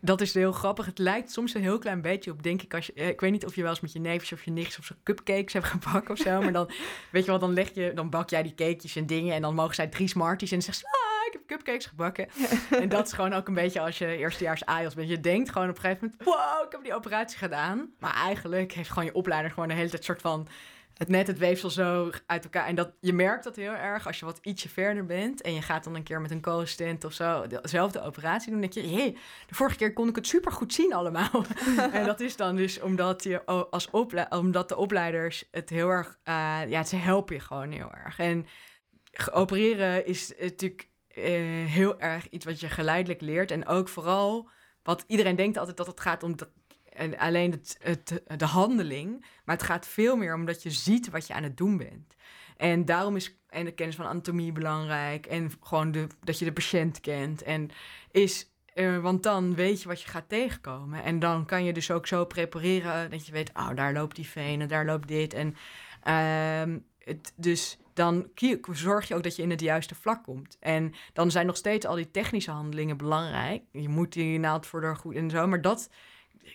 dat 0.00 0.20
is 0.20 0.34
heel 0.34 0.52
grappig. 0.52 0.86
Het 0.86 0.98
lijkt 0.98 1.30
soms 1.30 1.54
een 1.54 1.62
heel 1.62 1.78
klein 1.78 2.00
beetje 2.00 2.30
op, 2.30 2.42
denk 2.42 2.62
ik, 2.62 2.74
als 2.74 2.86
je... 2.86 2.92
eh, 2.92 3.08
Ik 3.08 3.20
weet 3.20 3.30
niet 3.30 3.46
of 3.46 3.54
je 3.54 3.60
wel 3.62 3.70
eens 3.70 3.80
met 3.80 3.92
je 3.92 3.98
neefjes 4.00 4.32
of 4.32 4.44
je 4.44 4.50
nichtjes 4.50 4.78
of 4.78 4.84
zo 4.84 4.94
cupcakes 5.02 5.52
hebt 5.52 5.66
gebakken 5.66 6.10
of 6.10 6.18
zo. 6.18 6.40
Maar 6.40 6.52
dan, 6.52 6.70
weet 7.12 7.24
je 7.24 7.30
wat, 7.30 7.40
dan 7.40 7.52
leg 7.52 7.74
je, 7.74 7.92
dan 7.94 8.10
bak 8.10 8.30
jij 8.30 8.42
die 8.42 8.54
cakejes 8.54 8.96
en 8.96 9.06
dingen. 9.06 9.34
En 9.34 9.42
dan 9.42 9.54
mogen 9.54 9.74
zij 9.74 9.86
drie 9.86 10.08
smarties 10.08 10.50
en 10.50 10.56
dan 10.58 10.64
zegt 10.66 10.78
ze, 10.78 10.84
ah, 10.86 11.26
ik 11.26 11.32
heb 11.32 11.46
cupcakes 11.46 11.86
gebakken. 11.86 12.28
en 12.70 12.88
dat 12.88 13.06
is 13.06 13.12
gewoon 13.12 13.32
ook 13.32 13.48
een 13.48 13.54
beetje 13.54 13.80
als 13.80 13.98
je 13.98 14.16
eerstejaars 14.16 14.64
AIOS 14.64 14.94
bent. 14.94 15.08
Je 15.08 15.20
denkt 15.20 15.50
gewoon 15.50 15.68
op 15.68 15.74
een 15.76 15.80
gegeven 15.80 16.14
moment, 16.18 16.24
wow, 16.24 16.66
ik 16.66 16.72
heb 16.72 16.82
die 16.82 16.94
operatie 16.94 17.38
gedaan. 17.38 17.90
Maar 17.98 18.14
eigenlijk 18.14 18.72
heeft 18.72 18.88
gewoon 18.88 19.04
je 19.04 19.14
opleider 19.14 19.50
gewoon 19.50 19.68
de 19.68 19.74
hele 19.74 19.88
tijd 19.90 20.04
soort 20.04 20.20
van 20.20 20.48
het 20.98 21.08
net 21.08 21.26
het 21.26 21.38
weefsel 21.38 21.70
zo 21.70 22.10
uit 22.26 22.44
elkaar. 22.44 22.66
En 22.66 22.74
dat, 22.74 22.92
je 23.00 23.12
merkt 23.12 23.44
dat 23.44 23.56
heel 23.56 23.72
erg 23.72 24.06
als 24.06 24.18
je 24.18 24.24
wat 24.24 24.38
ietsje 24.42 24.68
verder 24.68 25.04
bent. 25.06 25.40
En 25.40 25.54
je 25.54 25.62
gaat 25.62 25.84
dan 25.84 25.94
een 25.94 26.02
keer 26.02 26.20
met 26.20 26.30
een 26.30 26.40
co-assistent 26.40 27.04
of 27.04 27.12
zo 27.12 27.46
dezelfde 27.46 28.02
operatie 28.02 28.50
doen. 28.50 28.60
Dan 28.60 28.70
denk 28.70 28.86
je, 28.86 28.96
hé, 28.96 29.16
de 29.46 29.54
vorige 29.54 29.76
keer 29.76 29.92
kon 29.92 30.08
ik 30.08 30.16
het 30.16 30.26
super 30.26 30.52
goed 30.52 30.74
zien 30.74 30.94
allemaal. 30.94 31.44
en 31.92 32.04
dat 32.04 32.20
is 32.20 32.36
dan 32.36 32.56
dus 32.56 32.80
omdat, 32.80 33.22
je, 33.22 33.44
als 33.44 33.90
ople 33.90 34.26
omdat 34.30 34.68
de 34.68 34.76
opleiders 34.76 35.48
het 35.50 35.70
heel 35.70 35.88
erg, 35.88 36.18
eh, 36.22 36.60
ja, 36.68 36.84
ze 36.84 36.96
helpen 36.96 37.34
je 37.34 37.40
gewoon 37.40 37.70
heel 37.70 37.92
erg. 37.92 38.18
En 38.18 38.46
opereren 39.32 40.06
is 40.06 40.32
natuurlijk 40.40 40.88
eh, 41.08 41.24
heel 41.66 42.00
erg 42.00 42.28
iets 42.28 42.44
wat 42.44 42.60
je 42.60 42.68
geleidelijk 42.68 43.20
leert. 43.20 43.50
En 43.50 43.66
ook 43.66 43.88
vooral, 43.88 44.48
wat 44.82 45.04
iedereen 45.06 45.36
denkt 45.36 45.58
altijd 45.58 45.76
dat 45.76 45.86
het 45.86 46.00
gaat 46.00 46.22
om 46.22 46.36
dat, 46.36 46.48
en 46.98 47.18
alleen 47.18 47.50
het, 47.50 47.78
het, 47.82 48.22
de 48.36 48.44
handeling. 48.44 49.24
Maar 49.44 49.56
het 49.56 49.64
gaat 49.64 49.86
veel 49.86 50.16
meer 50.16 50.34
om 50.34 50.44
dat 50.44 50.62
je 50.62 50.70
ziet 50.70 51.10
wat 51.10 51.26
je 51.26 51.34
aan 51.34 51.42
het 51.42 51.56
doen 51.56 51.76
bent. 51.76 52.14
En 52.56 52.84
daarom 52.84 53.16
is 53.16 53.38
en 53.48 53.64
de 53.64 53.72
kennis 53.72 53.96
van 53.96 54.06
anatomie 54.06 54.52
belangrijk. 54.52 55.26
En 55.26 55.50
gewoon 55.60 55.90
de, 55.90 56.06
dat 56.24 56.38
je 56.38 56.44
de 56.44 56.52
patiënt 56.52 57.00
kent. 57.00 57.42
En 57.42 57.70
is, 58.10 58.50
eh, 58.74 58.98
want 58.98 59.22
dan 59.22 59.54
weet 59.54 59.82
je 59.82 59.88
wat 59.88 60.02
je 60.02 60.08
gaat 60.08 60.28
tegenkomen. 60.28 61.02
En 61.02 61.18
dan 61.18 61.46
kan 61.46 61.64
je 61.64 61.72
dus 61.72 61.90
ook 61.90 62.06
zo 62.06 62.24
prepareren 62.24 63.10
dat 63.10 63.26
je 63.26 63.32
weet, 63.32 63.50
oh, 63.54 63.74
daar 63.74 63.92
loopt 63.92 64.16
die 64.16 64.26
venen, 64.26 64.68
daar 64.68 64.84
loopt 64.84 65.08
dit. 65.08 65.34
En 65.34 65.56
ehm, 66.02 66.78
het, 66.98 67.32
dus 67.36 67.78
dan 67.94 68.28
zorg 68.72 69.08
je 69.08 69.14
ook 69.14 69.22
dat 69.22 69.36
je 69.36 69.42
in 69.42 69.50
het 69.50 69.60
juiste 69.60 69.94
vlak 69.94 70.22
komt. 70.24 70.56
En 70.60 70.94
dan 71.12 71.30
zijn 71.30 71.46
nog 71.46 71.56
steeds 71.56 71.86
al 71.86 71.94
die 71.94 72.10
technische 72.10 72.50
handelingen 72.50 72.96
belangrijk. 72.96 73.62
Je 73.72 73.88
moet 73.88 74.12
die 74.12 74.38
naald 74.38 74.66
voor 74.66 74.80
de 74.80 74.94
goed 74.94 75.14
en 75.14 75.30
zo, 75.30 75.46
maar 75.46 75.60
dat, 75.60 75.90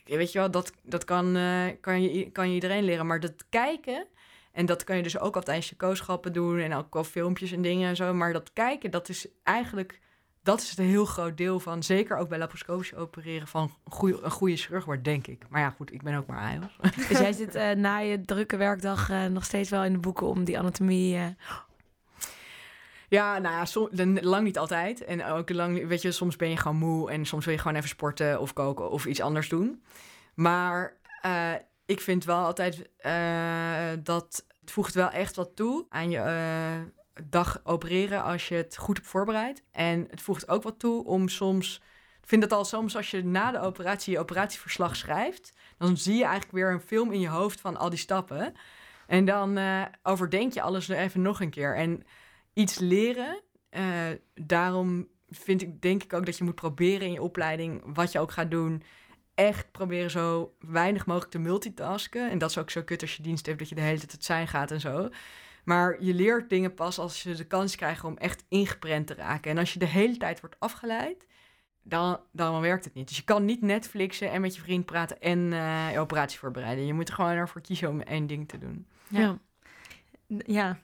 weet 0.06 0.32
je 0.32 0.40
wel, 0.40 0.52
dat, 0.52 0.74
dat 0.82 1.06
kan, 1.06 1.36
eh, 1.36 1.66
kan, 1.82 2.02
je, 2.02 2.32
kan 2.32 2.48
je 2.48 2.54
iedereen 2.54 2.84
leren. 2.84 3.08
Maar 3.08 3.20
dat 3.20 3.46
kijken, 3.50 4.08
en 4.52 4.66
dat 4.66 4.84
kan 4.84 4.98
je 4.98 5.04
dus 5.04 5.20
ook 5.20 5.36
al 5.36 5.42
tijdens 5.42 5.70
je 5.70 5.76
kooschappen 5.76 6.34
doen 6.34 6.60
en 6.60 6.74
ook 6.74 6.94
wel 6.94 7.04
filmpjes 7.04 7.52
en 7.52 7.62
dingen 7.62 7.90
en 7.90 7.96
zo. 7.96 8.14
Maar 8.14 8.34
dat 8.34 8.54
kijken, 8.54 8.92
dat 8.92 9.10
is 9.10 9.28
eigenlijk, 9.44 10.00
dat 10.44 10.62
is 10.62 10.78
een 10.78 10.86
heel 10.86 11.06
groot 11.06 11.38
deel 11.38 11.60
van, 11.60 11.84
zeker 11.84 12.18
ook 12.18 12.30
bij 12.30 12.38
laparoscopisch 12.38 12.96
opereren, 12.96 13.48
van 13.48 13.72
een 13.86 13.92
goede, 13.92 14.22
een 14.22 14.32
goede 14.32 14.58
chirurg 14.58 14.86
wordt, 14.86 15.04
denk 15.04 15.28
ik. 15.28 15.46
Maar 15.50 15.62
ja, 15.62 15.70
goed, 15.70 15.94
ik 15.94 16.02
ben 16.02 16.16
ook 16.16 16.28
maar 16.28 16.40
AIOS. 16.40 16.78
Dus 17.08 17.20
jij 17.20 17.34
zit 17.44 17.56
eh, 17.56 17.72
na 17.72 17.98
je 17.98 18.22
drukke 18.22 18.58
werkdag 18.58 19.10
eh, 19.10 19.26
nog 19.26 19.46
steeds 19.46 19.70
wel 19.70 19.84
in 19.84 19.94
de 19.94 20.00
boeken 20.00 20.28
om 20.28 20.44
die 20.44 20.60
anatomie... 20.60 21.36
Ja, 23.14 23.38
nou 23.38 23.66
ja, 23.92 24.22
lang 24.22 24.44
niet 24.44 24.58
altijd. 24.58 25.04
En 25.04 25.26
ook 25.26 25.50
lang, 25.50 25.88
weet 25.88 26.02
je, 26.02 26.12
soms 26.12 26.36
ben 26.36 26.50
je 26.50 26.58
gewoon 26.58 26.78
moe 26.78 27.12
en 27.12 27.26
soms 27.26 27.46
wil 27.46 27.54
je 27.54 27.60
gewoon 27.60 27.78
even 27.78 27.90
sporten 27.90 28.40
of 28.40 28.54
koken 28.54 28.90
of 28.90 29.06
iets 29.06 29.22
anders 29.22 29.50
doen. 29.50 29.84
Maar 30.34 30.98
eh, 31.22 31.54
ik 31.86 32.02
vind 32.02 32.26
wel 32.26 32.38
altijd 32.38 32.90
eh, 32.98 33.92
dat 34.04 34.46
het 34.62 34.72
voegt 34.72 34.94
wel 34.94 35.10
echt 35.10 35.36
wat 35.36 35.56
toe 35.56 35.86
aan 35.90 36.10
je 36.10 36.18
eh, 36.18 37.24
dag 37.24 37.62
opereren 37.64 38.24
als 38.24 38.48
je 38.48 38.56
het 38.56 38.78
goed 38.78 38.98
hebt 38.98 39.10
voorbereid. 39.10 39.64
En 39.72 40.08
het 40.10 40.22
voegt 40.22 40.48
ook 40.48 40.64
wat 40.64 40.80
toe 40.80 41.06
om 41.06 41.28
soms. 41.28 41.82
Ik 42.22 42.28
vind 42.28 42.44
het 42.44 42.52
al 42.52 42.66
soms 42.66 42.96
als 42.96 43.12
je 43.12 43.24
na 43.24 43.52
de 43.52 43.60
operatie 43.60 44.14
je 44.14 44.20
operatieverslag 44.20 44.96
schrijft, 44.96 45.54
dan 45.78 45.98
zie 45.98 46.16
je 46.16 46.24
eigenlijk 46.24 46.54
weer 46.54 46.72
een 46.72 46.82
film 46.82 47.12
in 47.12 47.20
je 47.20 47.30
hoofd 47.30 47.62
van 47.62 47.78
al 47.78 47.90
die 47.90 48.00
stappen. 48.00 48.54
En 49.08 49.26
dan 49.26 49.60
overdenk 50.04 50.54
je 50.54 50.62
alles 50.62 50.88
even 50.88 51.22
nog 51.22 51.42
een 51.42 51.50
keer. 51.50 51.76
En 51.76 52.04
iets 52.54 52.80
leren. 52.80 53.42
eh, 53.70 53.84
daarom 54.34 55.08
vind 55.30 55.62
ik, 55.62 55.82
denk 55.82 56.04
ik 56.04 56.14
ook 56.14 56.26
dat 56.26 56.38
je 56.38 56.44
moet 56.44 56.56
proberen 56.56 57.08
in 57.08 57.14
je 57.14 57.22
opleiding, 57.22 57.82
wat 57.86 58.12
je 58.12 58.20
ook 58.20 58.32
gaat 58.32 58.52
doen, 58.52 58.84
echt 59.36 59.72
proberen 59.72 60.12
zo 60.12 60.56
weinig 60.60 61.06
mogelijk 61.06 61.32
te 61.32 61.40
multitasken. 61.40 62.30
En 62.30 62.38
dat 62.38 62.50
is 62.50 62.58
ook 62.58 62.70
zo 62.70 62.84
kut 62.84 63.02
als 63.02 63.16
je 63.16 63.24
dienst 63.24 63.46
hebt, 63.46 63.60
dat 63.60 63.70
je 63.70 63.76
de 63.76 63.82
hele 63.82 63.98
tijd 64.00 64.12
het 64.12 64.26
zijn 64.26 64.48
gaat 64.48 64.72
en 64.72 64.80
zo. 64.80 65.10
Maar 65.64 66.04
je 66.04 66.14
leert 66.14 66.50
dingen 66.50 66.74
pas 66.74 67.00
als 67.00 67.24
je 67.24 67.36
de 67.36 67.44
kans 67.48 67.76
krijgt 67.76 68.04
om 68.04 68.18
echt 68.18 68.46
ingeprent 68.50 69.08
te 69.08 69.14
raken. 69.14 69.52
En 69.52 69.58
als 69.58 69.74
je 69.74 69.80
de 69.80 69.86
hele 69.86 70.18
tijd 70.18 70.40
wordt 70.40 70.56
afgeleid, 70.60 71.28
dan, 71.84 72.20
dan 72.32 72.62
werkt 72.62 72.86
het 72.86 72.94
niet. 72.94 73.08
Dus 73.08 73.18
je 73.18 73.24
kan 73.24 73.46
niet 73.46 73.62
Netflixen 73.62 74.32
en 74.32 74.42
met 74.42 74.56
je 74.56 74.62
vriend 74.62 74.86
praten 74.86 75.22
en 75.22 75.54
eh, 75.54 75.92
je 75.92 76.00
operatie 76.00 76.40
voorbereiden. 76.40 76.86
Je 76.86 76.94
moet 76.94 77.08
er 77.08 77.14
gewoon 77.16 77.32
ervoor 77.32 77.62
kiezen 77.62 77.90
om 77.90 78.02
één 78.02 78.28
ding 78.28 78.48
te 78.48 78.58
doen. 78.58 78.88
ja. 79.08 79.20
Ja, 79.20 79.40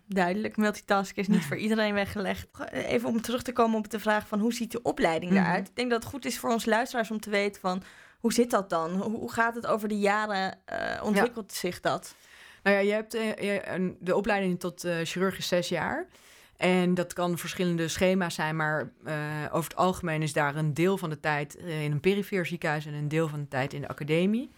duidelijk. 0.07 0.57
Multitasken 0.57 1.21
is 1.21 1.27
niet 1.27 1.45
voor 1.47 1.57
iedereen 1.57 1.93
weggelegd. 1.93 2.47
Even 2.71 3.09
om 3.09 3.21
terug 3.21 3.41
te 3.41 3.53
komen 3.53 3.77
op 3.77 3.89
de 3.89 3.99
vraag 3.99 4.27
van 4.27 4.39
hoe 4.39 4.53
ziet 4.53 4.71
de 4.71 4.81
opleiding 4.81 5.31
Mhm. 5.31 5.41
eruit? 5.41 5.67
Ik 5.67 5.75
denk 5.75 5.89
dat 5.89 6.03
het 6.03 6.11
goed 6.11 6.25
is 6.25 6.39
voor 6.39 6.49
ons 6.51 6.65
luisteraars 6.65 7.11
om 7.11 7.19
te 7.19 7.29
weten 7.29 7.61
van 7.61 7.83
hoe 8.19 8.33
zit 8.33 8.49
dat 8.51 8.69
dan? 8.69 8.91
Hoe, 8.91 9.31
gaat 9.31 9.55
het 9.55 9.65
over 9.67 9.87
de 9.87 9.99
jaren? 9.99 10.57
eh, 10.65 11.03
ontwikkelt 11.03 11.53
zich 11.53 11.79
dat? 11.79 12.15
Nou 12.63 12.75
ja, 12.75 12.81
je 12.81 12.91
hebt 12.91 13.13
eh, 13.13 13.89
de 13.99 14.15
opleiding 14.15 14.59
tot 14.59 14.83
eh, 14.83 14.95
chirurg 15.03 15.37
is 15.37 15.47
zes 15.47 15.69
jaar. 15.69 16.07
En 16.57 16.93
dat 16.93 17.13
kan 17.13 17.37
verschillende 17.37 17.87
schema's 17.87 18.35
zijn, 18.35 18.55
maar 18.55 18.91
over 19.51 19.69
het 19.69 19.75
algemeen 19.75 20.21
is 20.21 20.33
daar 20.33 20.55
een 20.55 20.73
deel 20.73 20.97
van 20.97 21.09
de 21.09 21.19
tijd 21.19 21.55
in 21.55 21.91
een 21.91 21.99
perifeer 21.99 22.45
ziekenhuis 22.45 22.85
en 22.85 22.93
een 22.93 23.07
deel 23.07 23.27
van 23.27 23.39
de 23.39 23.47
tijd 23.47 23.73
in 23.73 23.81
de 23.81 23.87
academie. 23.87 24.49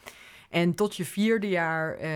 En 0.51 0.75
tot 0.75 0.95
je 0.95 1.05
vierde 1.05 1.49
jaar 1.49 1.95
eh, 1.95 2.09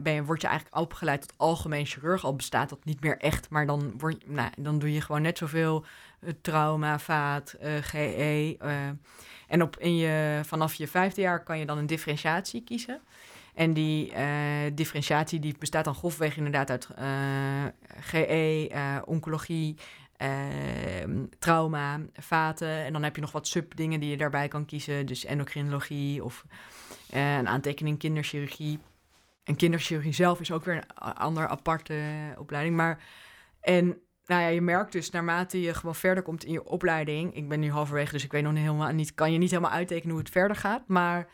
ben 0.00 0.24
word 0.24 0.40
je 0.40 0.46
eigenlijk 0.46 0.76
opgeleid 0.76 1.20
tot 1.20 1.32
algemeen 1.36 1.86
chirurg. 1.86 2.24
Al 2.24 2.36
bestaat 2.36 2.68
dat 2.68 2.84
niet 2.84 3.00
meer 3.00 3.18
echt, 3.18 3.50
maar 3.50 3.66
dan, 3.66 3.94
word 3.98 4.28
nou, 4.28 4.50
dan 4.58 4.78
doe 4.78 4.92
je 4.92 5.00
gewoon 5.00 5.22
net 5.22 5.38
zoveel 5.38 5.84
eh, 6.20 6.30
trauma, 6.40 6.98
vaat, 6.98 7.52
eh, 7.52 7.72
GE. 7.80 8.56
eh. 8.58 8.88
en 9.48 9.62
op, 9.62 9.76
in 9.78 9.96
je, 9.96 10.40
vanaf 10.44 10.74
je 10.74 10.88
vijfde 10.88 11.20
jaar 11.20 11.42
kan 11.42 11.58
je 11.58 11.66
dan 11.66 11.78
een 11.78 11.86
differentiatie 11.86 12.64
kiezen. 12.64 13.00
En 13.54 13.72
die 13.72 14.12
differentiatie 14.74 15.40
die 15.40 15.54
bestaat 15.58 15.84
dan 15.84 15.94
grofweg 15.94 16.36
inderdaad 16.36 16.70
uit 16.70 16.88
GE, 18.00 19.02
oncologie, 19.04 19.76
eh, 20.16 21.08
trauma, 21.38 22.00
vaten. 22.12 22.84
En 22.84 22.92
dan 22.92 23.02
heb 23.02 23.14
je 23.14 23.20
nog 23.20 23.32
wat 23.32 23.46
subdingen 23.46 24.00
die 24.00 24.10
je 24.10 24.16
daarbij 24.16 24.48
kan 24.48 24.64
kiezen. 24.64 25.06
Dus 25.06 25.24
endocrinologie 25.24 26.24
of 26.24 26.44
een 27.20 27.48
aantekening 27.48 27.98
kinderchirurgie. 27.98 28.78
En 29.44 29.56
kinderchirurgie 29.56 30.12
zelf 30.12 30.40
is 30.40 30.52
ook 30.52 30.64
weer 30.64 30.74
een 30.74 31.02
a- 31.02 31.12
ander 31.12 31.48
aparte 31.48 31.94
eh, 31.94 32.40
opleiding. 32.40 32.76
Maar 32.76 33.02
en 33.60 33.86
nou 34.26 34.42
ja, 34.42 34.48
je 34.48 34.60
merkt 34.60 34.92
dus 34.92 35.10
naarmate 35.10 35.60
je 35.60 35.74
gewoon 35.74 35.94
verder 35.94 36.22
komt 36.22 36.44
in 36.44 36.52
je 36.52 36.64
opleiding. 36.64 37.34
Ik 37.34 37.48
ben 37.48 37.60
nu 37.60 37.70
halverwege, 37.70 38.12
dus 38.12 38.24
ik 38.24 38.32
weet 38.32 38.42
nog 38.42 38.52
niet 38.52 38.62
helemaal 38.62 38.92
niet, 38.92 39.14
kan 39.14 39.32
je 39.32 39.38
niet 39.38 39.50
helemaal 39.50 39.70
uittekenen 39.70 40.10
hoe 40.10 40.22
het 40.22 40.32
verder 40.32 40.56
gaat. 40.56 40.88
Maar 40.88 41.28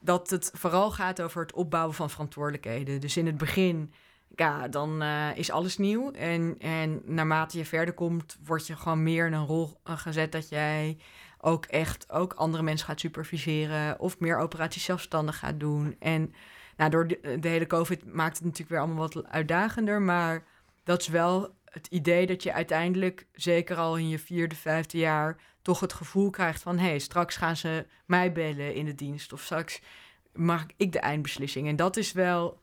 dat 0.00 0.30
het 0.30 0.50
vooral 0.54 0.90
gaat 0.90 1.22
over 1.22 1.42
het 1.42 1.52
opbouwen 1.52 1.94
van 1.94 2.10
verantwoordelijkheden. 2.10 3.00
Dus 3.00 3.16
in 3.16 3.26
het 3.26 3.38
begin, 3.38 3.92
ja, 4.36 4.68
dan 4.68 5.02
eh, 5.02 5.36
is 5.36 5.50
alles 5.50 5.78
nieuw. 5.78 6.10
En, 6.10 6.54
en 6.58 7.02
naarmate 7.04 7.58
je 7.58 7.64
verder 7.64 7.94
komt, 7.94 8.38
word 8.44 8.66
je 8.66 8.76
gewoon 8.76 9.02
meer 9.02 9.26
in 9.26 9.32
een 9.32 9.46
rol 9.46 9.80
eh, 9.84 9.98
gezet 9.98 10.32
dat 10.32 10.48
jij 10.48 10.98
ook 11.40 11.64
echt 11.64 12.12
ook 12.12 12.32
andere 12.32 12.62
mensen 12.62 12.86
gaat 12.86 13.00
superviseren 13.00 14.00
of 14.00 14.18
meer 14.18 14.38
operaties 14.38 14.84
zelfstandig 14.84 15.38
gaat 15.38 15.60
doen. 15.60 15.96
En 15.98 16.34
nou, 16.76 16.90
door 16.90 17.06
de, 17.06 17.38
de 17.40 17.48
hele 17.48 17.66
COVID 17.66 18.14
maakt 18.14 18.36
het 18.36 18.44
natuurlijk 18.44 18.70
weer 18.70 18.80
allemaal 18.80 19.08
wat 19.08 19.26
uitdagender, 19.26 20.02
maar 20.02 20.44
dat 20.84 21.00
is 21.00 21.08
wel 21.08 21.56
het 21.64 21.86
idee 21.86 22.26
dat 22.26 22.42
je 22.42 22.52
uiteindelijk, 22.52 23.26
zeker 23.32 23.76
al 23.76 23.96
in 23.96 24.08
je 24.08 24.18
vierde, 24.18 24.54
vijfde 24.54 24.98
jaar, 24.98 25.36
toch 25.62 25.80
het 25.80 25.92
gevoel 25.92 26.30
krijgt 26.30 26.62
van 26.62 26.78
hé, 26.78 26.88
hey, 26.88 26.98
straks 26.98 27.36
gaan 27.36 27.56
ze 27.56 27.86
mij 28.06 28.32
bellen 28.32 28.74
in 28.74 28.84
de 28.84 28.94
dienst 28.94 29.32
of 29.32 29.42
straks 29.42 29.80
maak 30.32 30.72
ik 30.76 30.92
de 30.92 30.98
eindbeslissing. 30.98 31.68
En 31.68 31.76
dat 31.76 31.96
is 31.96 32.12
wel 32.12 32.60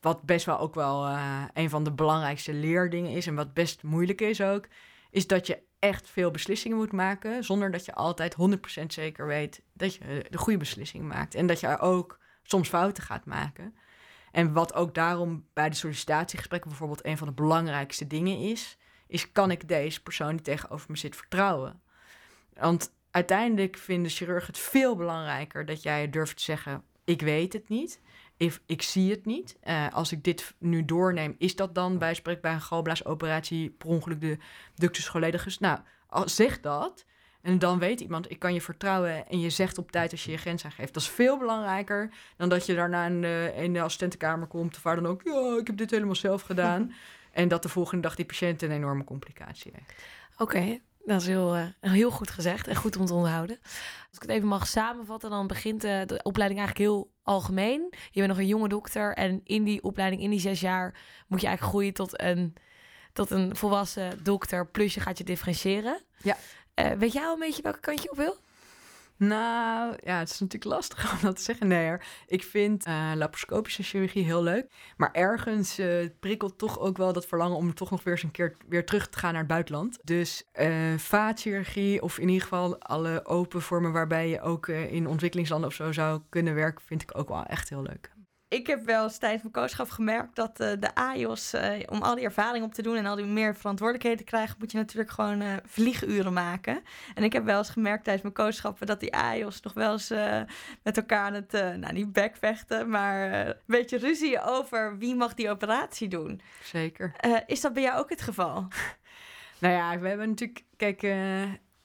wat 0.00 0.22
best 0.22 0.46
wel 0.46 0.58
ook 0.58 0.74
wel 0.74 1.06
eh, 1.06 1.42
een 1.54 1.70
van 1.70 1.84
de 1.84 1.92
belangrijkste 1.92 2.52
leerdingen 2.52 3.10
is 3.10 3.26
en 3.26 3.34
wat 3.34 3.54
best 3.54 3.82
moeilijk 3.82 4.20
is 4.20 4.40
ook, 4.40 4.68
is 5.10 5.26
dat 5.26 5.46
je 5.46 5.62
echt 5.78 6.08
veel 6.08 6.30
beslissingen 6.30 6.76
moet 6.76 6.92
maken 6.92 7.44
zonder 7.44 7.70
dat 7.70 7.84
je 7.84 7.94
altijd 7.94 8.36
100% 8.82 8.86
zeker 8.86 9.26
weet 9.26 9.62
dat 9.72 9.94
je 9.94 10.26
de 10.30 10.38
goede 10.38 10.58
beslissing 10.58 11.04
maakt 11.04 11.34
en 11.34 11.46
dat 11.46 11.60
je 11.60 11.78
ook 11.78 12.18
soms 12.42 12.68
fouten 12.68 13.02
gaat 13.02 13.24
maken. 13.24 13.74
En 14.32 14.52
wat 14.52 14.74
ook 14.74 14.94
daarom 14.94 15.46
bij 15.52 15.68
de 15.68 15.76
sollicitatiegesprekken 15.76 16.70
bijvoorbeeld 16.70 17.06
een 17.06 17.18
van 17.18 17.26
de 17.26 17.34
belangrijkste 17.34 18.06
dingen 18.06 18.38
is, 18.38 18.78
is 19.06 19.32
kan 19.32 19.50
ik 19.50 19.68
deze 19.68 20.02
persoon 20.02 20.30
die 20.30 20.40
tegenover 20.40 20.90
me 20.90 20.96
zit 20.96 21.16
vertrouwen? 21.16 21.82
Want 22.52 22.92
uiteindelijk 23.10 23.76
vinden 23.76 24.10
chirurgen 24.10 24.46
het 24.46 24.58
veel 24.58 24.96
belangrijker 24.96 25.66
dat 25.66 25.82
jij 25.82 26.10
durft 26.10 26.36
te 26.36 26.42
zeggen: 26.42 26.82
ik 27.04 27.20
weet 27.20 27.52
het 27.52 27.68
niet. 27.68 28.00
If, 28.38 28.60
ik 28.66 28.82
zie 28.82 29.10
het 29.10 29.26
niet. 29.26 29.56
Eh, 29.60 29.86
als 29.92 30.12
ik 30.12 30.24
dit 30.24 30.54
nu 30.58 30.84
doorneem, 30.84 31.34
is 31.38 31.56
dat 31.56 31.74
dan 31.74 31.98
bij 31.98 32.20
bij 32.22 32.52
een 32.52 32.60
galblaasoperatie 32.60 33.70
per 33.70 33.88
ongeluk 33.88 34.20
de 34.20 34.38
ductus 34.74 35.10
coledicus? 35.10 35.58
Nou, 35.58 35.78
zeg 36.24 36.60
dat. 36.60 37.04
En 37.40 37.58
dan 37.58 37.78
weet 37.78 38.00
iemand, 38.00 38.30
ik 38.30 38.38
kan 38.38 38.54
je 38.54 38.60
vertrouwen 38.60 39.28
en 39.28 39.40
je 39.40 39.50
zegt 39.50 39.78
op 39.78 39.90
tijd 39.90 40.12
als 40.12 40.24
je 40.24 40.30
je 40.30 40.36
grens 40.36 40.64
aangeeft. 40.64 40.94
Dat 40.94 41.02
is 41.02 41.08
veel 41.08 41.38
belangrijker 41.38 42.10
dan 42.36 42.48
dat 42.48 42.66
je 42.66 42.74
daarna 42.74 43.06
in 43.06 43.20
de, 43.20 43.52
in 43.56 43.72
de 43.72 43.80
assistentenkamer 43.80 44.48
komt 44.48 44.76
of 44.76 44.82
waar 44.82 44.96
dan 44.96 45.06
ook. 45.06 45.22
Ja, 45.24 45.56
ik 45.60 45.66
heb 45.66 45.76
dit 45.76 45.90
helemaal 45.90 46.14
zelf 46.14 46.42
gedaan. 46.42 46.92
en 47.32 47.48
dat 47.48 47.62
de 47.62 47.68
volgende 47.68 48.02
dag 48.02 48.14
die 48.14 48.24
patiënt 48.24 48.62
een 48.62 48.70
enorme 48.70 49.04
complicatie 49.04 49.72
heeft. 49.74 49.94
Oké, 50.38 50.78
dat 51.08 51.20
is 51.20 51.26
heel, 51.26 51.54
eh, 51.56 51.66
heel 51.80 52.10
goed 52.10 52.30
gezegd 52.30 52.66
en 52.66 52.76
goed 52.76 52.96
om 52.96 53.06
te 53.06 53.14
onthouden. 53.14 53.58
Als 54.08 54.16
ik 54.16 54.22
het 54.22 54.30
even 54.30 54.48
mag 54.48 54.66
samenvatten, 54.66 55.30
dan 55.30 55.46
begint 55.46 55.84
eh, 55.84 56.00
de 56.06 56.20
opleiding 56.22 56.60
eigenlijk 56.60 56.90
heel 56.90 57.10
algemeen. 57.22 57.88
Je 57.90 58.20
bent 58.20 58.28
nog 58.28 58.38
een 58.38 58.46
jonge 58.46 58.68
dokter 58.68 59.14
en 59.14 59.40
in 59.44 59.64
die 59.64 59.82
opleiding, 59.82 60.22
in 60.22 60.30
die 60.30 60.40
zes 60.40 60.60
jaar, 60.60 60.94
moet 61.26 61.40
je 61.40 61.46
eigenlijk 61.46 61.76
groeien 61.76 61.92
tot 61.92 62.20
een, 62.20 62.54
tot 63.12 63.30
een 63.30 63.56
volwassen 63.56 64.22
dokter. 64.22 64.66
Plus 64.66 64.94
je 64.94 65.00
gaat 65.00 65.18
je 65.18 65.24
differentiëren. 65.24 66.02
Ja. 66.22 66.36
Eh, 66.74 66.90
weet 66.90 67.12
jij 67.12 67.24
al 67.24 67.32
een 67.32 67.38
beetje 67.38 67.62
welke 67.62 67.80
kant 67.80 68.02
je 68.02 68.10
op 68.10 68.16
wil? 68.16 68.36
Nou, 69.18 69.96
ja, 70.04 70.18
het 70.18 70.30
is 70.30 70.40
natuurlijk 70.40 70.70
lastig 70.72 71.12
om 71.12 71.18
dat 71.22 71.36
te 71.36 71.42
zeggen. 71.42 71.68
Nee, 71.68 71.86
hoor. 71.86 72.02
ik 72.26 72.42
vind 72.42 72.84
eh, 72.84 73.12
laparoscopische 73.14 73.82
chirurgie 73.82 74.24
heel 74.24 74.42
leuk. 74.42 74.66
Maar 74.96 75.12
ergens 75.12 75.78
eh, 75.78 76.08
prikkelt 76.20 76.58
toch 76.58 76.78
ook 76.78 76.96
wel 76.96 77.12
dat 77.12 77.26
verlangen 77.26 77.56
om 77.56 77.74
toch 77.74 77.90
nog 77.90 78.04
weer 78.04 78.14
eens 78.14 78.22
een 78.22 78.30
keer 78.30 78.56
weer 78.68 78.86
terug 78.86 79.08
te 79.08 79.18
gaan 79.18 79.32
naar 79.32 79.42
het 79.42 79.50
buitenland. 79.50 79.98
Dus 80.04 80.48
eh 80.52 80.76
vaatchirurgie 80.96 82.02
of 82.02 82.18
in 82.18 82.28
ieder 82.28 82.42
geval 82.42 82.80
alle 82.80 83.26
open 83.26 83.62
vormen 83.62 83.92
waarbij 83.92 84.28
je 84.28 84.40
ook 84.40 84.68
in 84.68 85.06
ontwikkelingslanden 85.06 85.68
of 85.68 85.74
zo 85.74 85.92
zou 85.92 86.20
kunnen 86.28 86.54
werken, 86.54 86.84
vind 86.84 87.02
ik 87.02 87.18
ook 87.18 87.28
wel 87.28 87.44
echt 87.44 87.68
heel 87.68 87.82
leuk. 87.82 88.16
Ik 88.48 88.66
heb 88.66 88.84
wel 88.84 89.02
eens 89.02 89.18
tijdens 89.18 89.42
mijn 89.42 89.54
coachschap 89.54 89.90
gemerkt 89.90 90.36
dat 90.36 90.60
eh, 90.60 90.72
de 90.78 90.94
AIOS, 90.94 91.52
eh, 91.52 91.72
om 91.86 92.02
al 92.02 92.14
die 92.14 92.24
ervaring 92.24 92.64
op 92.64 92.74
te 92.74 92.82
doen 92.82 92.96
en 92.96 93.06
al 93.06 93.16
die 93.16 93.24
meer 93.24 93.56
verantwoordelijkheden 93.56 94.18
te 94.18 94.30
krijgen, 94.30 94.56
moet 94.58 94.72
je 94.72 94.78
natuurlijk 94.78 95.10
gewoon 95.10 95.40
eh, 95.40 95.52
vlieguren 95.64 96.32
maken. 96.32 96.82
En 97.14 97.22
ik 97.22 97.32
heb 97.32 97.44
wel 97.44 97.58
eens 97.58 97.68
gemerkt 97.68 98.04
tijdens 98.04 98.22
mijn 98.22 98.34
coachschappen 98.34 98.86
dat 98.86 99.00
die 99.00 99.14
AIOS 99.14 99.60
nog 99.60 99.72
wel 99.72 99.92
eens 99.92 100.08
met 100.82 100.96
elkaar 100.96 101.24
aan 101.24 101.34
het, 101.34 101.52
nou 101.52 101.92
niet 101.92 102.12
backvechten, 102.12 102.88
maar 102.88 103.46
een 103.46 103.54
beetje 103.66 103.98
ruzie 103.98 104.42
over 104.42 104.98
wie 104.98 105.14
mag 105.14 105.34
die 105.34 105.50
operatie 105.50 106.08
doen. 106.08 106.40
Zeker. 106.62 107.12
Is 107.46 107.60
dat 107.60 107.72
bij 107.72 107.82
jou 107.82 107.98
ook 107.98 108.10
het 108.10 108.22
geval? 108.22 108.66
Nou 109.60 109.74
ja, 109.74 109.98
we 109.98 110.08
hebben 110.08 110.28
natuurlijk... 110.28 110.64
Kijk, 110.76 111.00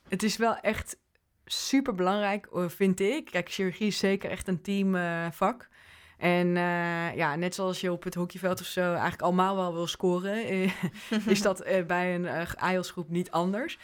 het 0.07 0.24
is 0.24 0.38
wel 0.38 0.57
echt 0.57 0.97
super 1.45 1.95
belangrijk, 1.95 2.47
vind 2.68 2.99
ik. 2.99 3.26
Kijk, 3.26 3.49
chirurgie 3.49 3.88
is 3.88 3.97
zeker 3.97 4.30
echt 4.30 4.47
een 4.47 4.61
teamvak. 4.61 5.70
En 6.18 6.57
eh, 6.57 7.16
ja, 7.16 7.36
net 7.36 7.55
zoals 7.55 7.82
je 7.82 7.91
op 7.91 8.03
het 8.03 8.16
hockeyveld 8.16 8.59
of 8.59 8.66
zo 8.66 8.91
eigenlijk 8.91 9.22
allemaal 9.22 9.55
wel 9.55 9.74
wil 9.74 9.88
scoren... 9.88 10.47
eh, 10.47 10.72
is 11.28 11.41
dat 11.41 11.61
eh, 11.61 11.86
bij 11.86 12.16
een 12.16 12.24
uh, 12.24 12.53
AIOS-groep 12.55 13.09
niet 13.09 13.32
anders. 13.32 13.80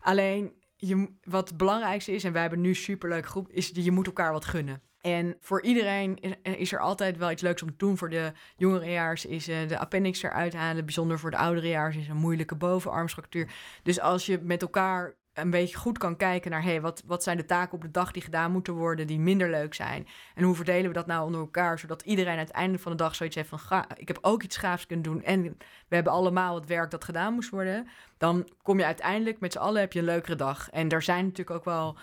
Alleen, 0.00 0.52
je, 0.76 1.08
wat 1.22 1.48
het 1.48 1.56
belangrijkste 1.56 2.12
is, 2.12 2.24
en 2.24 2.32
wij 2.32 2.40
hebben 2.40 2.60
nu 2.60 2.68
een 2.68 2.76
superleuke 2.76 3.28
groep... 3.28 3.48
is 3.50 3.70
je 3.74 3.90
moet 3.90 4.06
elkaar 4.06 4.32
wat 4.32 4.44
gunnen. 4.44 4.82
En 5.00 5.36
voor 5.40 5.62
iedereen 5.62 6.18
is, 6.42 6.72
er 6.72 6.80
altijd 6.80 7.16
wel 7.16 7.30
iets 7.30 7.42
leuks 7.42 7.62
om 7.62 7.68
te 7.68 7.76
doen. 7.76 7.98
Voor 7.98 8.10
de 8.10 8.32
jongerejaars 8.56 9.26
is 9.26 9.44
de 9.44 9.78
appendix 9.78 10.22
eruit 10.22 10.54
halen. 10.54 10.84
Bijzonder 10.84 11.18
voor 11.18 11.30
de 11.30 11.36
ouderejaars 11.36 11.96
is 11.96 12.08
een 12.08 12.16
moeilijke 12.16 12.54
bovenarmstructuur. 12.54 13.50
Dus 13.82 14.00
als 14.00 14.26
je 14.26 14.38
met 14.42 14.62
elkaar 14.62 15.14
een 15.34 15.50
beetje 15.50 15.76
goed 15.76 15.98
kan 15.98 16.16
kijken 16.16 16.50
naar... 16.50 16.62
Hey, 16.62 16.80
wat, 16.80 17.02
wat 17.06 17.22
zijn 17.22 17.36
de 17.36 17.44
taken 17.44 17.74
op 17.74 17.82
de 17.82 17.90
dag 17.90 18.12
die 18.12 18.22
gedaan 18.22 18.52
moeten 18.52 18.74
worden... 18.74 19.06
die 19.06 19.18
minder 19.18 19.50
leuk 19.50 19.74
zijn? 19.74 20.06
En 20.34 20.44
hoe 20.44 20.54
verdelen 20.54 20.86
we 20.86 20.92
dat 20.92 21.06
nou 21.06 21.24
onder 21.24 21.40
elkaar... 21.40 21.78
zodat 21.78 22.02
iedereen 22.02 22.36
uiteindelijk 22.36 22.82
van 22.82 22.92
de 22.92 22.98
dag 22.98 23.14
zoiets 23.14 23.36
heeft 23.36 23.48
van... 23.48 23.58
Ga, 23.58 23.86
ik 23.96 24.08
heb 24.08 24.18
ook 24.20 24.42
iets 24.42 24.56
gaafs 24.56 24.86
kunnen 24.86 25.04
doen... 25.04 25.22
en 25.22 25.42
we 25.88 25.94
hebben 25.94 26.12
allemaal 26.12 26.54
het 26.54 26.66
werk 26.66 26.90
dat 26.90 27.04
gedaan 27.04 27.34
moest 27.34 27.50
worden... 27.50 27.88
dan 28.18 28.48
kom 28.62 28.78
je 28.78 28.84
uiteindelijk 28.84 29.40
met 29.40 29.52
z'n 29.52 29.58
allen 29.58 29.80
heb 29.80 29.92
je 29.92 29.98
een 29.98 30.04
leukere 30.04 30.36
dag. 30.36 30.70
En 30.70 30.88
er 30.88 31.02
zijn 31.02 31.24
natuurlijk 31.24 31.56
ook 31.56 31.64
wel 31.64 31.96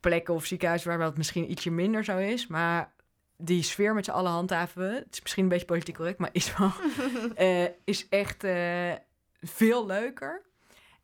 plekken 0.00 0.34
of 0.34 0.44
ziekenhuizen... 0.44 0.88
waar 0.88 0.98
dat 0.98 1.16
misschien 1.16 1.50
ietsje 1.50 1.70
minder 1.70 2.04
zo 2.04 2.18
is... 2.18 2.46
maar 2.46 2.92
die 3.36 3.62
sfeer 3.62 3.94
met 3.94 4.04
z'n 4.04 4.10
allen 4.10 4.32
handhaven 4.32 4.88
we. 4.88 4.94
Het 4.94 5.12
is 5.14 5.22
misschien 5.22 5.42
een 5.42 5.48
beetje 5.48 5.66
politiek 5.66 5.96
correct, 5.96 6.18
maar 6.18 6.30
is 6.32 6.56
wel... 6.56 6.72
eh, 7.34 7.68
is 7.84 8.08
echt 8.08 8.44
eh, 8.44 8.92
veel 9.40 9.86
leuker. 9.86 10.44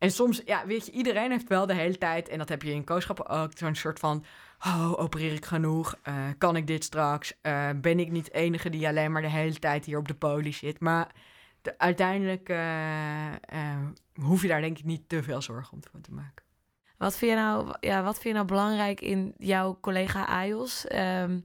En 0.03 0.11
soms, 0.11 0.43
ja, 0.45 0.67
weet 0.67 0.87
je, 0.87 0.93
iedereen 0.93 1.31
heeft 1.31 1.49
wel 1.49 1.67
de 1.67 1.75
hele 1.75 1.99
tijd... 1.99 2.29
en 2.29 2.39
dat 2.39 2.49
heb 2.49 2.63
je 2.63 2.73
in 2.73 2.85
kooschappen 2.85 3.29
ook, 3.29 3.51
zo'n 3.55 3.75
soort 3.75 3.99
van... 3.99 4.25
Oh, 4.67 4.93
opereer 4.97 5.33
ik 5.33 5.45
genoeg? 5.45 5.99
Eh, 6.03 6.15
kan 6.39 6.57
ik 6.57 6.67
dit 6.67 6.85
straks? 6.85 7.35
Eh, 7.41 7.69
ben 7.77 7.99
ik 8.01 8.11
niet 8.11 8.25
de 8.25 8.31
enige 8.31 8.71
die 8.71 8.87
alleen 8.89 9.13
maar 9.13 9.23
de 9.23 9.29
hele 9.29 9.59
tijd 9.59 9.85
hier 9.85 9.99
op 9.99 10.09
de 10.09 10.15
poli 10.15 10.53
zit? 10.53 10.81
Maar 10.81 11.09
de- 11.63 11.79
uiteindelijk 11.79 12.49
eh, 12.49 13.77
hoef 14.21 14.43
je 14.43 14.49
daar 14.49 14.61
denk 14.61 14.79
ik 14.79 14.85
niet 14.85 15.09
te 15.09 15.23
veel 15.23 15.43
zorgen 15.43 15.73
om 15.93 16.03
te 16.03 16.13
maken. 16.13 16.45
Wat 16.97 17.17
vind 17.17 17.31
je 17.31 17.37
nou, 17.37 17.75
ja, 17.81 18.03
wat 18.03 18.15
vind 18.15 18.25
je 18.25 18.33
nou 18.33 18.47
belangrijk 18.47 19.01
in 19.01 19.35
jouw 19.39 19.79
collega 19.81 20.25
AIOS? 20.25 20.87
Ehm, 20.87 21.39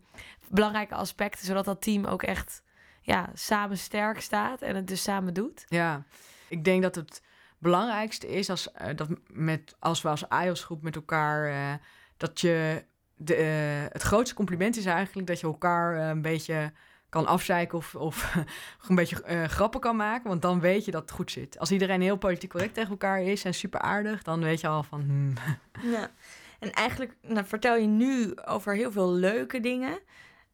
belangrijke 0.49 0.95
aspecten, 0.95 1.45
zodat 1.45 1.65
dat 1.65 1.81
team 1.81 2.05
ook 2.05 2.23
echt 2.23 2.63
ja, 3.01 3.29
samen 3.33 3.77
sterk 3.77 4.21
staat 4.21 4.61
en 4.61 4.75
het 4.75 4.87
dus 4.87 5.03
samen 5.03 5.33
doet? 5.33 5.65
Ja, 5.67 6.03
ik 6.47 6.63
denk 6.63 6.81
dat 6.81 6.95
het 6.95 7.21
belangrijkste 7.57 8.27
is 8.27 8.49
als, 8.49 8.71
eh, 8.71 8.95
dat 8.95 9.09
met, 9.27 9.75
als 9.79 10.01
we 10.01 10.09
als 10.09 10.23
IOS-groep 10.43 10.81
met 10.81 10.95
elkaar... 10.95 11.47
eh, 11.47 11.73
dat 12.17 12.41
je... 12.41 12.85
De, 13.19 13.35
eh, 13.35 13.93
het 13.93 14.01
grootste 14.01 14.35
compliment 14.35 14.77
is 14.77 14.85
eigenlijk 14.85 15.27
dat 15.27 15.39
je 15.39 15.47
elkaar 15.47 16.09
een 16.09 16.21
beetje 16.21 16.71
kan 17.09 17.25
afzeiken 17.25 17.77
of, 17.77 17.95
of 17.95 18.35
een 18.87 18.95
beetje 18.95 19.47
grappen 19.47 19.79
kan 19.79 19.95
maken. 19.95 20.29
Want 20.29 20.41
dan 20.41 20.59
weet 20.59 20.85
je 20.85 20.91
dat 20.91 21.01
het 21.01 21.11
goed 21.11 21.31
zit. 21.31 21.59
Als 21.59 21.71
iedereen 21.71 22.01
heel 22.01 22.17
politiek 22.17 22.49
correct 22.49 22.73
tegen 22.73 22.89
elkaar 22.89 23.21
is 23.21 23.43
en 23.43 23.53
super 23.53 23.79
aardig... 23.79 24.23
dan 24.23 24.39
weet 24.39 24.61
je 24.61 24.67
al 24.67 24.83
van... 24.83 25.01
hmm, 25.01 25.33
Ja. 25.81 26.11
En 26.59 26.71
eigenlijk 26.71 27.15
nou, 27.21 27.45
vertel 27.45 27.75
je 27.75 27.87
nu 27.87 28.33
over 28.45 28.75
heel 28.75 28.91
veel 28.91 29.11
leuke 29.13 29.59
dingen. 29.59 29.99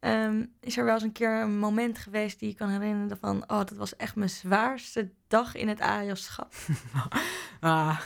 Ehm, 0.04 0.44
is 0.60 0.76
er 0.76 0.84
wel 0.84 0.94
eens 0.94 1.02
een 1.02 1.12
keer 1.12 1.40
een 1.40 1.58
moment 1.58 1.98
geweest 1.98 2.38
die 2.38 2.48
je 2.48 2.54
kan 2.54 2.68
herinneren 2.68 3.18
van... 3.18 3.36
oh, 3.36 3.58
dat 3.58 3.70
was 3.70 3.96
echt 3.96 4.16
mijn 4.16 4.30
zwaarste 4.30 5.10
dag 5.28 5.54
in 5.54 5.68
het 5.68 5.80
AJOS-schap. 5.80 6.52
Ah. 7.60 8.00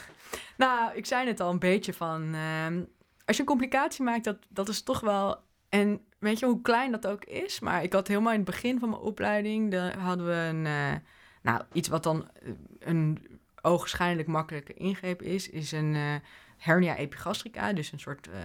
Nou, 0.56 0.94
ik 0.94 1.06
zei 1.06 1.26
het 1.28 1.40
al 1.40 1.50
een 1.50 1.58
beetje 1.58 1.92
van... 1.92 2.34
ehm, 2.34 2.82
als 3.24 3.36
je 3.36 3.42
een 3.42 3.48
complicatie 3.48 4.04
maakt, 4.04 4.24
dat, 4.24 4.36
dat 4.48 4.68
is 4.68 4.82
toch 4.82 5.00
wel... 5.00 5.36
En 5.68 6.00
weet 6.18 6.38
je 6.38 6.46
hoe 6.46 6.60
klein 6.60 6.90
dat 6.90 7.06
ook 7.06 7.24
is? 7.24 7.60
Maar 7.60 7.82
ik 7.82 7.92
had 7.92 8.08
helemaal 8.08 8.32
in 8.32 8.40
het 8.40 8.50
begin 8.50 8.78
van 8.78 8.88
mijn 8.88 9.02
opleiding... 9.02 9.70
Daar 9.70 9.98
hadden 9.98 10.26
we 10.26 10.32
een... 10.32 10.66
eh, 10.66 10.94
nou, 11.42 11.62
iets 11.72 11.88
wat 11.88 12.02
dan 12.02 12.30
eh, 12.42 12.50
een 12.78 13.26
ogenschijnlijk 13.62 14.28
makkelijke 14.28 14.74
ingreep 14.74 15.22
is... 15.22 15.50
is 15.50 15.72
een 15.72 15.94
eh, 15.94 16.14
hernia 16.58 16.96
epigastrica. 16.96 17.72
Dus 17.72 17.92
een 17.92 18.00
soort 18.00 18.28
eh, 18.28 18.40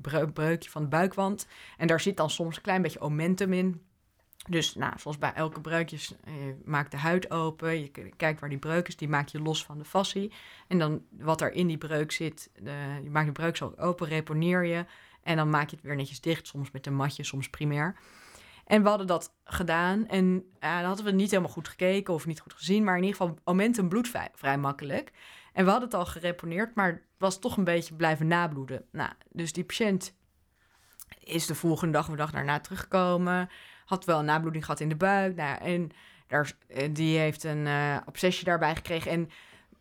breu- 0.00 0.26
breukje 0.26 0.70
van 0.70 0.82
de 0.82 0.88
buikwand. 0.88 1.46
En 1.76 1.86
daar 1.86 2.00
zit 2.00 2.16
dan 2.16 2.30
soms 2.30 2.56
een 2.56 2.62
klein 2.62 2.82
beetje 2.82 3.00
omentum 3.00 3.52
in... 3.52 3.80
Dus 4.48 4.74
nou, 4.74 4.92
zoals 4.98 5.18
bij 5.18 5.32
elke 5.32 5.60
breukje, 5.60 5.96
je 6.24 6.56
maakt 6.64 6.90
de 6.90 6.96
huid 6.96 7.30
open, 7.30 7.80
je 7.80 7.90
kijkt 8.16 8.40
waar 8.40 8.48
die 8.48 8.58
breuk 8.58 8.88
is, 8.88 8.96
die 8.96 9.08
maak 9.08 9.28
je 9.28 9.40
los 9.40 9.64
van 9.64 9.78
de 9.78 9.84
fascie. 9.84 10.32
En 10.68 10.78
dan 10.78 11.02
wat 11.10 11.40
er 11.40 11.52
in 11.52 11.66
die 11.66 11.78
breuk 11.78 12.12
zit, 12.12 12.50
de, 12.54 13.00
je 13.02 13.10
maakt 13.10 13.26
de 13.26 13.32
breuk 13.32 13.56
zo 13.56 13.74
open, 13.76 14.08
reponeer 14.08 14.64
je. 14.64 14.84
En 15.22 15.36
dan 15.36 15.50
maak 15.50 15.70
je 15.70 15.76
het 15.76 15.84
weer 15.84 15.96
netjes 15.96 16.20
dicht, 16.20 16.46
soms 16.46 16.70
met 16.70 16.86
een 16.86 16.94
matje, 16.94 17.24
soms 17.24 17.50
primair. 17.50 17.96
En 18.66 18.82
we 18.82 18.88
hadden 18.88 19.06
dat 19.06 19.34
gedaan 19.44 20.06
en 20.08 20.44
eh, 20.58 20.76
dan 20.76 20.84
hadden 20.84 21.04
we 21.04 21.10
niet 21.10 21.30
helemaal 21.30 21.52
goed 21.52 21.68
gekeken 21.68 22.14
of 22.14 22.26
niet 22.26 22.40
goed 22.40 22.52
gezien. 22.52 22.84
Maar 22.84 22.96
in 22.96 23.02
ieder 23.02 23.16
geval, 23.16 23.38
momentum 23.44 23.88
bloedt 23.88 24.08
vrij, 24.08 24.28
vrij 24.34 24.58
makkelijk. 24.58 25.12
En 25.56 25.64
we 25.64 25.70
hadden 25.70 25.88
het 25.88 25.98
al 25.98 26.06
gereponeerd, 26.06 26.74
maar 26.74 26.86
het 26.88 27.02
was 27.18 27.38
toch 27.38 27.56
een 27.56 27.64
beetje 27.64 27.94
blijven 27.94 28.26
nabloeden. 28.26 28.84
Nou, 28.92 29.10
dus 29.30 29.52
die 29.52 29.64
patiënt 29.64 30.14
is 31.20 31.46
de 31.46 31.54
volgende 31.54 31.92
dag 31.92 32.04
of 32.04 32.10
de 32.10 32.16
dag 32.16 32.30
daarna 32.30 32.60
teruggekomen. 32.60 33.48
Had 33.84 34.04
wel 34.04 34.18
een 34.18 34.24
nabloeding 34.24 34.64
gehad 34.64 34.80
in 34.80 34.88
de 34.88 34.96
buik. 34.96 35.36
Nou, 35.36 35.58
en 35.60 35.90
daar, 36.26 36.52
eh, 36.68 36.88
die 36.94 37.18
heeft 37.18 37.44
een 37.44 37.66
eh, 37.66 37.96
obsessie 38.06 38.44
daarbij 38.44 38.74
gekregen. 38.74 39.10
En 39.10 39.30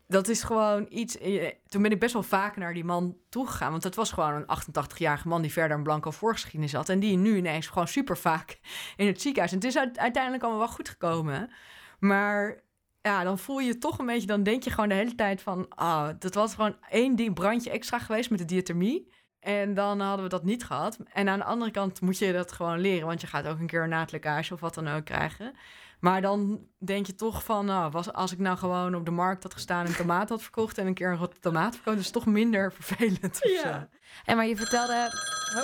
dat 0.08 0.28
is 0.28 0.44
gewoon 0.44 0.86
iets. 0.90 1.18
eh, 1.18 1.52
Toen 1.68 1.82
ben 1.82 1.92
ik 1.92 2.00
best 2.00 2.14
wel 2.14 2.24
vaak 2.24 2.56
naar 2.58 2.74
die 2.74 2.84
man 2.84 3.18
toegegaan. 3.30 3.72
Want 3.72 3.84
het 3.84 3.96
was 3.96 4.12
gewoon 4.12 4.34
een 4.34 4.46
88-jarige 4.48 5.28
man 5.28 5.42
die 5.42 5.52
verder 5.52 5.78
een 5.78 5.84
blanco 5.84 6.12
voorgeschiedenis 6.12 6.74
had. 6.74 6.90
En 6.90 7.00
die 7.00 7.18
nu 7.18 7.36
ineens 7.38 7.68
gewoon 7.68 7.88
super 7.88 8.18
vaak 8.18 8.60
in 8.96 9.08
het 9.08 9.22
ziekenhuis. 9.22 9.52
En 9.52 9.58
het 9.58 9.68
is 9.68 9.78
uite- 9.78 10.00
uiteindelijk 10.00 10.44
allemaal 10.44 10.62
wel 10.62 10.74
goed 10.76 10.90
gekomen. 10.90 11.52
Maar 12.00 12.64
ja, 13.06 13.24
dan 13.24 13.40
voel 13.40 13.60
je 13.60 13.78
toch 13.78 13.98
een 14.00 14.06
beetje. 14.06 14.28
Dan 14.28 14.44
denk 14.44 14.64
je 14.64 14.70
gewoon 14.70 14.90
de 14.90 14.96
hele 14.96 15.16
tijd 15.16 15.42
van. 15.42 15.66
Ah, 15.70 16.10
dat 16.20 16.34
was 16.34 16.56
gewoon 16.56 16.76
één 16.90 17.16
ding, 17.16 17.34
brandje 17.34 17.70
extra 17.70 18.00
geweest 18.00 18.30
met 18.30 18.40
de 18.40 18.46
diathermie. 18.46 19.14
En 19.40 19.74
dan 19.74 20.00
hadden 20.00 20.24
we 20.24 20.30
dat 20.30 20.44
niet 20.44 20.64
gehad. 20.64 20.98
En 21.14 21.30
aan 21.30 21.40
de 21.40 21.46
andere 21.46 21.72
kant 21.72 22.02
moet 22.02 22.18
je 22.18 22.34
dat 22.34 22.52
gewoon 22.52 22.80
leren. 22.80 23.08
Want 23.08 23.22
je 23.22 23.28
gaat 23.28 23.48
ook 23.48 23.60
een 23.60 23.68
keer 23.68 23.84
een 23.84 23.90
naadlekkage 23.90 24.54
of 24.54 24.60
wat 24.60 24.74
dan 24.74 24.88
ook 24.88 25.06
krijgen. 25.06 25.54
Maar 26.00 26.22
dan 26.22 26.68
denk 26.78 27.06
je 27.06 27.16
toch 27.16 27.44
van, 27.44 27.66
nou, 27.66 27.92
was, 27.92 28.14
als 28.14 28.32
ik 28.32 28.40
nou 28.40 28.58
gewoon 28.58 28.96
op 28.96 29.06
de 29.06 29.12
markt 29.12 29.44
had 29.44 29.54
gestaan 29.54 29.86
en 29.86 29.96
tomaat 29.96 30.30
had 30.30 30.42
verkocht 30.42 30.78
en 30.78 30.88
een 30.88 30.94
keer 30.94 31.12
een 31.12 31.18
rotte 31.18 31.40
tomaat 31.40 31.76
verkocht, 31.76 31.98
is 31.98 32.04
het 32.04 32.14
toch 32.14 32.26
minder 32.26 32.74
vervelend. 32.74 33.38
zo. 33.64 33.84
En 34.26 34.36
maar 34.36 34.48
je 34.48 34.56
vertelde, 34.56 35.10
Oh. 35.56 35.64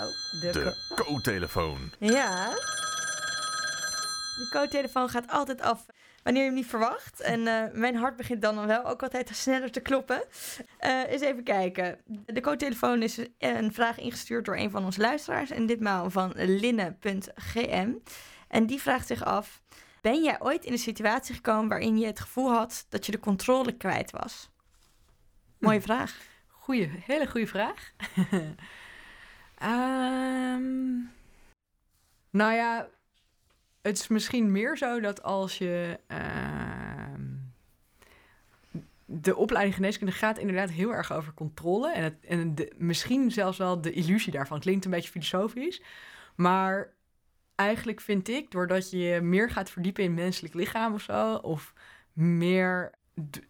Oh, 0.00 0.40
de, 0.40 0.50
De 0.52 0.94
co-telefoon. 0.94 1.78
Ja. 1.98 2.52
De 4.34 4.48
co-telefoon 4.50 5.08
gaat 5.08 5.30
altijd 5.30 5.60
af 5.60 5.86
wanneer 6.22 6.42
je 6.42 6.48
hem 6.48 6.58
niet 6.58 6.66
verwacht. 6.66 7.20
En 7.20 7.46
eh, 7.46 7.72
mijn 7.72 7.96
hart 7.96 8.16
begint 8.16 8.42
dan 8.42 8.66
wel 8.66 8.84
ook 8.84 9.02
altijd 9.02 9.30
sneller 9.36 9.70
te 9.70 9.80
kloppen. 9.80 10.22
Eh 10.78 11.02
eens 11.06 11.22
even 11.22 11.42
kijken. 11.42 11.98
De 12.26 12.40
co-telefoon 12.40 13.02
is 13.02 13.18
een 13.38 13.72
vraag 13.72 13.98
ingestuurd 13.98 14.44
door 14.44 14.56
een 14.56 14.70
van 14.70 14.84
onze 14.84 15.00
luisteraars. 15.00 15.50
En 15.50 15.66
ditmaal 15.66 16.10
van 16.10 16.32
linne.gm. 16.36 17.92
En 18.48 18.66
die 18.66 18.80
vraagt 18.80 19.06
zich 19.06 19.24
af... 19.24 19.62
Ben 20.00 20.22
jij 20.22 20.40
ooit 20.40 20.64
in 20.64 20.72
een 20.72 20.78
situatie 20.78 21.34
gekomen 21.34 21.68
waarin 21.68 21.98
je 21.98 22.06
het 22.06 22.20
gevoel 22.20 22.50
had 22.50 22.86
dat 22.88 23.06
je 23.06 23.12
de 23.12 23.20
controle 23.20 23.72
kwijt 23.72 24.10
was? 24.10 24.50
Mooie 25.58 25.80
vraag. 25.80 26.20
Goeie, 26.48 26.90
hele 27.06 27.26
goede 27.26 27.46
vraag. 27.46 27.92
Ehm, 29.54 30.94
nou 32.30 32.52
ja, 32.52 32.88
het 33.84 33.98
is 33.98 34.08
misschien 34.08 34.52
meer 34.52 34.76
zo 34.76 35.00
dat 35.00 35.22
als 35.22 35.58
je. 35.58 35.98
ehm, 36.06 37.22
de 39.06 39.36
opleiding 39.36 39.74
geneeskunde 39.74 40.12
gaat 40.12 40.38
inderdaad 40.38 40.70
heel 40.70 40.94
erg 40.94 41.12
over 41.12 41.34
controle. 41.34 41.92
En, 41.92 42.02
het, 42.02 42.14
en 42.24 42.54
misschien 42.76 43.30
zelfs 43.30 43.58
wel 43.58 43.80
de 43.80 43.92
illusie 43.92 44.32
daarvan. 44.32 44.60
Klinkt 44.60 44.84
een 44.84 44.90
beetje 44.90 45.10
filosofisch. 45.10 45.82
Maar 46.34 46.92
eigenlijk 47.54 48.00
vind 48.00 48.28
ik, 48.28 48.50
doordat 48.50 48.90
je 48.90 49.20
meer 49.22 49.50
gaat 49.50 49.70
verdiepen 49.70 50.04
in 50.04 50.14
menselijk 50.14 50.54
lichaam 50.54 50.94
of 50.94 51.02
zo, 51.02 51.34
of 51.34 51.72
meer 52.12 52.92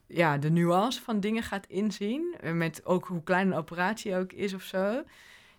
ja, 0.07 0.39
de 0.39 0.51
nuance 0.51 1.03
van 1.03 1.21
dingen 1.21 1.43
gaat 1.43 1.67
inzien, 1.67 2.37
eh, 2.41 2.53
met 2.53 2.85
ook 2.85 3.07
hoe 3.07 3.23
klein 3.23 3.47
een 3.47 3.59
operatie 3.59 4.17
ook 4.17 4.33
is 4.33 4.55
of 4.55 4.63
zo, 4.63 5.03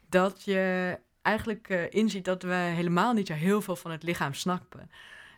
dat 0.09 0.43
je 0.43 0.97
eigenlijk 1.25 1.69
eh, 1.69 1.89
inziet 1.89 2.25
dat 2.25 2.43
we 2.43 2.53
helemaal 2.53 3.13
niet 3.13 3.27
zo 3.27 3.33
heel 3.33 3.61
veel 3.61 3.75
van 3.75 3.91
het 3.91 4.03
lichaam 4.03 4.33
snappen. 4.33 4.89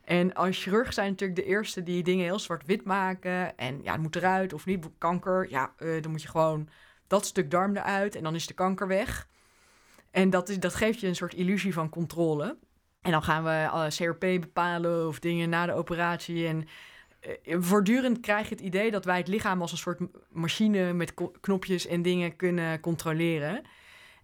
En 0.03 0.33
als 0.33 0.63
chirurg 0.63 0.93
zijn 0.93 1.09
natuurlijk 1.09 1.39
de 1.39 1.45
eerste 1.45 1.83
die 1.83 2.03
dingen 2.03 2.25
heel 2.25 2.39
zwart-wit 2.39 2.83
maken. 2.83 3.57
En 3.57 3.79
ja, 3.83 3.91
het 3.91 4.01
moet 4.01 4.15
eruit 4.15 4.53
of 4.53 4.65
niet. 4.65 4.89
Kanker, 4.97 5.49
ja, 5.49 5.73
eh, 5.77 6.01
dan 6.01 6.11
moet 6.11 6.21
je 6.21 6.27
gewoon 6.27 6.69
dat 7.07 7.25
stuk 7.25 7.51
darm 7.51 7.75
eruit 7.75 8.15
en 8.15 8.23
dan 8.23 8.35
is 8.35 8.47
de 8.47 8.53
kanker 8.53 8.87
weg. 8.87 9.27
En 10.11 10.29
dat, 10.29 10.49
is, 10.49 10.59
dat 10.59 10.75
geeft 10.75 10.99
je 10.99 11.07
een 11.07 11.15
soort 11.15 11.33
illusie 11.33 11.73
van 11.73 11.89
controle. 11.89 12.57
En 13.01 13.11
dan 13.11 13.23
gaan 13.23 13.43
we 13.43 13.67
alle 13.69 13.89
CRP 13.89 14.19
bepalen 14.19 15.07
of 15.07 15.19
dingen 15.19 15.49
na 15.49 15.65
de 15.65 15.73
operatie. 15.73 16.47
En 16.47 16.67
eh, 17.19 17.57
voortdurend 17.59 18.19
krijg 18.19 18.49
je 18.49 18.55
het 18.55 18.63
idee 18.63 18.91
dat 18.91 19.05
wij 19.05 19.17
het 19.17 19.27
lichaam 19.27 19.61
als 19.61 19.71
een 19.71 19.77
soort 19.77 19.99
machine 20.29 20.93
met 20.93 21.13
knopjes 21.41 21.87
en 21.87 22.01
dingen 22.01 22.35
kunnen 22.35 22.79
controleren. 22.79 23.61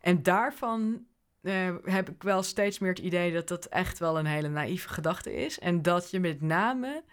En 0.01 0.24
daarvan 0.24 1.05
eh, 1.43 1.75
heb 1.83 2.09
ik 2.09 2.23
wel 2.23 2.43
steeds 2.43 2.79
meer 2.79 2.89
het 2.89 2.99
idee 2.99 3.33
dat 3.33 3.47
dat 3.47 3.65
echt 3.65 3.99
wel 3.99 4.19
een 4.19 4.25
hele 4.25 4.47
naïeve 4.47 4.89
gedachte 4.89 5.35
is. 5.35 5.59
En 5.59 5.81
dat 5.81 6.11
je 6.11 6.19
met 6.19 6.41
name, 6.41 7.03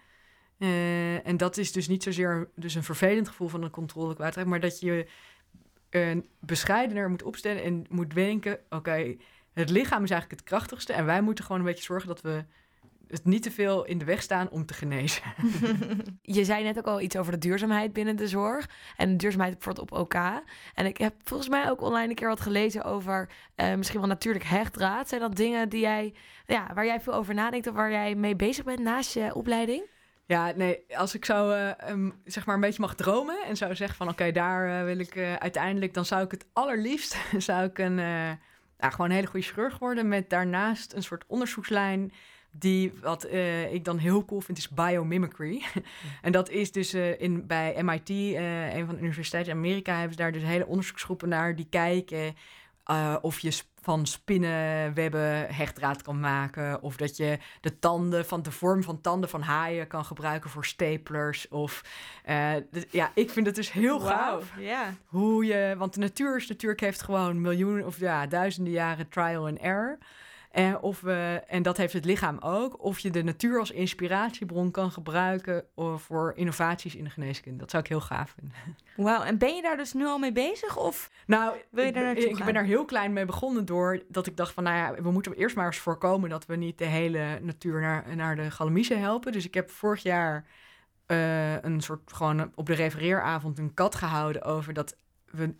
eh, 0.57 1.27
en 1.27 1.37
dat 1.37 1.57
is 1.57 1.71
dus 1.71 1.87
niet 1.87 2.03
zozeer 2.03 2.49
dus 2.55 2.75
een 2.75 2.83
vervelend 2.83 3.27
gevoel 3.27 3.47
van 3.47 3.63
een 3.63 3.69
controle 3.69 4.15
kwijtraakt, 4.15 4.47
maar 4.47 4.59
dat 4.59 4.79
je 4.79 5.07
uh, 5.89 6.17
bescheidener 6.39 7.09
moet 7.09 7.23
opstellen 7.23 7.63
en 7.63 7.85
moet 7.89 8.13
denken: 8.13 8.59
oké, 8.69 9.15
het 9.53 9.69
lichaam 9.69 10.03
is 10.03 10.09
eigenlijk 10.09 10.41
het 10.41 10.49
krachtigste 10.49 10.93
en 10.93 11.05
wij 11.05 11.21
moeten 11.21 11.43
gewoon 11.43 11.59
een 11.59 11.67
beetje 11.67 11.83
zorgen 11.83 12.07
dat 12.07 12.21
we 12.21 12.45
het 13.11 13.25
niet 13.25 13.43
te 13.43 13.51
veel 13.51 13.85
in 13.85 13.97
de 13.97 14.05
weg 14.05 14.21
staan 14.21 14.49
om 14.49 14.65
te 14.65 14.73
genezen. 14.73 15.23
Je 16.21 16.45
zei 16.45 16.63
net 16.63 16.77
ook 16.77 16.85
al 16.85 17.01
iets 17.01 17.17
over 17.17 17.31
de 17.31 17.37
duurzaamheid 17.37 17.93
binnen 17.93 18.15
de 18.15 18.27
zorg. 18.27 18.69
En 18.97 19.09
de 19.09 19.15
duurzaamheid 19.15 19.53
bijvoorbeeld 19.53 19.91
op 19.91 19.99
OK. 19.99 20.15
En 20.73 20.85
ik 20.85 20.97
heb 20.97 21.13
volgens 21.23 21.49
mij 21.49 21.69
ook 21.69 21.81
online 21.81 22.09
een 22.09 22.15
keer 22.15 22.27
wat 22.27 22.41
gelezen 22.41 22.83
over 22.83 23.29
uh, 23.55 23.73
misschien 23.73 23.99
wel 23.99 24.09
natuurlijk 24.09 24.45
hechtdraad. 24.45 25.09
Zijn 25.09 25.21
dat 25.21 25.35
dingen 25.35 25.69
die 25.69 25.81
jij, 25.81 26.13
ja, 26.45 26.71
waar 26.73 26.85
jij 26.85 27.01
veel 27.01 27.13
over 27.13 27.33
nadenkt 27.33 27.67
of 27.67 27.73
waar 27.73 27.91
jij 27.91 28.15
mee 28.15 28.35
bezig 28.35 28.63
bent 28.63 28.79
naast 28.79 29.13
je 29.13 29.35
opleiding? 29.35 29.83
Ja, 30.25 30.51
nee, 30.55 30.83
als 30.97 31.15
ik 31.15 31.25
zou 31.25 31.53
uh, 31.53 31.89
um, 31.89 32.21
zeg 32.25 32.45
maar 32.45 32.55
een 32.55 32.61
beetje 32.61 32.81
mag 32.81 32.95
dromen 32.95 33.43
en 33.45 33.57
zou 33.57 33.75
zeggen 33.75 33.97
van 33.97 34.07
oké, 34.07 34.15
okay, 34.15 34.31
daar 34.31 34.67
uh, 34.67 34.83
wil 34.83 34.99
ik 34.99 35.15
uh, 35.15 35.33
uiteindelijk, 35.33 35.93
dan 35.93 36.05
zou 36.05 36.23
ik 36.23 36.31
het 36.31 36.45
allerliefst, 36.53 37.17
zou 37.37 37.65
ik 37.65 37.77
een, 37.77 37.95
nou, 37.95 38.37
gewoon 38.77 39.09
een 39.09 39.15
hele 39.15 39.27
goede 39.27 39.45
chirurg 39.45 39.77
worden 39.77 40.07
met 40.07 40.29
daarnaast 40.29 40.93
een 40.93 41.03
soort 41.03 41.23
onderzoekslijn 41.27 42.11
die, 42.51 42.93
wat 43.01 43.25
uh, 43.25 43.73
ik 43.73 43.85
dan 43.85 43.97
heel 43.97 44.25
cool 44.25 44.41
vind, 44.41 44.57
is 44.57 44.69
biomimicry. 44.69 45.63
en 46.21 46.31
dat 46.31 46.49
is 46.49 46.71
dus 46.71 46.93
uh, 46.93 47.21
in, 47.21 47.47
bij 47.47 47.83
MIT, 47.83 48.09
uh, 48.09 48.75
een 48.75 48.85
van 48.85 48.95
de 48.95 49.01
universiteiten 49.01 49.53
in 49.53 49.57
Amerika, 49.57 49.93
hebben 49.93 50.11
ze 50.11 50.21
daar 50.21 50.31
dus 50.31 50.43
hele 50.43 50.65
onderzoeksgroepen 50.65 51.29
naar 51.29 51.55
die 51.55 51.67
kijken 51.69 52.35
of 53.21 53.39
je 53.39 53.61
van 53.81 54.05
spinnenwebben 54.05 55.55
hechtdraad 55.55 56.01
kan 56.01 56.19
maken. 56.19 56.81
Of 56.81 56.95
dat 56.95 57.17
je 57.17 57.37
de 57.61 57.79
tanden 57.79 58.25
van 58.25 58.41
de 58.41 58.51
vorm 58.51 58.83
van 58.83 59.01
tanden 59.01 59.29
van 59.29 59.41
haaien 59.41 59.87
kan 59.87 60.05
gebruiken 60.05 60.49
voor 60.49 60.65
staplers. 60.65 61.47
Of 61.47 61.83
ja, 62.89 63.11
ik 63.15 63.29
vind 63.29 63.45
het 63.45 63.55
dus 63.55 63.71
heel 63.71 63.99
wow, 63.99 64.09
gaaf. 64.09 64.51
Yeah. 64.57 64.87
Hoe 65.05 65.45
je, 65.45 65.75
want 65.77 65.93
de 65.93 65.99
natuur 65.99 66.35
is 66.35 66.47
natuurlijk 66.47 66.81
heeft 66.81 67.01
gewoon 67.01 67.41
miljoenen 67.41 67.85
of 67.85 67.99
ja, 67.99 68.27
duizenden 68.27 68.73
jaren 68.73 69.09
trial 69.09 69.47
and 69.47 69.57
error. 69.57 69.97
En, 70.51 70.79
of 70.79 71.01
we, 71.01 71.43
en 71.47 71.63
dat 71.63 71.77
heeft 71.77 71.93
het 71.93 72.05
lichaam 72.05 72.37
ook. 72.39 72.83
Of 72.83 72.99
je 72.99 73.09
de 73.09 73.23
natuur 73.23 73.59
als 73.59 73.71
inspiratiebron 73.71 74.71
kan 74.71 74.91
gebruiken 74.91 75.65
voor 75.95 76.33
innovaties 76.35 76.95
in 76.95 77.03
de 77.03 77.09
geneeskunde. 77.09 77.59
Dat 77.59 77.69
zou 77.69 77.83
ik 77.83 77.89
heel 77.89 78.01
gaaf 78.01 78.35
vinden. 78.39 78.57
Wauw, 78.95 79.21
en 79.23 79.37
ben 79.37 79.55
je 79.55 79.61
daar 79.61 79.77
dus 79.77 79.93
nu 79.93 80.05
al 80.05 80.17
mee 80.17 80.31
bezig? 80.31 80.77
Of 80.77 81.11
nou, 81.25 81.55
wil 81.69 81.85
je 81.85 81.91
daar 81.91 82.03
naartoe 82.03 82.29
ik, 82.29 82.37
ik 82.37 82.45
ben 82.45 82.53
daar 82.53 82.63
heel 82.63 82.85
klein 82.85 83.13
mee 83.13 83.25
begonnen 83.25 83.65
door 83.65 84.03
dat 84.07 84.27
ik 84.27 84.37
dacht 84.37 84.53
van... 84.53 84.63
nou 84.63 84.75
ja, 84.75 85.01
we 85.01 85.11
moeten 85.11 85.33
eerst 85.33 85.55
maar 85.55 85.65
eens 85.65 85.77
voorkomen 85.77 86.29
dat 86.29 86.45
we 86.45 86.55
niet 86.55 86.77
de 86.77 86.85
hele 86.85 87.39
natuur 87.41 87.81
naar, 87.81 88.15
naar 88.15 88.35
de 88.35 88.51
galamiezen 88.51 88.99
helpen. 88.99 89.31
Dus 89.31 89.45
ik 89.45 89.53
heb 89.53 89.69
vorig 89.69 90.03
jaar 90.03 90.45
uh, 91.07 91.61
een 91.61 91.81
soort 91.81 92.13
gewoon 92.13 92.51
op 92.55 92.65
de 92.65 92.73
refereeravond 92.73 93.59
een 93.59 93.73
kat 93.73 93.95
gehouden 93.95 94.43
over 94.43 94.73
dat 94.73 94.95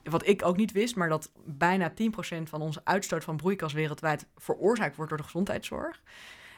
wat 0.04 0.28
ik 0.28 0.46
ook 0.46 0.58
niet 0.58 0.72
wist, 0.72 0.96
maar 0.96 1.10
dat 1.10 1.32
bijna 1.46 1.92
10% 1.92 1.94
van 2.44 2.62
onze 2.62 2.82
uitstoot 2.84 3.24
van 3.24 3.38
broeikas 3.38 3.74
wereldwijd 3.74 4.26
veroorzaakt 4.38 4.96
wordt 4.96 5.10
door 5.10 5.20
de 5.20 5.26
gezondheidszorg. 5.26 6.02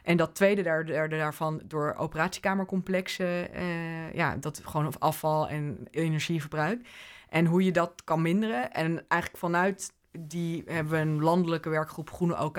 En 0.04 0.18
dat 0.18 0.36
tweede 0.36 0.62
daar, 0.62 0.86
daar, 0.86 1.10
daarvan 1.10 1.62
door 1.66 1.94
operatiekamercomplexen, 1.98 3.56
uh, 3.56 4.14
ja, 4.14 4.36
dat 4.36 4.62
gewoon 4.64 5.00
afval 5.00 5.50
en 5.50 5.88
energieverbruik. 5.92 6.88
En 7.30 7.46
hoe 7.46 7.64
je 7.64 7.72
dat 7.72 8.02
kan 8.04 8.22
minderen. 8.22 8.72
En 8.72 9.06
eigenlijk 9.08 9.42
vanuit 9.42 9.94
die 10.20 10.64
hebben 10.66 10.94
we 10.94 11.00
een 11.00 11.22
landelijke 11.22 11.70
werkgroep 11.70 12.12
Groene 12.12 12.44
OK. 12.44 12.58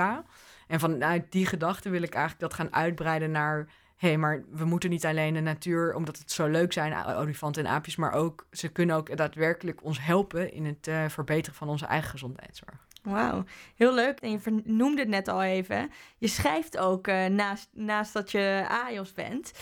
En 0.66 0.80
vanuit 0.80 1.32
die 1.32 1.46
gedachte 1.46 1.90
wil 1.90 2.02
ik 2.02 2.14
eigenlijk 2.14 2.50
dat 2.50 2.54
gaan 2.54 2.74
uitbreiden 2.74 3.30
naar 3.30 3.68
hé, 4.04 4.10
hey, 4.10 4.18
maar 4.18 4.44
we 4.50 4.64
moeten 4.64 4.90
niet 4.90 5.06
alleen 5.06 5.34
de 5.34 5.40
natuur, 5.40 5.94
omdat 5.94 6.18
het 6.18 6.30
zo 6.30 6.46
leuk 6.46 6.72
zijn, 6.72 7.04
olifanten 7.06 7.64
en 7.64 7.70
aapjes, 7.70 7.96
maar 7.96 8.12
ook 8.12 8.46
ze 8.50 8.68
kunnen 8.68 8.96
ook 8.96 9.16
daadwerkelijk 9.16 9.84
ons 9.84 10.04
helpen 10.04 10.52
in 10.52 10.64
het 10.64 10.86
uh, 10.86 11.04
verbeteren 11.08 11.58
van 11.58 11.68
onze 11.68 11.86
eigen 11.86 12.10
gezondheidszorg. 12.10 12.86
Wauw, 13.02 13.44
heel 13.74 13.94
leuk. 13.94 14.20
En 14.20 14.30
je 14.30 14.62
noemde 14.64 15.00
het 15.00 15.08
net 15.08 15.28
al 15.28 15.42
even. 15.42 15.90
Je 16.18 16.28
schrijft 16.28 16.78
ook 16.78 17.06
uh, 17.08 17.26
naast, 17.26 17.68
naast 17.72 18.12
dat 18.12 18.30
je 18.30 18.66
AIOS 18.68 19.12
bent. 19.12 19.52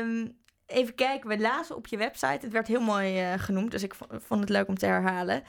Um, 0.00 0.36
even 0.66 0.94
kijken, 0.94 1.28
we 1.28 1.38
lazen 1.38 1.76
op 1.76 1.86
je 1.86 1.96
website, 1.96 2.38
het 2.40 2.52
werd 2.52 2.66
heel 2.66 2.80
mooi 2.80 3.32
uh, 3.32 3.38
genoemd, 3.38 3.70
dus 3.70 3.82
ik 3.82 3.94
vond 4.10 4.40
het 4.40 4.48
leuk 4.48 4.68
om 4.68 4.78
te 4.78 4.86
herhalen, 4.86 5.42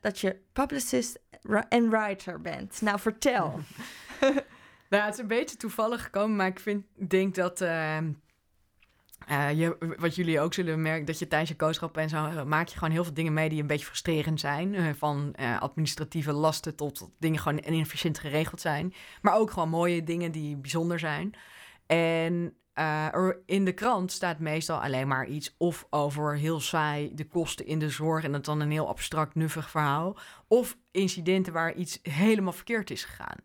dat 0.00 0.18
je 0.18 0.40
publicist 0.52 1.18
en 1.68 1.90
writer 1.90 2.40
bent. 2.40 2.80
Nou, 2.80 3.00
vertel. 3.00 3.60
Nou, 4.90 5.04
het 5.04 5.14
is 5.14 5.20
een 5.20 5.26
beetje 5.26 5.56
toevallig 5.56 6.02
gekomen, 6.02 6.36
maar 6.36 6.46
ik 6.46 6.60
vind, 6.60 6.84
denk 7.08 7.34
dat. 7.34 7.60
Uh, 7.60 7.98
uh, 9.30 9.52
je, 9.52 9.94
wat 9.98 10.14
jullie 10.14 10.40
ook 10.40 10.54
zullen 10.54 10.82
merken, 10.82 11.06
dat 11.06 11.18
je 11.18 11.28
tijdens 11.28 11.50
je 11.50 11.56
kooschap 11.56 11.96
en 11.96 12.08
zo 12.08 12.44
maak 12.44 12.68
je 12.68 12.78
gewoon 12.78 12.92
heel 12.92 13.04
veel 13.04 13.14
dingen 13.14 13.32
mee 13.32 13.48
die 13.48 13.60
een 13.60 13.66
beetje 13.66 13.86
frustrerend 13.86 14.40
zijn. 14.40 14.74
Uh, 14.74 14.88
van 14.96 15.34
administratieve 15.58 16.32
lasten 16.32 16.76
tot, 16.76 16.94
tot 16.94 17.10
dingen 17.18 17.40
gewoon 17.40 17.62
inefficiënt 17.66 18.18
geregeld 18.18 18.60
zijn. 18.60 18.94
Maar 19.22 19.34
ook 19.34 19.50
gewoon 19.50 19.68
mooie 19.68 20.04
dingen 20.04 20.32
die 20.32 20.56
bijzonder 20.56 20.98
zijn. 20.98 21.34
En 21.86 22.54
in 23.46 23.64
de 23.64 23.72
krant 23.74 24.12
staat 24.12 24.38
meestal 24.38 24.82
alleen 24.82 25.08
maar 25.08 25.26
iets 25.26 25.54
of 25.58 25.86
over 25.90 26.36
heel 26.36 26.60
saai 26.60 27.14
de 27.14 27.26
kosten 27.26 27.66
in 27.66 27.78
de 27.78 27.90
zorg 27.90 28.24
en 28.24 28.32
dat 28.32 28.44
dan 28.44 28.60
een 28.60 28.70
heel 28.70 28.88
abstract, 28.88 29.34
nuffig 29.34 29.70
verhaal. 29.70 30.16
Of 30.48 30.76
incidenten 30.90 31.52
waar 31.52 31.74
iets 31.74 31.98
helemaal 32.02 32.52
verkeerd 32.52 32.90
is 32.90 33.04
gegaan. 33.04 33.38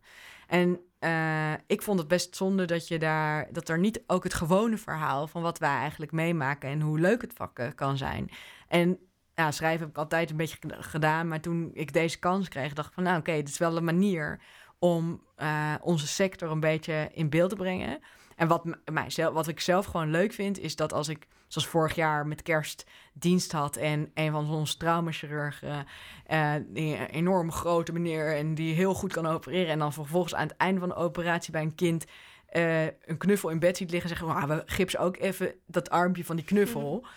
En 0.52 0.80
uh, 0.99 1.54
ik 1.68 1.82
vond 1.82 1.99
het 1.99 2.08
best 2.08 2.36
zonde 2.36 2.66
dat 2.66 2.88
je 2.88 2.99
daar 2.99 3.47
dat 3.52 3.70
er 3.70 3.80
niet 3.80 4.04
ook 4.08 4.24
het 4.24 4.34
gewone 4.34 4.78
verhaal 4.78 5.28
van 5.28 5.41
wat 5.41 5.60
wij 5.60 5.76
eigenlijk 5.76 6.12
meemaken 6.12 6.70
en 6.70 6.82
hoe 6.82 6.99
leuk 6.99 7.22
het 7.22 7.34
vak 7.34 7.72
kan 7.76 7.97
zijn. 7.97 8.30
En 8.68 8.99
ja, 9.36 9.52
schrijven 9.52 9.80
heb 9.80 9.89
ik 9.89 9.97
altijd 9.97 10.30
een 10.30 10.38
beetje 10.38 10.58
gedaan, 10.68 11.28
maar 11.28 11.41
toen 11.41 11.70
ik 11.74 11.93
deze 11.93 12.20
kans 12.20 12.47
kreeg, 12.47 12.74
dacht 12.74 12.88
ik 12.88 12.93
van 12.93 13.04
nou 13.04 13.20
oké, 13.20 13.32
dit 13.32 13.47
is 13.47 13.58
wel 13.58 13.78
een 13.78 13.84
manier 13.84 14.41
om 14.80 15.24
uh, 15.38 15.74
onze 15.82 16.08
sector 16.08 16.52
een 16.52 16.60
beetje 16.60 17.10
in 17.14 17.30
beeld 17.30 17.49
te 17.49 17.56
brengen. 17.56 17.99
En 18.36 18.47
wat, 18.47 18.78
mijzelf, 18.91 19.34
wat 19.34 19.47
ik 19.47 19.60
zelf 19.60 19.86
gewoon 19.86 20.12
leuk 20.12 20.34
vind, 20.34 20.60
is 20.60 20.76
dat 20.76 20.93
als 20.93 21.08
ik, 21.08 21.28
zoals 21.52 21.68
vorig 21.68 21.95
jaar 21.95 22.28
met 22.28 22.41
kerst, 22.41 22.86
dienst 23.14 23.52
had 23.52 23.76
en 23.76 24.12
een 24.14 24.32
van 24.32 24.49
onze 24.49 24.78
traumachirurgen, 24.78 25.86
uh, 26.32 26.54
die 26.68 26.97
een 26.97 27.06
enorm 27.06 27.52
grote 27.52 27.91
meneer 27.91 28.36
en 28.36 28.56
die 28.56 28.74
heel 28.74 28.93
goed 28.93 29.14
kan 29.14 29.26
opereren, 29.26 29.72
en 29.72 29.80
dan 29.80 29.93
vervolgens 29.93 30.36
aan 30.36 30.47
het 30.47 30.58
einde 30.58 30.80
van 30.80 30.89
de 30.89 30.95
operatie 30.95 31.52
bij 31.52 31.62
een 31.62 31.76
kind 31.76 32.06
uh, 32.52 32.84
een 32.84 33.18
knuffel 33.18 33.49
in 33.49 33.60
bed 33.60 33.78
ziet 33.78 33.91
liggen, 33.91 34.10
zeggen 34.10 34.28
we, 34.28 34.34
ah, 34.34 34.47
we 34.47 34.64
gipsen 34.66 34.99
ook 34.99 35.18
even 35.18 35.54
dat 35.68 35.89
armpje 35.89 36.26
van 36.26 36.36
die 36.36 36.45
knuffel. 36.45 36.99
Mm. 37.02 37.10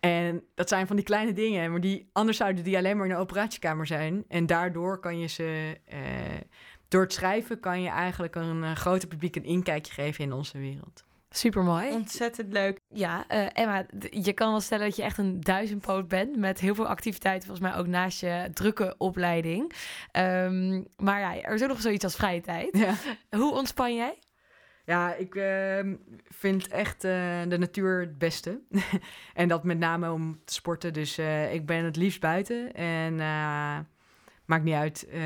En 0.00 0.44
dat 0.54 0.68
zijn 0.68 0.86
van 0.86 0.96
die 0.96 1.04
kleine 1.04 1.32
dingen, 1.32 1.70
maar 1.70 1.80
die, 1.80 2.08
anders 2.12 2.36
zouden 2.36 2.64
die 2.64 2.76
alleen 2.76 2.96
maar 2.96 3.06
in 3.06 3.12
de 3.12 3.18
operatiekamer 3.18 3.86
zijn. 3.86 4.24
En 4.28 4.46
daardoor 4.46 4.98
kan 5.00 5.18
je 5.18 5.26
ze. 5.26 5.78
Uh, 5.92 5.98
door 6.88 7.02
het 7.02 7.12
schrijven 7.12 7.60
kan 7.60 7.82
je 7.82 7.88
eigenlijk 7.88 8.34
een 8.34 8.76
groter 8.76 9.08
publiek 9.08 9.36
een 9.36 9.44
inkijkje 9.44 9.92
geven 9.92 10.24
in 10.24 10.32
onze 10.32 10.58
wereld. 10.58 11.04
Super 11.34 11.62
mooi. 11.62 11.92
Ontzettend 11.92 12.52
leuk. 12.52 12.80
Ja, 12.88 13.24
uh, 13.28 13.46
Emma, 13.52 13.86
je 14.10 14.32
kan 14.32 14.50
wel 14.50 14.60
stellen 14.60 14.86
dat 14.86 14.96
je 14.96 15.02
echt 15.02 15.18
een 15.18 15.40
duizendpoot 15.40 16.08
bent 16.08 16.36
met 16.36 16.60
heel 16.60 16.74
veel 16.74 16.86
activiteiten, 16.86 17.48
volgens 17.48 17.68
mij 17.68 17.78
ook 17.78 17.86
naast 17.86 18.20
je 18.20 18.50
drukke 18.54 18.94
opleiding. 18.98 19.72
Um, 20.12 20.86
maar 20.96 21.20
ja, 21.20 21.42
er 21.42 21.54
is 21.54 21.62
ook 21.62 21.68
nog 21.68 21.80
zoiets 21.80 22.04
als 22.04 22.16
vrije 22.16 22.40
tijd. 22.40 22.78
Ja. 22.78 22.94
Hoe 23.38 23.52
ontspan 23.52 23.94
jij? 23.94 24.18
Ja, 24.84 25.14
ik 25.14 25.34
uh, 25.34 25.94
vind 26.28 26.68
echt 26.68 27.04
uh, 27.04 27.12
de 27.48 27.58
natuur 27.58 28.00
het 28.00 28.18
beste. 28.18 28.60
en 29.34 29.48
dat 29.48 29.64
met 29.64 29.78
name 29.78 30.12
om 30.12 30.40
te 30.44 30.52
sporten. 30.52 30.92
Dus 30.92 31.18
ik 31.52 31.66
ben 31.66 31.84
het 31.84 31.96
liefst 31.96 32.20
buiten. 32.20 32.74
En 32.74 33.20
maakt 34.52 34.64
niet 34.64 34.74
uit. 34.74 35.06
Uh, 35.08 35.22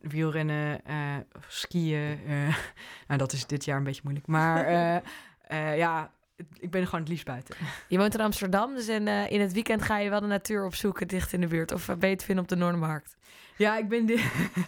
wielrennen, 0.00 0.80
uh, 0.88 1.16
skiën. 1.48 2.20
Uh, 2.28 2.56
nou, 3.08 3.18
dat 3.18 3.32
is 3.32 3.46
dit 3.46 3.64
jaar 3.64 3.76
een 3.76 3.84
beetje 3.84 4.00
moeilijk. 4.04 4.26
Maar 4.26 4.64
ja, 5.76 6.10
ik 6.58 6.70
ben 6.70 6.84
gewoon 6.84 7.00
het 7.00 7.08
liefst 7.08 7.24
buiten. 7.24 7.56
Je 7.88 7.98
woont 7.98 8.14
in 8.14 8.20
Amsterdam, 8.20 8.74
dus 8.74 8.88
in, 8.88 9.08
in 9.08 9.40
het 9.40 9.52
weekend 9.52 9.82
ga 9.82 9.98
je 9.98 10.10
wel 10.10 10.20
de 10.20 10.26
natuur 10.26 10.64
opzoeken 10.64 11.08
dicht 11.08 11.32
in 11.32 11.40
de 11.40 11.46
buurt. 11.46 11.72
Of 11.72 11.86
ben 11.98 12.10
je 12.10 12.16
te 12.16 12.24
vinden 12.24 12.44
op 12.44 12.50
de 12.50 12.56
Noordermarkt? 12.56 13.16
Ja, 13.58 13.76
ik 13.76 13.88
ben 13.88 14.08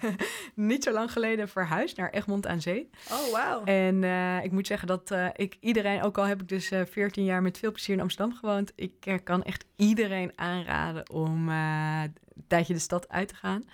niet 0.55 0.85
zo 0.85 0.93
lang 0.93 1.13
geleden 1.13 1.49
verhuisd 1.49 1.97
naar 1.97 2.11
Egmond 2.11 2.47
aan 2.47 2.61
Zee. 2.61 2.91
Oh, 3.11 3.33
wauw. 3.33 3.65
En 3.65 4.05
eh, 4.05 4.45
ik 4.45 4.51
moet 4.53 4.67
zeggen 4.67 4.89
dat 4.89 5.11
eh, 5.11 5.27
ik 5.37 5.57
iedereen, 5.61 6.03
ook 6.03 6.19
al 6.19 6.25
heb 6.25 6.41
ik 6.41 6.49
dus 6.49 6.71
eh 6.71 6.81
14 6.91 7.25
jaar 7.25 7.43
met 7.43 7.59
veel 7.59 7.73
plezier 7.73 7.95
in 7.95 8.01
Amsterdam 8.01 8.37
gewoond, 8.37 8.73
ik 8.75 8.95
eh, 9.01 9.15
kan 9.25 9.43
echt 9.43 9.65
iedereen 9.77 10.33
aanraden 10.35 11.11
om 11.11 11.49
eh, 11.49 12.03
een 12.03 12.45
tijdje 12.49 12.75
de 12.75 12.79
stad 12.79 13.09
uit 13.09 13.29
te 13.29 13.35
gaan. 13.35 13.65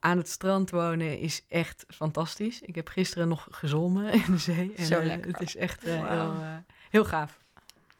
Aan 0.00 0.16
het 0.18 0.28
strand 0.28 0.70
wonen 0.70 1.18
is 1.18 1.44
echt 1.48 1.84
fantastisch. 1.88 2.60
Ik 2.60 2.74
heb 2.74 2.88
gisteren 2.88 3.28
nog 3.28 3.46
gezwommen 3.50 4.12
in 4.12 4.22
de 4.26 4.38
zee. 4.38 4.72
En, 4.76 4.84
Zo 4.84 4.98
eh, 4.98 5.06
lekker. 5.06 5.30
Het 5.32 5.40
is 5.40 5.56
echt 5.56 5.84
eh, 5.84 5.92
heel, 6.08 6.18
eh, 6.32 6.56
heel 6.90 7.04
gaaf. 7.04 7.38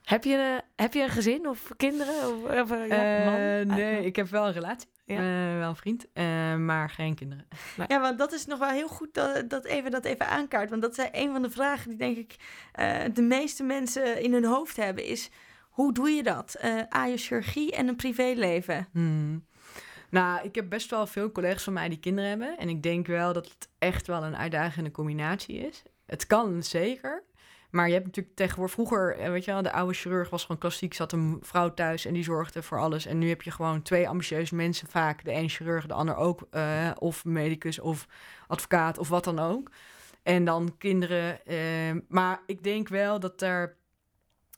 Heb 0.05 0.25
je, 0.25 0.35
een- 0.37 0.63
heb 0.77 0.93
je 0.95 1.03
een 1.03 1.09
gezin 1.11 1.49
of 1.49 1.71
kinderen? 1.77 2.15
Of, 2.29 2.61
of, 2.61 2.71
ja, 2.71 2.77
man? 2.77 2.89
nee, 2.89 3.65
Eigenlijk. 3.65 4.05
ik 4.05 4.17
heb 4.17 4.29
wel 4.29 4.47
een 4.47 4.53
relatie. 4.53 4.89
Ja. 5.05 5.17
Eh, 5.17 5.59
wel 5.59 5.69
een 5.69 5.77
vriend, 5.77 6.07
eh, 6.13 6.55
maar 6.57 6.91
geen 6.91 7.15
kinderen. 7.15 7.47
Ja, 7.89 8.01
want 8.01 8.19
dat 8.19 8.33
is 8.33 8.47
nog 8.47 8.59
wel 8.59 8.69
heel 8.69 8.89
goed 8.89 9.15
dat, 9.15 9.51
dat 9.51 9.65
even 9.65 9.91
dat 9.91 10.05
even 10.05 10.27
aankaart. 10.29 10.71
Want 10.71 10.83
dat 10.83 10.99
is 10.99 11.09
een 11.13 11.33
van 11.33 11.43
de 11.43 11.51
vragen 11.51 11.89
die 11.89 11.99
denk 11.99 12.17
ik 12.17 12.37
eh, 12.73 12.99
de 13.15 13.23
meeste 13.23 13.63
mensen 13.63 14.23
in 14.23 14.33
hun 14.33 14.45
hoofd 14.45 14.77
hebben. 14.77 15.05
Is 15.05 15.31
hoe 15.71 15.93
doe 15.93 16.11
je 16.11 16.23
dat? 16.23 16.55
Eh 16.55 16.81
aan 16.89 17.11
je 17.11 17.17
chirurgie 17.17 17.73
en 17.73 17.89
een 17.89 17.97
privéleven. 17.97 18.89
Hmm. 18.93 19.45
Nou, 20.11 20.45
ik 20.45 20.55
heb 20.55 20.69
best 20.69 20.91
wel 20.91 21.07
veel 21.07 21.33
collega's 21.33 21.63
van 21.63 21.73
mij 21.73 21.89
die 21.89 22.01
kinderen 22.01 22.31
hebben. 22.31 22.59
En 22.59 22.69
ik 22.69 22.83
denk 22.83 23.07
wel 23.07 23.33
dat 23.33 23.45
het 23.45 23.69
echt 23.79 24.07
wel 24.07 24.25
een 24.25 24.37
uitdagende 24.37 24.91
combinatie 24.91 25.59
is. 25.59 25.83
Het 26.07 26.27
kan 26.27 26.63
zeker. 26.63 27.23
Maar 27.71 27.87
je 27.87 27.93
hebt 27.93 28.07
natuurlijk 28.07 28.37
tegenwoordig... 28.37 28.75
Vroeger, 28.75 29.17
eh, 29.17 29.31
weet 29.31 29.45
je 29.45 29.51
wel, 29.53 29.63
de 29.63 29.73
oude 29.73 29.95
chirurg 29.95 30.31
was 30.31 30.43
gewoon 30.43 30.59
klassiek. 30.61 30.95
Zat 30.95 31.13
een 31.13 31.39
vrouw 31.41 31.75
thuis 31.75 32.05
en 32.05 32.13
die 32.15 32.23
zorgde 32.25 32.63
voor 32.63 32.79
alles. 32.81 33.07
En 33.07 33.19
nu 33.19 33.29
heb 33.29 33.43
je 33.43 33.51
gewoon 33.51 33.83
twee 33.83 34.09
ambitieuze 34.09 34.55
mensen 34.55 34.89
vaak. 34.89 35.25
De 35.25 35.31
ene 35.31 35.49
chirurg, 35.49 35.87
de 35.87 35.95
ander 35.95 36.17
ook. 36.17 36.47
eh, 36.51 36.91
of 36.99 37.25
medicus 37.25 37.79
of 37.79 38.07
advocaat 38.47 38.99
of 38.99 39.09
wat 39.09 39.25
dan 39.25 39.39
ook. 39.39 39.71
En 40.23 40.45
dan 40.45 40.75
kinderen. 40.79 41.47
eh, 41.47 41.57
maar 42.09 42.41
ik 42.47 42.63
denk 42.63 42.89
wel 42.89 43.21
dat 43.21 43.43
er 43.43 43.77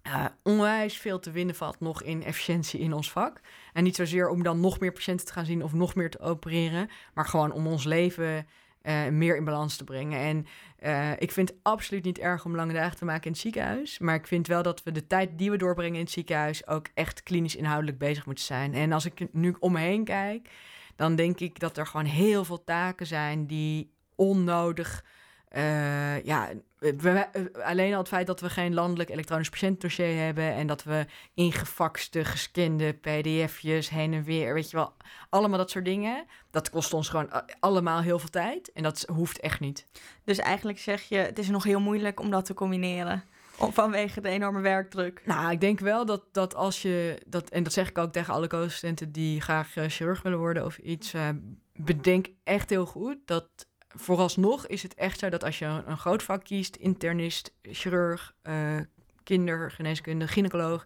eh, 0.02 0.24
onwijs 0.42 0.96
veel 0.96 1.18
te 1.18 1.30
winnen 1.30 1.54
valt 1.54 1.80
nog 1.80 2.02
in 2.02 2.22
efficiëntie 2.22 2.80
in 2.80 2.92
ons 2.92 3.10
vak. 3.10 3.40
En 3.72 3.84
niet 3.84 3.96
zozeer 3.96 4.28
om 4.28 4.42
dan 4.42 4.60
nog 4.60 4.80
meer 4.80 4.92
patiënten 4.92 5.26
te 5.26 5.32
gaan 5.32 5.44
zien 5.44 5.62
of 5.62 5.72
nog 5.72 5.94
meer 5.94 6.10
te 6.10 6.20
opereren, 6.20 6.88
maar 7.14 7.26
gewoon 7.26 7.52
om 7.52 7.66
ons 7.66 7.84
leven 7.84 8.46
eh, 8.82 9.08
meer 9.08 9.36
in 9.36 9.44
balans 9.44 9.76
te 9.76 9.84
brengen. 9.84 10.18
En 10.20 10.46
eh, 10.78 11.10
ik 11.18 11.32
vind 11.32 11.48
het 11.48 11.58
absoluut 11.62 12.04
niet 12.04 12.18
erg 12.18 12.44
om 12.44 12.56
lange 12.56 12.72
dagen 12.72 12.96
te 12.96 13.04
maken 13.04 13.24
in 13.24 13.30
het 13.32 13.40
ziekenhuis, 13.40 13.98
maar 13.98 14.14
ik 14.14 14.26
vind 14.26 14.46
wel 14.46 14.62
dat 14.62 14.82
we 14.82 14.92
de 14.92 15.06
tijd 15.06 15.38
die 15.38 15.50
we 15.50 15.56
doorbrengen 15.56 15.94
in 15.94 16.04
het 16.04 16.10
ziekenhuis 16.10 16.66
ook 16.66 16.86
echt 16.94 17.22
klinisch 17.22 17.56
inhoudelijk 17.56 17.98
bezig 17.98 18.26
moeten 18.26 18.44
zijn. 18.44 18.74
En 18.74 18.92
als 18.92 19.04
ik 19.04 19.32
nu 19.32 19.56
om 19.58 19.72
me 19.72 19.78
heen 19.78 20.04
kijk, 20.04 20.48
dan 20.96 21.16
denk 21.16 21.40
ik 21.40 21.58
dat 21.58 21.76
er 21.76 21.86
gewoon 21.86 22.06
heel 22.06 22.44
veel 22.44 22.64
taken 22.64 23.06
zijn 23.06 23.46
die 23.46 23.92
onnodig. 24.14 25.04
Eh, 25.52 26.24
ja, 26.24 26.48
we- 26.78 27.50
alleen 27.64 27.92
al 27.92 27.98
het 27.98 28.08
feit 28.08 28.26
dat 28.26 28.40
we 28.40 28.50
geen 28.50 28.74
landelijk 28.74 29.10
elektronisch 29.10 29.48
patiëntdossier 29.48 30.16
hebben 30.24 30.52
en 30.52 30.66
dat 30.66 30.82
we 30.84 31.06
ingefaxte, 31.34 32.24
gescande 32.24 32.92
pdf'jes 32.92 33.88
heen 33.88 34.12
en 34.14 34.22
weer, 34.22 34.54
weet 34.54 34.70
je 34.70 34.76
wel, 34.76 34.92
allemaal 35.30 35.58
dat 35.58 35.70
soort 35.70 35.84
dingen. 35.84 36.24
Dat 36.50 36.70
kost 36.70 36.92
ons 36.94 37.08
gewoon 37.08 37.30
allemaal 37.60 38.00
heel 38.00 38.18
veel 38.18 38.28
tijd 38.30 38.72
en 38.72 38.82
dat 38.82 39.04
hoeft 39.12 39.40
echt 39.40 39.60
niet. 39.60 39.86
Dus 40.24 40.38
eigenlijk 40.38 40.78
zeg 40.78 41.02
je, 41.02 41.16
het 41.16 41.38
is 41.38 41.48
nog 41.48 41.64
heel 41.64 41.80
moeilijk 41.80 42.20
om 42.20 42.30
dat 42.30 42.44
te 42.44 42.54
combineren. 42.54 43.24
Om- 43.58 43.72
Vanwege 43.72 44.20
de 44.20 44.28
enorme 44.28 44.60
werkdruk. 44.60 45.22
Nou, 45.24 45.50
ik 45.50 45.60
denk 45.60 45.80
wel 45.80 46.06
dat, 46.06 46.22
dat 46.32 46.54
als 46.54 46.82
je 46.82 47.18
dat, 47.26 47.50
en 47.50 47.62
dat 47.62 47.72
zeg 47.72 47.88
ik 47.88 47.98
ook 47.98 48.12
tegen 48.12 48.34
alle 48.34 48.46
co-assistenten 48.46 49.12
die 49.12 49.40
graag 49.40 49.76
eh, 49.76 49.84
chirurg 49.88 50.22
willen 50.22 50.38
worden 50.38 50.64
of 50.64 50.78
iets, 50.78 51.14
eh, 51.14 51.28
bedenk 51.74 52.26
echt 52.44 52.70
heel 52.70 52.86
goed 52.86 53.16
dat 53.24 53.48
vooralsnog 53.94 54.66
is 54.66 54.82
het 54.82 54.94
echt 54.94 55.18
zo 55.18 55.28
dat 55.28 55.44
als 55.44 55.58
je 55.58 55.64
een, 55.64 55.90
een 55.90 55.98
groot 55.98 56.22
vak 56.22 56.44
kiest, 56.44 56.76
internist, 56.76 57.52
chirurg, 57.62 58.34
eh 58.42 58.78
kindergeneeskunde, 59.24 60.28
gynaecoloog, 60.28 60.84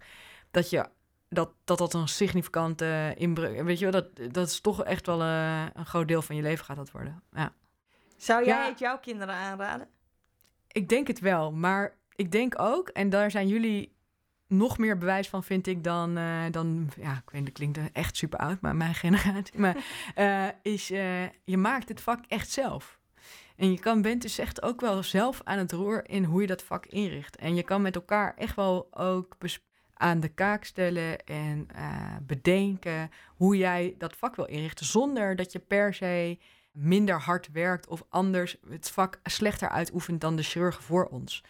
dat 0.50 0.70
je 0.70 0.88
dat 1.28 1.52
dat, 1.64 1.78
dat 1.78 1.94
een 1.94 2.08
significante 2.08 3.14
inbreuk, 3.16 3.62
weet 3.62 3.78
je 3.78 3.90
wel, 3.90 4.02
dat, 4.02 4.32
dat 4.34 4.48
is 4.48 4.60
toch 4.60 4.84
echt 4.84 5.06
wel 5.06 5.20
eh, 5.22 5.64
een 5.74 5.86
groot 5.86 6.08
deel 6.08 6.22
van 6.22 6.36
je 6.36 6.42
leven 6.42 6.64
gaat 6.64 6.76
dat 6.76 6.90
worden. 6.90 7.22
Ja. 7.32 7.52
Zou 8.16 8.44
jij 8.44 8.56
Ja. 8.62 8.68
het 8.68 8.78
jouw 8.78 8.98
kinderen 8.98 9.34
aanraden? 9.34 9.88
Ik 10.68 10.88
denk 10.88 11.06
het 11.06 11.20
wel, 11.20 11.52
maar 11.52 11.96
ik 12.14 12.32
denk 12.32 12.60
ook, 12.60 12.88
en 12.88 13.08
daar 13.10 13.30
zijn 13.30 13.48
jullie 13.48 13.95
nog 14.48 14.78
meer 14.78 14.98
bewijs 14.98 15.28
van, 15.28 15.44
vind 15.44 15.66
ik, 15.66 15.84
dan, 15.84 16.16
eh, 16.16 16.44
dan 16.50 16.90
ja, 17.00 17.12
ik 17.12 17.30
weet, 17.30 17.44
dat 17.44 17.54
klinkt 17.54 17.78
echt 17.92 18.16
super 18.16 18.38
oud, 18.38 18.60
maar 18.60 18.76
mijn 18.76 18.94
generatie, 19.04 19.58
maar 19.58 19.76
eh, 20.14 20.46
is, 20.62 20.90
eh, 20.90 21.22
je 21.44 21.56
maakt 21.56 21.88
het 21.88 22.00
vak 22.00 22.24
echt 22.28 22.50
zelf. 22.50 22.98
En 23.56 23.72
je 23.72 23.78
kan, 23.78 24.02
bent 24.02 24.22
dus 24.22 24.38
echt 24.38 24.62
ook 24.62 24.80
wel 24.80 25.02
zelf 25.02 25.40
aan 25.44 25.58
het 25.58 25.72
roer 25.72 26.08
in 26.08 26.24
hoe 26.24 26.40
je 26.40 26.46
dat 26.46 26.62
vak 26.62 26.86
inricht. 26.86 27.36
En 27.36 27.54
je 27.54 27.62
kan 27.62 27.82
met 27.82 27.94
elkaar 27.94 28.34
echt 28.36 28.56
wel 28.56 28.88
ook 28.90 29.36
aan 29.94 30.20
de 30.20 30.28
kaak 30.28 30.64
stellen 30.64 31.24
en 31.24 31.66
bedenken 32.22 33.10
hoe 33.36 33.56
jij 33.56 33.94
dat 33.98 34.16
vak 34.16 34.36
wil 34.36 34.44
inrichten, 34.44 34.86
zonder 34.86 35.36
dat 35.36 35.52
je 35.52 35.58
per 35.58 35.94
se 35.94 36.38
minder 36.72 37.20
hard 37.20 37.48
werkt 37.52 37.88
of 37.88 38.04
anders 38.08 38.56
het 38.68 38.90
vak 38.90 39.20
slechter 39.22 39.68
uitoefent 39.68 40.20
dan 40.20 40.36
de 40.36 40.42
chirurgen 40.42 40.82
voor 40.82 41.06
ons. 41.06 41.42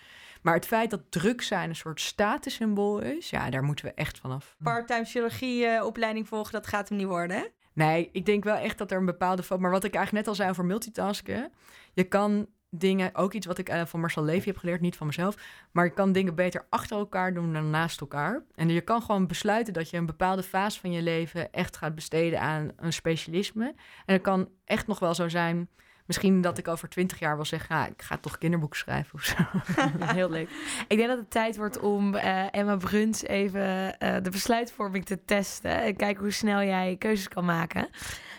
Maar 0.46 0.54
het 0.54 0.66
feit 0.66 0.90
dat 0.90 1.10
druk 1.10 1.42
zijn 1.42 1.68
een 1.68 1.76
soort 1.76 2.00
statussymbool 2.00 3.00
is, 3.00 3.30
ja, 3.30 3.50
daar 3.50 3.62
moeten 3.62 3.84
we 3.84 3.92
echt 3.94 4.18
vanaf. 4.18 4.56
Part-time 4.62 5.04
chirurgieopleiding 5.04 6.28
volgen, 6.28 6.52
dat 6.52 6.66
gaat 6.66 6.88
hem 6.88 6.98
niet 6.98 7.06
worden, 7.06 7.36
hè? 7.36 7.44
Nee, 7.72 8.08
ik 8.12 8.26
denk 8.26 8.44
wel 8.44 8.56
echt 8.56 8.78
dat 8.78 8.90
er 8.90 8.98
een 8.98 9.04
bepaalde... 9.04 9.42
Maar 9.58 9.70
wat 9.70 9.84
ik 9.84 9.94
eigenlijk 9.94 10.12
net 10.12 10.28
al 10.28 10.34
zei 10.34 10.50
over 10.50 10.64
multitasken... 10.64 11.52
Je 11.92 12.04
kan 12.04 12.46
dingen, 12.70 13.14
ook 13.14 13.32
iets 13.32 13.46
wat 13.46 13.58
ik 13.58 13.68
eh, 13.68 13.84
van 13.84 14.00
Marcel 14.00 14.24
Levy 14.24 14.46
heb 14.46 14.56
geleerd, 14.56 14.80
niet 14.80 14.96
van 14.96 15.06
mezelf... 15.06 15.36
maar 15.72 15.84
je 15.84 15.92
kan 15.92 16.12
dingen 16.12 16.34
beter 16.34 16.66
achter 16.70 16.96
elkaar 16.96 17.34
doen 17.34 17.52
dan 17.52 17.70
naast 17.70 18.00
elkaar. 18.00 18.42
En 18.54 18.68
je 18.68 18.80
kan 18.80 19.02
gewoon 19.02 19.26
besluiten 19.26 19.72
dat 19.72 19.90
je 19.90 19.96
een 19.96 20.06
bepaalde 20.06 20.42
fase 20.42 20.80
van 20.80 20.92
je 20.92 21.02
leven... 21.02 21.52
echt 21.52 21.76
gaat 21.76 21.94
besteden 21.94 22.40
aan 22.40 22.72
een 22.76 22.92
specialisme. 22.92 23.74
En 24.04 24.14
het 24.14 24.22
kan 24.22 24.48
echt 24.64 24.86
nog 24.86 24.98
wel 24.98 25.14
zo 25.14 25.28
zijn... 25.28 25.68
Misschien 26.06 26.40
dat 26.40 26.58
ik 26.58 26.68
over 26.68 26.88
twintig 26.88 27.18
jaar 27.18 27.36
wil 27.36 27.44
zeggen... 27.44 27.76
Ja, 27.76 27.86
ik 27.86 28.02
ga 28.02 28.16
toch 28.16 28.38
kinderboeken 28.38 28.78
schrijven 28.78 29.14
of 29.14 29.22
zo. 29.24 29.36
Heel 30.14 30.30
leuk. 30.30 30.48
Ik 30.88 30.96
denk 30.96 31.08
dat 31.08 31.18
het 31.18 31.30
tijd 31.30 31.56
wordt 31.56 31.78
om 31.78 32.14
eh, 32.14 32.54
Emma 32.54 32.76
Bruns 32.76 33.22
even 33.22 33.98
eh, 33.98 34.22
de 34.22 34.30
besluitvorming 34.30 35.04
te 35.04 35.24
testen. 35.24 35.82
En 35.82 35.96
kijken 35.96 36.22
hoe 36.22 36.32
snel 36.32 36.62
jij 36.62 36.96
keuzes 36.98 37.28
kan 37.28 37.44
maken. 37.44 37.88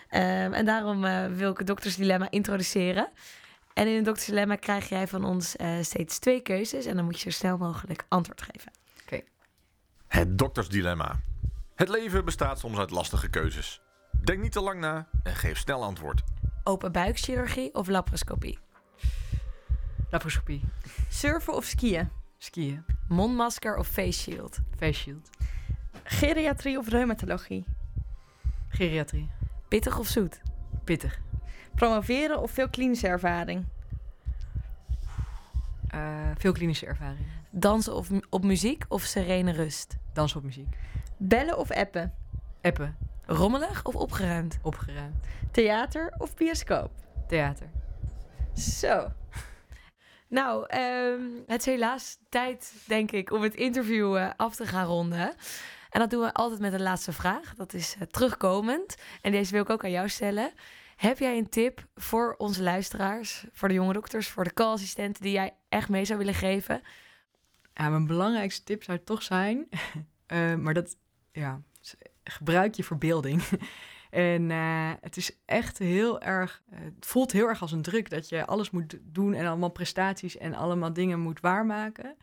Ehm, 0.10 0.54
en 0.54 0.66
daarom 0.66 1.06
eh, 1.06 1.26
wil 1.26 1.52
ik 1.52 1.58
het 1.58 1.68
doktersdilemma 1.68 2.30
introduceren. 2.30 3.10
En 3.74 3.88
in 3.88 3.96
het 3.96 4.06
doktersdilemma 4.06 4.56
krijg 4.56 4.90
jij 4.90 5.08
van 5.08 5.24
ons 5.24 5.56
eh, 5.56 5.70
steeds 5.82 6.20
twee 6.20 6.42
keuzes. 6.42 6.86
En 6.86 6.96
dan 6.96 7.06
moet 7.06 7.20
je 7.20 7.32
zo 7.32 7.38
snel 7.38 7.58
mogelijk 7.58 8.06
antwoord 8.08 8.42
geven. 8.42 8.72
Het 10.08 10.38
doktersdilemma. 10.38 11.20
Het 11.76 11.90
leven 11.90 12.26
bestaat 12.26 12.60
soms 12.60 12.78
uit 12.78 12.92
lastige 12.92 13.30
keuzes. 13.30 13.82
Denk 14.24 14.42
niet 14.42 14.52
te 14.52 14.62
lang 14.62 14.80
na 14.80 15.08
en 15.24 15.36
geef 15.36 15.58
snel 15.58 15.84
antwoord. 15.84 16.22
Open 16.68 16.92
buikchirurgie 16.92 17.70
of 17.74 17.88
laparoscopie? 17.88 18.58
Laparoscopie, 20.12 20.62
Surfen 21.10 21.54
of 21.54 21.66
skiën? 21.66 22.10
skiën, 22.38 22.86
Mondmasker 23.10 23.78
of 23.78 23.88
face 23.88 24.22
shield? 24.22 24.60
face 24.78 25.00
shield, 25.00 25.30
Geriatrie 26.04 26.78
of 26.78 26.88
reumatologie? 26.88 27.64
geriatrie, 28.70 29.30
Pittig 29.68 30.00
of 30.00 30.08
zoet? 30.08 30.42
pittig, 30.84 31.20
Promoveren 31.76 32.40
of 32.42 32.52
veel 32.52 32.70
klinische 32.70 33.08
ervaring? 33.08 33.66
Eh, 35.88 36.32
veel 36.38 36.52
klinische 36.52 36.86
ervaring, 36.86 37.26
Dansen 37.52 37.96
of 37.96 38.10
op 38.30 38.44
muziek 38.44 38.86
of 38.88 39.02
serene 39.02 39.52
rust? 39.52 39.96
dansen 40.14 40.38
op 40.38 40.44
muziek, 40.44 40.78
Bellen 41.18 41.58
of 41.58 41.72
appen? 41.72 42.14
appen, 42.62 42.98
Rommelig 43.28 43.84
of 43.84 43.96
opgeruimd? 43.96 44.60
opgeruimd, 44.62 45.16
Theater 45.52 46.14
of 46.18 46.36
bioscoop? 46.36 46.92
theater. 47.28 47.70
Zo. 48.56 49.12
Nou, 50.28 50.66
ehm, 50.68 51.22
het 51.48 51.60
is 51.60 51.66
helaas 51.66 52.18
tijd, 52.30 52.74
denk 52.86 53.12
ik, 53.12 53.32
om 53.32 53.42
het 53.42 53.56
interview 53.56 54.16
eh, 54.16 54.30
af 54.38 54.56
te 54.56 54.66
gaan 54.66 54.86
ronden. 54.86 55.34
En 55.90 56.00
dat 56.00 56.10
doen 56.10 56.22
we 56.22 56.34
altijd 56.34 56.60
met 56.60 56.74
een 56.74 56.82
laatste 56.82 57.12
vraag. 57.14 57.54
Dat 57.56 57.74
is 57.74 57.96
eh, 58.00 58.08
terugkomend. 58.08 58.96
En 59.22 59.32
deze 59.32 59.52
wil 59.52 59.62
ik 59.62 59.70
ook 59.70 59.84
aan 59.84 59.92
jou 59.92 60.10
stellen. 60.10 60.52
Heb 60.96 61.20
jij 61.20 61.38
een 61.38 61.50
tip 61.50 61.88
voor 61.96 62.36
onze 62.38 62.64
luisteraars, 62.64 63.46
voor 63.52 63.68
de 63.68 63.74
jonge 63.74 63.94
dokters, 63.94 64.28
voor 64.28 64.44
de 64.44 64.54
co-assistenten 64.54 65.22
die 65.22 65.32
jij 65.32 65.54
echt 65.70 65.90
mee 65.90 66.06
zou 66.06 66.20
willen 66.20 66.34
geven? 66.34 66.82
Ja, 67.74 67.90
mijn 67.90 68.08
belangrijkste 68.08 68.64
tip 68.64 68.84
zou 68.84 69.00
toch 69.04 69.24
zijn, 69.24 69.68
eh, 70.26 70.56
maar 70.56 70.74
dat, 70.74 70.98
ja, 71.32 71.62
gebruik 72.32 72.76
je 72.76 72.84
verbeelding. 72.84 73.42
en 74.10 74.52
eh, 74.52 74.92
het 75.02 75.18
is 75.18 75.40
echt 75.46 75.78
heel 75.78 76.22
erg, 76.22 76.62
eh, 76.70 76.80
het 76.80 77.06
voelt 77.06 77.32
heel 77.32 77.48
erg 77.48 77.62
als 77.62 77.72
een 77.72 77.82
druk 77.82 78.10
dat 78.10 78.30
je 78.30 78.46
alles 78.46 78.70
moet 78.70 78.98
doen 79.04 79.34
en 79.34 79.48
allemaal 79.48 79.70
prestaties 79.70 80.38
en 80.38 80.54
allemaal 80.54 80.94
dingen 80.94 81.20
moet 81.20 81.40
waarmaken. 81.40 82.18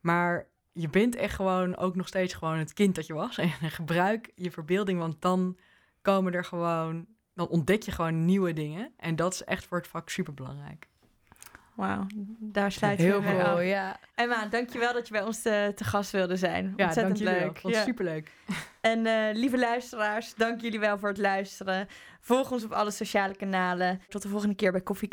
Maar 0.00 0.48
je 0.72 0.88
bent 0.88 1.16
echt 1.16 1.34
gewoon 1.34 1.76
ook 1.76 1.96
nog 1.96 2.08
steeds 2.08 2.34
gewoon 2.34 2.58
het 2.58 2.72
kind 2.72 2.94
dat 2.94 3.06
je 3.06 3.14
was. 3.14 3.38
En 3.38 3.70
gebruik 3.70 4.32
je 4.34 4.50
verbeelding, 4.50 4.98
want 4.98 5.22
dan 5.22 5.58
komen 6.02 6.32
er 6.32 6.44
gewoon 6.44 7.06
dan 7.34 7.48
ontdek 7.48 7.82
je 7.82 7.90
gewoon 7.90 8.24
nieuwe 8.24 8.52
dingen. 8.52 8.92
En 8.96 9.16
dat 9.16 9.32
is 9.32 9.44
echt 9.44 9.66
voor 9.66 9.78
het 9.78 9.86
vak 9.86 10.08
super 10.08 10.34
belangrijk. 10.34 10.88
Wauw, 11.74 12.06
daar 12.38 12.72
sluit 12.72 12.98
je 12.98 13.04
Heel 13.04 13.20
mee 13.20 13.34
cool, 13.34 13.44
af. 13.46 13.62
ja. 13.64 13.96
Emma, 14.14 14.46
dankjewel 14.46 14.92
dat 14.92 15.06
je 15.06 15.12
bij 15.12 15.22
ons 15.22 15.42
te, 15.42 15.72
te 15.74 15.84
gast 15.84 16.10
wilde 16.10 16.36
zijn. 16.36 16.72
Ja, 16.76 16.84
Ontzettend 16.84 16.96
dank 17.06 17.16
jullie 17.16 17.34
wel. 17.34 17.42
leuk. 17.44 17.58
Vond 17.58 17.74
het 17.74 17.82
Ja. 17.84 17.88
superleuk. 17.88 18.30
En 18.80 19.06
eh, 19.06 19.34
lieve 19.34 19.58
luisteraars, 19.58 20.34
dank 20.34 20.60
jullie 20.60 20.80
wel 20.80 20.98
voor 20.98 21.08
het 21.08 21.18
luisteren. 21.18 21.88
Volg 22.20 22.50
ons 22.52 22.64
op 22.64 22.72
alle 22.72 22.90
sociale 22.90 23.36
kanalen. 23.36 24.00
Tot 24.08 24.22
de 24.22 24.28
volgende 24.28 24.54
keer 24.54 24.72
bij 24.72 24.80
Koffie 24.80 25.08